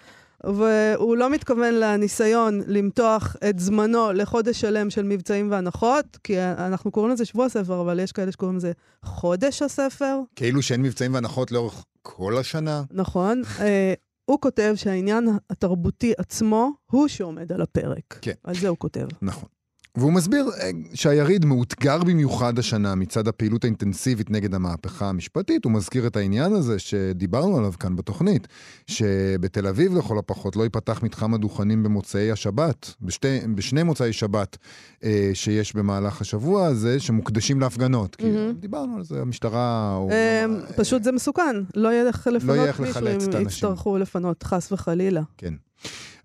והוא 0.44 1.16
לא 1.16 1.30
מתכוון 1.30 1.74
לניסיון 1.74 2.62
למתוח 2.66 3.36
את 3.50 3.58
זמנו 3.58 4.12
לחודש 4.12 4.60
שלם 4.60 4.90
של 4.90 5.02
מבצעים 5.02 5.50
והנחות, 5.50 6.18
כי 6.24 6.40
אנחנו 6.40 6.90
קוראים 6.90 7.12
לזה 7.12 7.24
שבוע 7.24 7.44
הספר, 7.46 7.80
אבל 7.80 8.00
יש 8.00 8.12
כאלה 8.12 8.32
שקוראים 8.32 8.56
לזה 8.56 8.72
חודש 9.04 9.62
הספר, 9.62 10.20
כאילו 10.36 10.62
שאין 10.62 10.82
מבצעים 10.82 11.14
והנחות 11.14 11.52
לאורך 11.52 11.84
כל 12.02 12.38
השנה. 12.38 12.82
נכון? 12.90 13.42
אה, 13.60 13.94
הוא 14.24 14.40
כותב 14.40 14.72
שהעניין 14.76 15.28
התרבותי 15.50 16.12
עצמו 16.18 16.70
הוא 16.90 17.08
שעומד 17.08 17.52
על 17.52 17.62
הפרק. 17.62 18.18
כן. 18.20 18.32
על 18.44 18.54
זה 18.54 18.68
הוא 18.68 18.76
כותב. 18.78 19.06
נכון. 19.22 19.48
והוא 19.96 20.12
מסביר 20.12 20.50
אה, 20.60 20.70
שהיריד 20.94 21.44
מאותגר 21.44 21.98
במיוחד 21.98 22.58
השנה 22.58 22.94
מצד 22.94 23.28
הפעילות 23.28 23.64
האינטנסיבית 23.64 24.30
נגד 24.30 24.54
המהפכה 24.54 25.08
המשפטית. 25.08 25.64
הוא 25.64 25.72
מזכיר 25.72 26.06
את 26.06 26.16
העניין 26.16 26.52
הזה 26.52 26.78
שדיברנו 26.78 27.58
עליו 27.58 27.72
כאן 27.80 27.96
בתוכנית, 27.96 28.48
שבתל 28.86 29.66
אביב 29.66 29.94
לכל 29.94 30.18
הפחות 30.18 30.56
לא 30.56 30.62
ייפתח 30.62 31.02
מתחם 31.02 31.34
הדוכנים 31.34 31.82
במוצאי 31.82 32.30
השבת, 32.30 32.94
בשתי, 33.02 33.38
בשני 33.54 33.82
מוצאי 33.82 34.12
שבת 34.12 34.56
אה, 35.04 35.30
שיש 35.34 35.76
במהלך 35.76 36.20
השבוע 36.20 36.66
הזה, 36.66 37.00
שמוקדשים 37.00 37.60
להפגנות. 37.60 38.16
כי 38.16 38.30
מהמם. 38.30 38.52
דיברנו 38.52 38.96
על 38.96 39.04
זה, 39.04 39.20
המשטרה... 39.20 39.94
או- 39.96 40.10
אה, 40.10 40.44
פשוט 40.76 41.02
זה 41.04 41.12
מסוכן, 41.12 41.56
לא 41.74 41.88
יהיה 41.88 42.06
איך 42.06 42.26
יהיה 42.26 42.36
לפנות 42.36 42.68
איך 42.68 42.80
מישהו 42.80 43.00
אם. 43.36 43.42
יצטרכו 43.42 43.98
לפנות, 43.98 44.42
חס 44.42 44.72
וחלילה. 44.72 45.22
כן. 45.38 45.54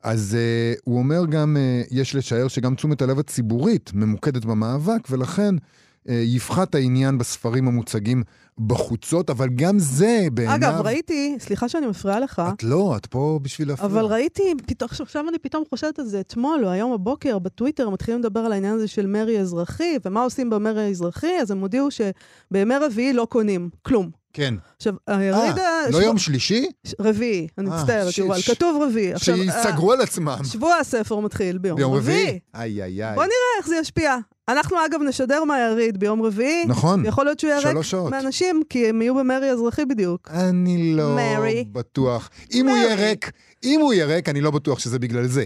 אז 0.04 0.38
uh, 0.38 0.82
הוא 0.84 0.98
אומר 0.98 1.26
גם, 1.26 1.58
uh, 1.58 1.88
יש 1.92 2.16
לשער 2.16 2.48
שגם 2.48 2.76
תשומת 2.76 3.02
הלב 3.02 3.20
הציבורית 3.20 3.92
ממוקדת 3.94 4.46
במאבק, 4.46 5.08
ולכן 5.10 5.56
uh, 5.56 6.12
יפחת 6.12 6.76
העניין 6.76 7.18
בספרים 7.18 7.68
המוצגים 7.68 8.24
בחוצות, 8.68 9.30
אבל 9.30 9.50
גם 9.50 9.80
זה 9.80 10.28
בעיניו... 10.34 10.56
אגב, 10.56 10.82
ראיתי, 10.82 11.36
סליחה 11.40 11.70
שאני 11.70 11.88
מפריעה 11.88 12.20
לך, 12.20 12.42
את 12.56 12.64
לא, 12.64 12.94
את 12.98 13.06
פה 13.06 13.40
בשביל 13.42 13.68
להפריע. 13.68 13.90
אבל 13.90 14.06
ראיתי, 14.06 14.54
פתאום, 14.68 14.90
עכשיו 15.02 15.30
אני 15.30 15.40
פתאום 15.40 15.64
חושבת 15.70 16.00
על 16.00 16.06
זה 16.06 16.20
אתמול 16.20 16.66
או 16.66 16.70
היום 16.70 16.94
בבוקר 16.94 17.40
בטוויטר, 17.40 17.90
מתחילים 17.90 18.20
לדבר 18.20 18.40
על 18.40 18.52
העניין 18.52 18.74
הזה 18.74 18.88
של 18.88 19.08
מרי 19.08 19.40
אזרחי, 19.40 19.98
ומה 20.06 20.24
עושים 20.24 20.50
במרי 20.50 20.84
האזרחי, 20.84 21.38
אז 21.42 21.52
הם 21.52 21.60
הודיעו 21.60 21.88
שבימי 21.92 22.76
רביעי 22.76 23.14
לא 23.14 23.28
קונים, 23.30 23.70
כלום. 23.82 24.21
כן. 24.34 24.54
עכשיו, 24.78 24.94
אה, 25.10 25.18
היריד... 25.18 25.56
לא 25.92 25.98
יום 25.98 26.18
שלישי? 26.18 26.66
רביעי, 27.00 27.48
אני 27.58 27.70
אה, 27.70 27.76
מצטערת, 27.82 28.12
ש- 28.14 28.18
יובל, 28.18 28.40
ש- 28.40 28.50
כתוב 28.50 28.84
רביעי. 28.84 29.14
עכשיו, 29.14 29.36
אה, 29.36 29.64
שיסגרו 29.64 29.92
על 29.92 30.02
עצמם. 30.02 30.38
שבוע 30.44 30.76
הספר 30.76 31.20
מתחיל 31.20 31.58
ביום 31.58 31.78
ביום 31.78 31.94
רביעי. 31.94 32.40
איי, 32.56 32.84
איי, 32.84 33.04
איי. 33.06 33.16
בוא 33.16 33.24
נראה 33.24 33.58
איך 33.60 33.68
זה 33.68 33.76
ישפיע. 33.82 34.18
אנחנו, 34.50 34.78
אגב, 34.86 35.02
נשדר 35.02 35.44
מהיריד 35.44 36.00
ביום 36.00 36.22
רביעי. 36.24 36.66
נכון, 36.68 37.06
יכול 37.06 37.26
להיות 37.26 37.40
שהוא 37.40 37.84
שעות. 37.84 38.12
מאנשים, 38.12 38.62
כי 38.70 38.88
הם 38.90 39.02
יהיו 39.02 39.16
במרי 39.16 39.52
אזרחי 39.52 39.86
בדיוק. 39.86 40.30
אני 40.34 40.94
לא 40.94 41.16
מרי. 41.16 41.66
בטוח. 41.72 42.30
אם 42.54 42.68
הוא 42.68 42.78
מרי. 42.78 42.96
ריק, 43.10 43.32
אם 43.64 43.80
הוא 43.82 43.94
ריק, 43.94 44.30
אני 44.30 44.42
לא 44.42 44.52
בטוח 44.52 44.80
שזה 44.80 45.00
בגלל 45.00 45.28
זה. 45.28 45.46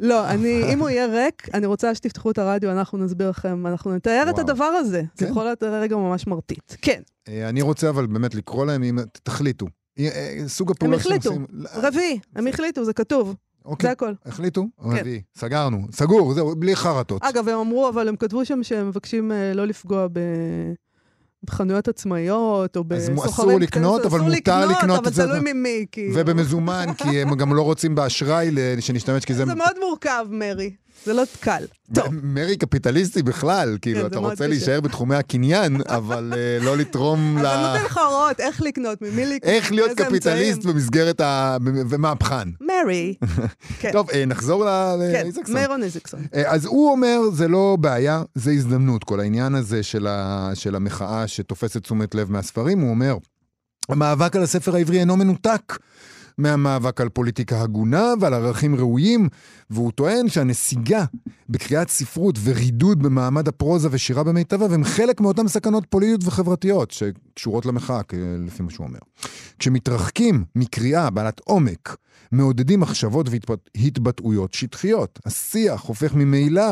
לא, 0.00 0.28
אני, 0.30 0.72
אם 0.72 0.78
הוא 0.78 0.88
יהיה 0.88 1.06
ריק, 1.06 1.48
אני 1.54 1.66
רוצה 1.66 1.94
שתפתחו 1.94 2.30
את 2.30 2.38
הרדיו, 2.38 2.70
אנחנו 2.72 2.98
נסביר 2.98 3.30
לכם, 3.30 3.66
אנחנו 3.66 3.94
נתאר 3.96 4.26
את. 4.30 4.38
הדבר 4.38 4.64
הזה. 4.64 5.02
זה 5.14 5.24
כן. 5.24 5.30
יכול 5.30 5.44
להיות 5.44 5.62
רגע 5.62 5.96
ממש 5.96 6.26
מרטיט. 6.26 6.74
כן, 6.82 7.00
אה, 7.28 7.48
אני 7.48 7.62
רוצה 7.62 7.88
אבל 7.90 8.06
באמת 8.06 8.34
לקרוא 8.34 8.66
להם, 8.66 8.82
אם 8.82 8.98
תחליטו. 9.22 9.66
אה, 9.98 10.04
אה, 10.04 10.48
סוג 10.48 10.68
הם 10.70 10.72
הפעולה 10.76 10.98
שאתם 10.98 11.08
החליטו. 11.10 11.30
עושים- 11.30 11.46
רביעי, 11.82 12.18
הם 12.36 12.46
החליטו, 12.46 12.84
זה 12.84 12.92
כתוב. 12.92 13.34
אוקיי, 13.64 13.88
זה 13.88 13.92
הכל. 13.92 14.12
החליטו, 14.26 14.62
כן. 14.82 14.88
רביעי, 14.98 15.22
סגרנו, 15.38 15.86
סגור, 15.92 16.34
זהו, 16.34 16.56
בלי 16.56 16.76
חרטות. 16.76 17.22
אגב, 17.22 17.48
הם 17.48 17.58
אמרו, 17.58 17.88
אבל 17.88 18.08
הם 18.08 18.16
כתבו 18.16 18.44
שם 18.44 18.62
שהם 18.62 18.88
מבקשים 18.88 19.32
לא 19.54 19.64
לפגוע 19.64 20.06
ב... 20.12 20.18
בחנויות 21.44 21.88
עצמאיות, 21.88 22.76
או 22.76 22.84
אז 22.90 23.08
מו- 23.08 23.22
בסוחרים 23.22 23.48
אסור 23.48 23.60
לקנות. 23.60 24.04
אבל 24.04 24.20
מותר 24.20 24.66
לקנות 24.66 24.98
אבל 24.98 25.08
את 25.08 25.14
זה. 25.14 25.22
תלוי 25.26 25.52
ממי, 25.52 25.86
כאילו. 25.92 26.14
ובמזומן, 26.20 26.86
כי 26.96 27.22
הם 27.22 27.34
גם 27.34 27.54
לא 27.54 27.62
רוצים 27.62 27.94
באשראי 27.94 28.50
שנשתמש, 28.80 29.24
כי 29.24 29.34
זה... 29.34 29.44
זה 29.46 29.54
מאוד 29.54 29.76
מורכב, 29.80 30.26
מרי. 30.30 30.70
זה 31.04 31.12
לא 31.12 31.22
קל. 31.40 31.64
טוב. 31.94 32.06
מרי 32.22 32.56
קפיטליסטי 32.56 33.22
בכלל, 33.22 33.78
כאילו, 33.82 34.00
כן, 34.00 34.06
אתה 34.06 34.14
זה 34.14 34.20
מאוד 34.20 34.30
רוצה. 34.30 34.46
להישאר 34.46 34.80
בתחומי 34.80 35.16
הקניין, 35.16 35.76
אבל 35.96 36.32
אה, 36.36 36.64
לא 36.64 36.76
לתרום 36.76 37.38
ל... 37.38 37.40
אתה 37.40 37.72
נותן 37.72 37.84
לך 37.84 37.98
הוראות 37.98 38.40
איך 38.40 38.62
לקנות, 38.62 39.02
ממי 39.02 39.26
לקנות, 39.26 39.42
איך 39.44 39.72
להיות 39.72 39.90
קפיטליסט. 39.90 40.64
במסגרת 40.64 41.20
ה... 41.20 41.56
ומהפכן. 41.64 42.48
מרי. 42.60 43.14
כן, 43.80 43.92
טוב, 43.92 44.10
אה, 44.10 44.26
נחזור 44.26 44.64
כן, 44.64 44.98
לאיזקסון. 44.98 45.54
מיירון 45.54 45.82
איזקסון. 45.82 46.20
אה, 46.34 46.52
אז 46.52 46.64
הוא 46.64 46.90
אומר, 46.90 47.18
זה 47.32 47.48
לא 47.48 47.76
בעיה, 47.80 48.22
זה 48.34 48.50
הזדמנות, 48.50 49.04
כל 49.04 49.20
העניין 49.20 49.54
הזה 49.54 49.82
של 50.54 50.74
המחאה 50.74 51.26
שתופסת 51.26 51.82
תשומת 51.82 52.14
לב 52.14 52.32
מהספרים, 52.32 52.80
הוא 52.80 52.90
אומר, 52.90 53.16
המאבק 53.88 54.36
על 54.36 54.42
הספר 54.42 54.76
העברי 54.76 55.00
אינו 55.00 55.16
מנותק 55.16 55.78
מהמאבק 56.38 57.00
על 57.00 57.08
פוליטיקה 57.08 57.62
הגונה 57.62 58.12
ועל 58.20 58.34
ערכים 58.34 58.74
ראויים, 58.74 59.28
והוא 59.70 59.92
טוען 59.92 60.28
שהנסיגה 60.28 61.04
בקריאת 61.48 61.88
ספרות 61.88 62.38
ורידוד 62.44 63.02
במעמד 63.02 63.48
הפרוזה 63.48 63.88
ושירה 63.90 64.22
במיטבה 64.24 64.74
הם 64.74 64.84
חלק 64.84 65.20
מאותן 65.20 65.48
סכנות 65.48 65.84
פוליטיות 65.90 66.20
וחברתיות 66.24 66.90
שקשורות 66.90 67.66
למחאה, 67.66 68.00
לפי 68.46 68.62
מה 68.62 68.70
שהוא 68.70 68.86
אומר. 68.86 68.98
כשמתרחקים 69.58 70.44
מקריאה 70.56 71.10
בעלת 71.10 71.40
עומק, 71.44 71.96
מעודדים 72.32 72.80
מחשבות 72.80 73.26
והתבטאויות 73.76 74.54
שטחיות. 74.54 75.18
השיח 75.26 75.82
הופך 75.82 76.14
ממילא 76.14 76.62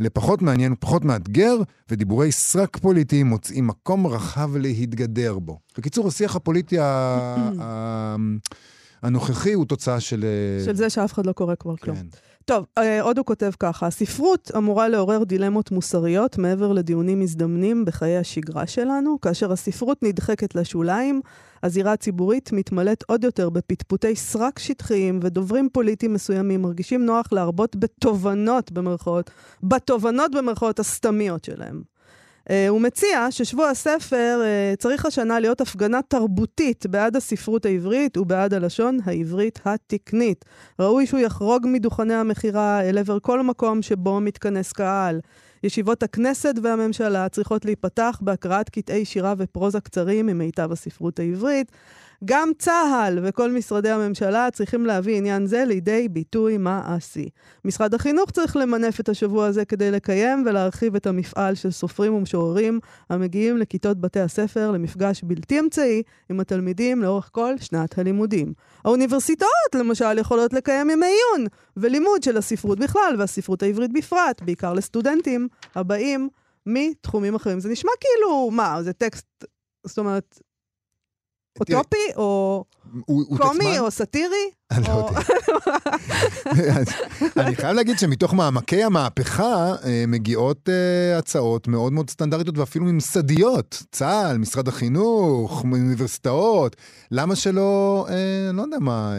לפחות 0.00 0.42
מעניין 0.42 0.72
ופחות 0.72 1.04
מאתגר, 1.04 1.56
ודיבורי 1.90 2.32
סרק 2.32 2.76
פוליטיים 2.76 3.26
מוצאים 3.26 3.66
מקום 3.66 4.06
רחב 4.06 4.56
להתגדר 4.56 5.38
בו. 5.38 5.58
בקיצור, 5.78 6.08
השיח 6.08 6.36
הפוליטי 6.36 6.78
ה- 6.78 8.16
הנוכחי 9.02 9.52
הוא 9.52 9.66
תוצאה 9.66 10.00
של... 10.00 10.24
אה, 10.24 10.64
של 10.64 10.76
זה 10.76 10.90
שאף 10.90 11.12
אחד 11.12 11.26
לא 11.26 11.32
קורא 11.32 11.54
כבר 11.54 11.76
כלום. 11.76 11.96
כן. 11.96 12.06
טוב, 12.48 12.66
אה, 12.78 13.02
עוד 13.02 13.18
הוא 13.18 13.26
כותב 13.26 13.50
ככה, 13.60 13.86
הספרות 13.86 14.50
אמורה 14.56 14.88
לעורר 14.88 15.24
דילמות 15.24 15.70
מוסריות 15.70 16.38
מעבר 16.38 16.72
לדיונים 16.72 17.20
מזדמנים 17.20 17.84
בחיי 17.84 18.16
השגרה 18.16 18.66
שלנו. 18.66 19.20
כאשר 19.20 19.52
הספרות 19.52 20.02
נדחקת 20.02 20.54
לשוליים, 20.54 21.20
הזירה 21.62 21.92
הציבורית 21.92 22.52
מתמלאת 22.52 23.04
עוד 23.06 23.24
יותר 23.24 23.50
בפטפוטי 23.50 24.16
סרק 24.16 24.58
שטחיים 24.58 25.20
ודוברים 25.22 25.68
פוליטיים 25.72 26.12
מסוימים 26.12 26.62
מרגישים 26.62 27.06
נוח 27.06 27.26
להרבות 27.32 27.76
בתובנות 27.76 28.72
במרכאות, 28.72 29.30
בתובנות 29.62 30.34
במרכאות 30.34 30.78
הסתמיות 30.78 31.44
שלהם. 31.44 31.82
Uh, 32.48 32.50
הוא 32.68 32.80
מציע 32.80 33.26
ששבוע 33.30 33.68
הספר 33.68 34.40
uh, 34.42 34.76
צריך 34.76 35.06
השנה 35.06 35.40
להיות 35.40 35.60
הפגנה 35.60 36.00
תרבותית 36.08 36.86
בעד 36.86 37.16
הספרות 37.16 37.66
העברית 37.66 38.16
ובעד 38.16 38.54
הלשון 38.54 38.98
העברית 39.04 39.60
התקנית. 39.64 40.44
ראוי 40.80 41.06
שהוא 41.06 41.20
יחרוג 41.20 41.66
מדוכני 41.66 42.14
המכירה 42.14 42.80
אל 42.80 42.98
עבר 42.98 43.18
כל 43.20 43.42
מקום 43.42 43.82
שבו 43.82 44.20
מתכנס 44.20 44.72
קהל. 44.72 45.20
ישיבות 45.62 46.02
הכנסת 46.02 46.54
והממשלה 46.62 47.28
צריכות 47.28 47.64
להיפתח 47.64 48.18
בהקראת 48.22 48.68
קטעי 48.68 49.04
שירה 49.04 49.34
ופרוזה 49.38 49.80
קצרים 49.80 50.26
ממיטב 50.26 50.72
הספרות 50.72 51.18
העברית. 51.18 51.72
גם 52.24 52.50
צה"ל 52.58 53.18
וכל 53.22 53.52
משרדי 53.52 53.90
הממשלה 53.90 54.48
צריכים 54.52 54.86
להביא 54.86 55.16
עניין 55.16 55.46
זה 55.46 55.64
לידי 55.64 56.08
ביטוי 56.08 56.58
מעשי. 56.58 57.28
משרד 57.64 57.94
החינוך 57.94 58.30
צריך 58.30 58.56
למנף 58.56 59.00
את 59.00 59.08
השבוע 59.08 59.46
הזה 59.46 59.64
כדי 59.64 59.90
לקיים 59.90 60.44
ולהרחיב 60.46 60.94
את 60.96 61.06
המפעל 61.06 61.54
של 61.54 61.70
סופרים 61.70 62.14
ומשוררים 62.14 62.80
המגיעים 63.10 63.56
לכיתות 63.58 64.00
בתי 64.00 64.20
הספר 64.20 64.70
למפגש 64.70 65.24
בלתי 65.24 65.60
אמצעי 65.60 66.02
עם 66.30 66.40
התלמידים 66.40 67.02
לאורך 67.02 67.30
כל 67.32 67.54
שנת 67.60 67.98
הלימודים. 67.98 68.52
האוניברסיטאות, 68.84 69.74
למשל, 69.74 70.18
יכולות 70.18 70.52
לקיים 70.52 70.90
ימי 70.90 71.06
עיון 71.06 71.46
ולימוד 71.76 72.22
של 72.22 72.36
הספרות 72.36 72.78
בכלל 72.78 73.14
והספרות 73.18 73.62
העברית 73.62 73.92
בפרט, 73.92 74.42
בעיקר 74.42 74.72
לסטודנטים 74.72 75.48
הבאים 75.74 76.28
מתחומים 76.66 77.34
אחרים. 77.34 77.60
זה 77.60 77.68
נשמע 77.68 77.92
כאילו, 78.00 78.50
מה, 78.50 78.82
זה 78.82 78.92
טקסט, 78.92 79.44
זאת 79.86 79.98
אומרת, 79.98 80.38
אוטופי 81.60 81.96
או 82.16 82.64
קומי 83.36 83.78
או 83.78 83.90
סאטירי? 83.90 84.50
אני 84.70 84.84
לא 84.88 84.92
יודע. 84.92 85.20
אני 87.36 87.56
חייב 87.56 87.76
להגיד 87.76 87.98
שמתוך 87.98 88.34
מעמקי 88.34 88.82
המהפכה 88.82 89.74
אה, 89.84 90.04
מגיעות 90.08 90.68
אה, 90.68 91.18
הצעות 91.18 91.68
מאוד 91.68 91.92
מאוד 91.92 92.10
סטנדרטיות 92.10 92.58
ואפילו 92.58 92.84
ממסדיות. 92.84 93.82
צה"ל, 93.92 94.38
משרד 94.38 94.68
החינוך, 94.68 95.64
אוניברסיטאות. 95.72 96.76
למה 97.10 97.36
שלא, 97.36 98.06
אה, 98.10 98.52
לא 98.52 98.62
יודע 98.62 98.76
מה, 98.80 99.14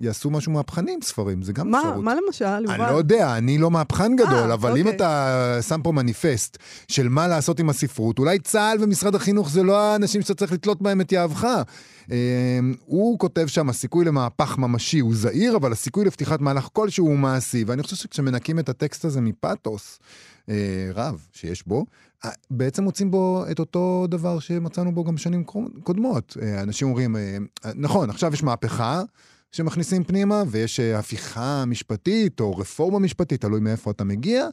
יעשו 0.00 0.30
משהו 0.30 0.52
מהפכני 0.52 0.92
עם 0.92 1.02
ספרים? 1.02 1.42
זה 1.42 1.52
גם 1.52 1.70
מה, 1.70 1.78
אפשרות. 1.78 2.04
מה 2.04 2.14
למשל, 2.14 2.44
אני? 2.44 2.78
לא 2.78 2.98
יודע, 2.98 3.36
אני 3.36 3.58
לא 3.58 3.70
מהפכן 3.70 4.16
גדול, 4.16 4.52
אבל 4.52 4.76
אם 4.76 4.86
אוקיי. 4.86 4.96
אתה 4.96 5.58
שם 5.68 5.80
פה 5.82 5.92
מניפסט 5.92 6.58
של 6.88 7.08
מה 7.08 7.28
לעשות 7.28 7.60
עם 7.60 7.70
הספרות, 7.70 8.18
אולי 8.18 8.38
צה"ל 8.38 8.78
ומשרד 8.80 9.14
החינוך 9.14 9.50
זה 9.50 9.62
לא 9.62 9.80
האנשים 9.80 10.22
שאתה 10.22 10.34
צריך 10.34 10.52
לתלות 10.52 10.82
בהם 10.82 11.00
את 11.00 11.12
יהבך. 11.12 11.62
אה, 12.10 12.58
הוא 12.86 13.18
כותב 13.18 13.46
שם, 13.46 13.68
הסיכוי 13.68 14.04
למהפך 14.04 14.58
ממשי 14.58 14.98
הוא 14.98 15.14
זהיר, 15.14 15.56
אבל 15.56 15.72
הסיכוי 15.72 16.04
לפתיחת 16.04 16.40
מהלך 16.40 16.68
כלשהו 16.72 17.06
הוא 17.06 17.18
מעשי. 17.18 17.64
ואני 17.66 17.82
חושב 17.82 17.96
שכשמנקים 17.96 18.58
את 18.58 18.68
הטקסט 18.68 19.04
הזה 19.04 19.20
מפתוס 19.20 19.98
אה, 20.48 20.90
רב 20.94 21.26
שיש 21.32 21.66
בו, 21.66 21.84
בעצם 22.50 22.84
מוצאים 22.84 23.10
בו 23.10 23.44
את 23.50 23.58
אותו 23.58 24.06
דבר 24.10 24.38
שמצאנו 24.38 24.94
בו 24.94 25.04
גם 25.04 25.16
שנים 25.16 25.44
קודמות. 25.82 26.36
אה, 26.42 26.62
אנשים 26.62 26.88
אומרים, 26.88 27.16
אה, 27.16 27.36
נכון, 27.74 28.10
עכשיו 28.10 28.34
יש 28.34 28.42
מהפכה. 28.42 29.02
שמכניסים 29.52 30.04
פנימה, 30.04 30.42
ויש 30.50 30.80
הפיכה 30.80 31.64
משפטית 31.64 32.40
או 32.40 32.56
רפורמה 32.56 32.98
משפטית, 32.98 33.40
תלוי 33.40 33.60
מאיפה 33.60 33.90
אתה 33.90 34.04
מגיע, 34.04 34.48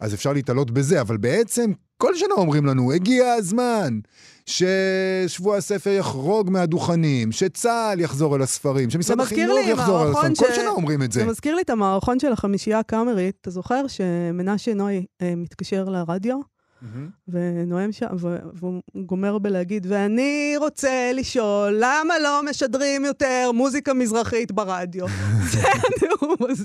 אז 0.00 0.14
אפשר 0.14 0.32
להתעלות 0.32 0.70
בזה, 0.70 1.00
אבל 1.00 1.16
בעצם 1.16 1.72
כל 1.98 2.14
שנה 2.16 2.34
אומרים 2.34 2.66
לנו, 2.66 2.92
הגיע 2.92 3.32
הזמן 3.32 3.98
ששבוע 4.46 5.56
הספר 5.56 5.90
יחרוג 5.90 6.50
מהדוכנים, 6.50 7.32
שצה"ל 7.32 8.00
יחזור 8.00 8.36
אל 8.36 8.42
הספרים, 8.42 8.90
שמשרד 8.90 9.20
החינוך 9.20 9.58
יחזור 9.68 10.02
אל 10.02 10.08
הספרים, 10.10 10.34
כל 10.34 10.52
ש- 10.52 10.56
שנה 10.56 10.68
אומרים 10.68 11.02
את 11.02 11.12
זה. 11.12 11.20
זה 11.20 11.26
מזכיר 11.26 11.54
לי 11.54 11.62
את 11.62 11.70
המערכון 11.70 12.18
של 12.18 12.32
החמישייה 12.32 12.78
הקאמרית. 12.78 13.36
אתה 13.40 13.50
זוכר 13.50 13.86
שמנשה 13.86 14.74
נוי 14.74 15.06
אה, 15.22 15.34
מתקשר 15.36 15.84
לרדיו? 15.84 16.55
מהמם. 16.82 17.08
ונואם 17.28 17.92
שם, 17.92 18.06
והוא 18.54 18.82
גומר 19.06 19.38
בלהגיד, 19.38 19.86
ואני 19.90 20.54
רוצה 20.58 21.10
לשאול, 21.14 21.76
למה 21.80 22.18
לא 22.22 22.42
משדרים 22.50 23.04
יותר 23.04 23.50
מוזיקה 23.54 23.94
מזרחית 23.94 24.52
ברדיו? 24.52 25.06
זה 25.52 25.62
הנאום 25.62 26.36
הזה. 26.50 26.64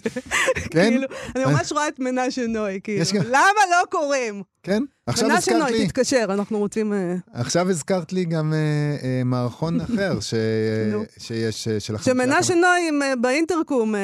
כן? 0.55 0.89
כאילו, 0.89 1.07
אני 1.35 1.45
ממש 1.45 1.71
רואה 1.71 1.87
את 1.87 1.99
מנשה 1.99 2.47
נוי, 2.47 2.79
כאילו, 2.83 3.05
למה 3.25 3.61
לא 3.71 3.85
קוראים? 3.89 4.43
כן? 4.63 4.83
עכשיו 5.07 5.27
מנשה 5.29 5.37
הזכרת 5.37 5.61
נוי, 5.69 5.71
לי, 5.79 5.87
תתקשר, 5.87 6.25
אנחנו 6.29 6.57
רוצים... 6.57 6.93
אה, 6.93 7.15
עכשיו 7.33 7.69
הזכרת 7.69 8.13
לי 8.13 8.25
גם 8.25 8.53
אה, 8.53 8.57
אה, 9.03 9.23
מערכון 9.25 9.81
אחר. 9.85 10.19
שיש, 10.19 11.67
אה, 11.67 11.79
של. 11.79 11.97
שמנשה 11.97 12.53
נוי 12.55 13.01
אה, 13.03 13.15
באינטרקום 13.15 13.95
אה, 13.95 13.99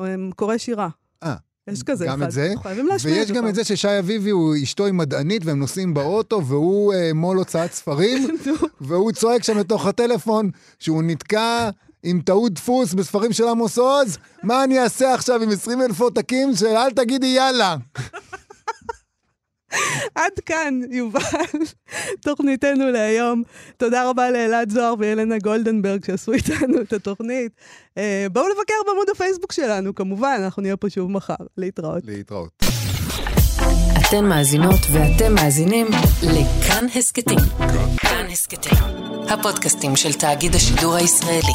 אה, 0.00 0.14
קורא 0.36 0.56
שירה. 0.58 0.88
אה, 1.22 1.34
יש 1.68 1.82
כזה 1.82 2.06
גם 2.06 2.14
אחד. 2.14 2.22
את 2.26 2.32
זה, 2.32 2.54
חייבים 2.62 2.86
להשמיע 2.86 3.14
ויש 3.14 3.32
גם. 3.32 3.48
את 3.48 3.54
זה 3.54 3.64
ששי 3.64 3.98
אביבי 3.98 4.30
הוא 4.30 4.54
אשתו 4.62 4.84
היא 4.86 4.94
מדענית 4.94 5.44
והם 5.44 5.58
נוסעים 5.58 5.94
באוטו 5.94 6.46
והוא 6.46 6.94
אה, 6.94 7.10
מו"ל 7.14 7.36
הוצאת 7.36 7.72
ספרים 7.72 8.28
והוא 8.80 9.12
צועק 9.12 9.42
שם 9.44 9.58
לתוך 9.58 9.86
הטלפון 9.86 10.50
שהוא 10.78 11.02
נתקע 11.02 11.70
עם 12.02 12.20
טעות 12.20 12.52
דפוס 12.52 12.94
בספרים 12.94 13.32
של 13.32 13.48
עמוס 13.48 13.78
עוז, 13.78 14.18
מה 14.42 14.64
אני 14.64 14.80
אעשה 14.80 15.14
עכשיו 15.14 15.42
עם 15.42 15.50
20 15.50 15.82
אלף 15.82 16.00
עותקים 16.00 16.54
של 16.54 16.66
אל 16.66 16.90
תגידי 16.90 17.26
יאללה. 17.26 17.76
עד 20.14 20.32
כאן, 20.46 20.80
יובל, 20.90 21.20
תוכניתנו 22.20 22.90
להיום. 22.90 23.42
תודה 23.76 24.10
רבה 24.10 24.30
לאלעד 24.30 24.70
זוהר 24.70 24.94
וילנה 24.98 25.38
גולדנברג 25.38 26.04
שעשו 26.04 26.32
איתנו 26.32 26.80
את 26.80 26.92
התוכנית. 26.92 27.52
אה, 27.98 28.26
בואו 28.32 28.48
לבקר 28.48 28.74
בעמוד 28.86 29.06
הפייסבוק 29.12 29.52
שלנו, 29.52 29.94
כמובן, 29.94 30.40
אנחנו 30.44 30.62
נהיה 30.62 30.76
פה 30.76 30.90
שוב 30.90 31.10
מחר. 31.10 31.34
להתראות. 31.56 32.02
להתראות. 32.04 32.62
אתן 34.08 34.24
מאזינות 34.24 34.80
ואתם 34.92 35.34
מאזינים 35.34 35.86
לכאן 36.22 36.86
הסכתים. 36.94 37.38
כאן 37.96 38.26
הסכתים, 38.32 38.78
הפודקאסטים 39.28 39.96
של 39.96 40.12
תאגיד 40.12 40.54
השידור 40.54 40.94
הישראלי. 40.94 41.52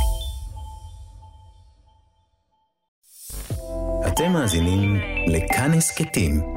אתם 4.08 4.32
מאזינים 4.32 4.96
לכאן 5.28 5.74
הסכתים, 5.74 6.57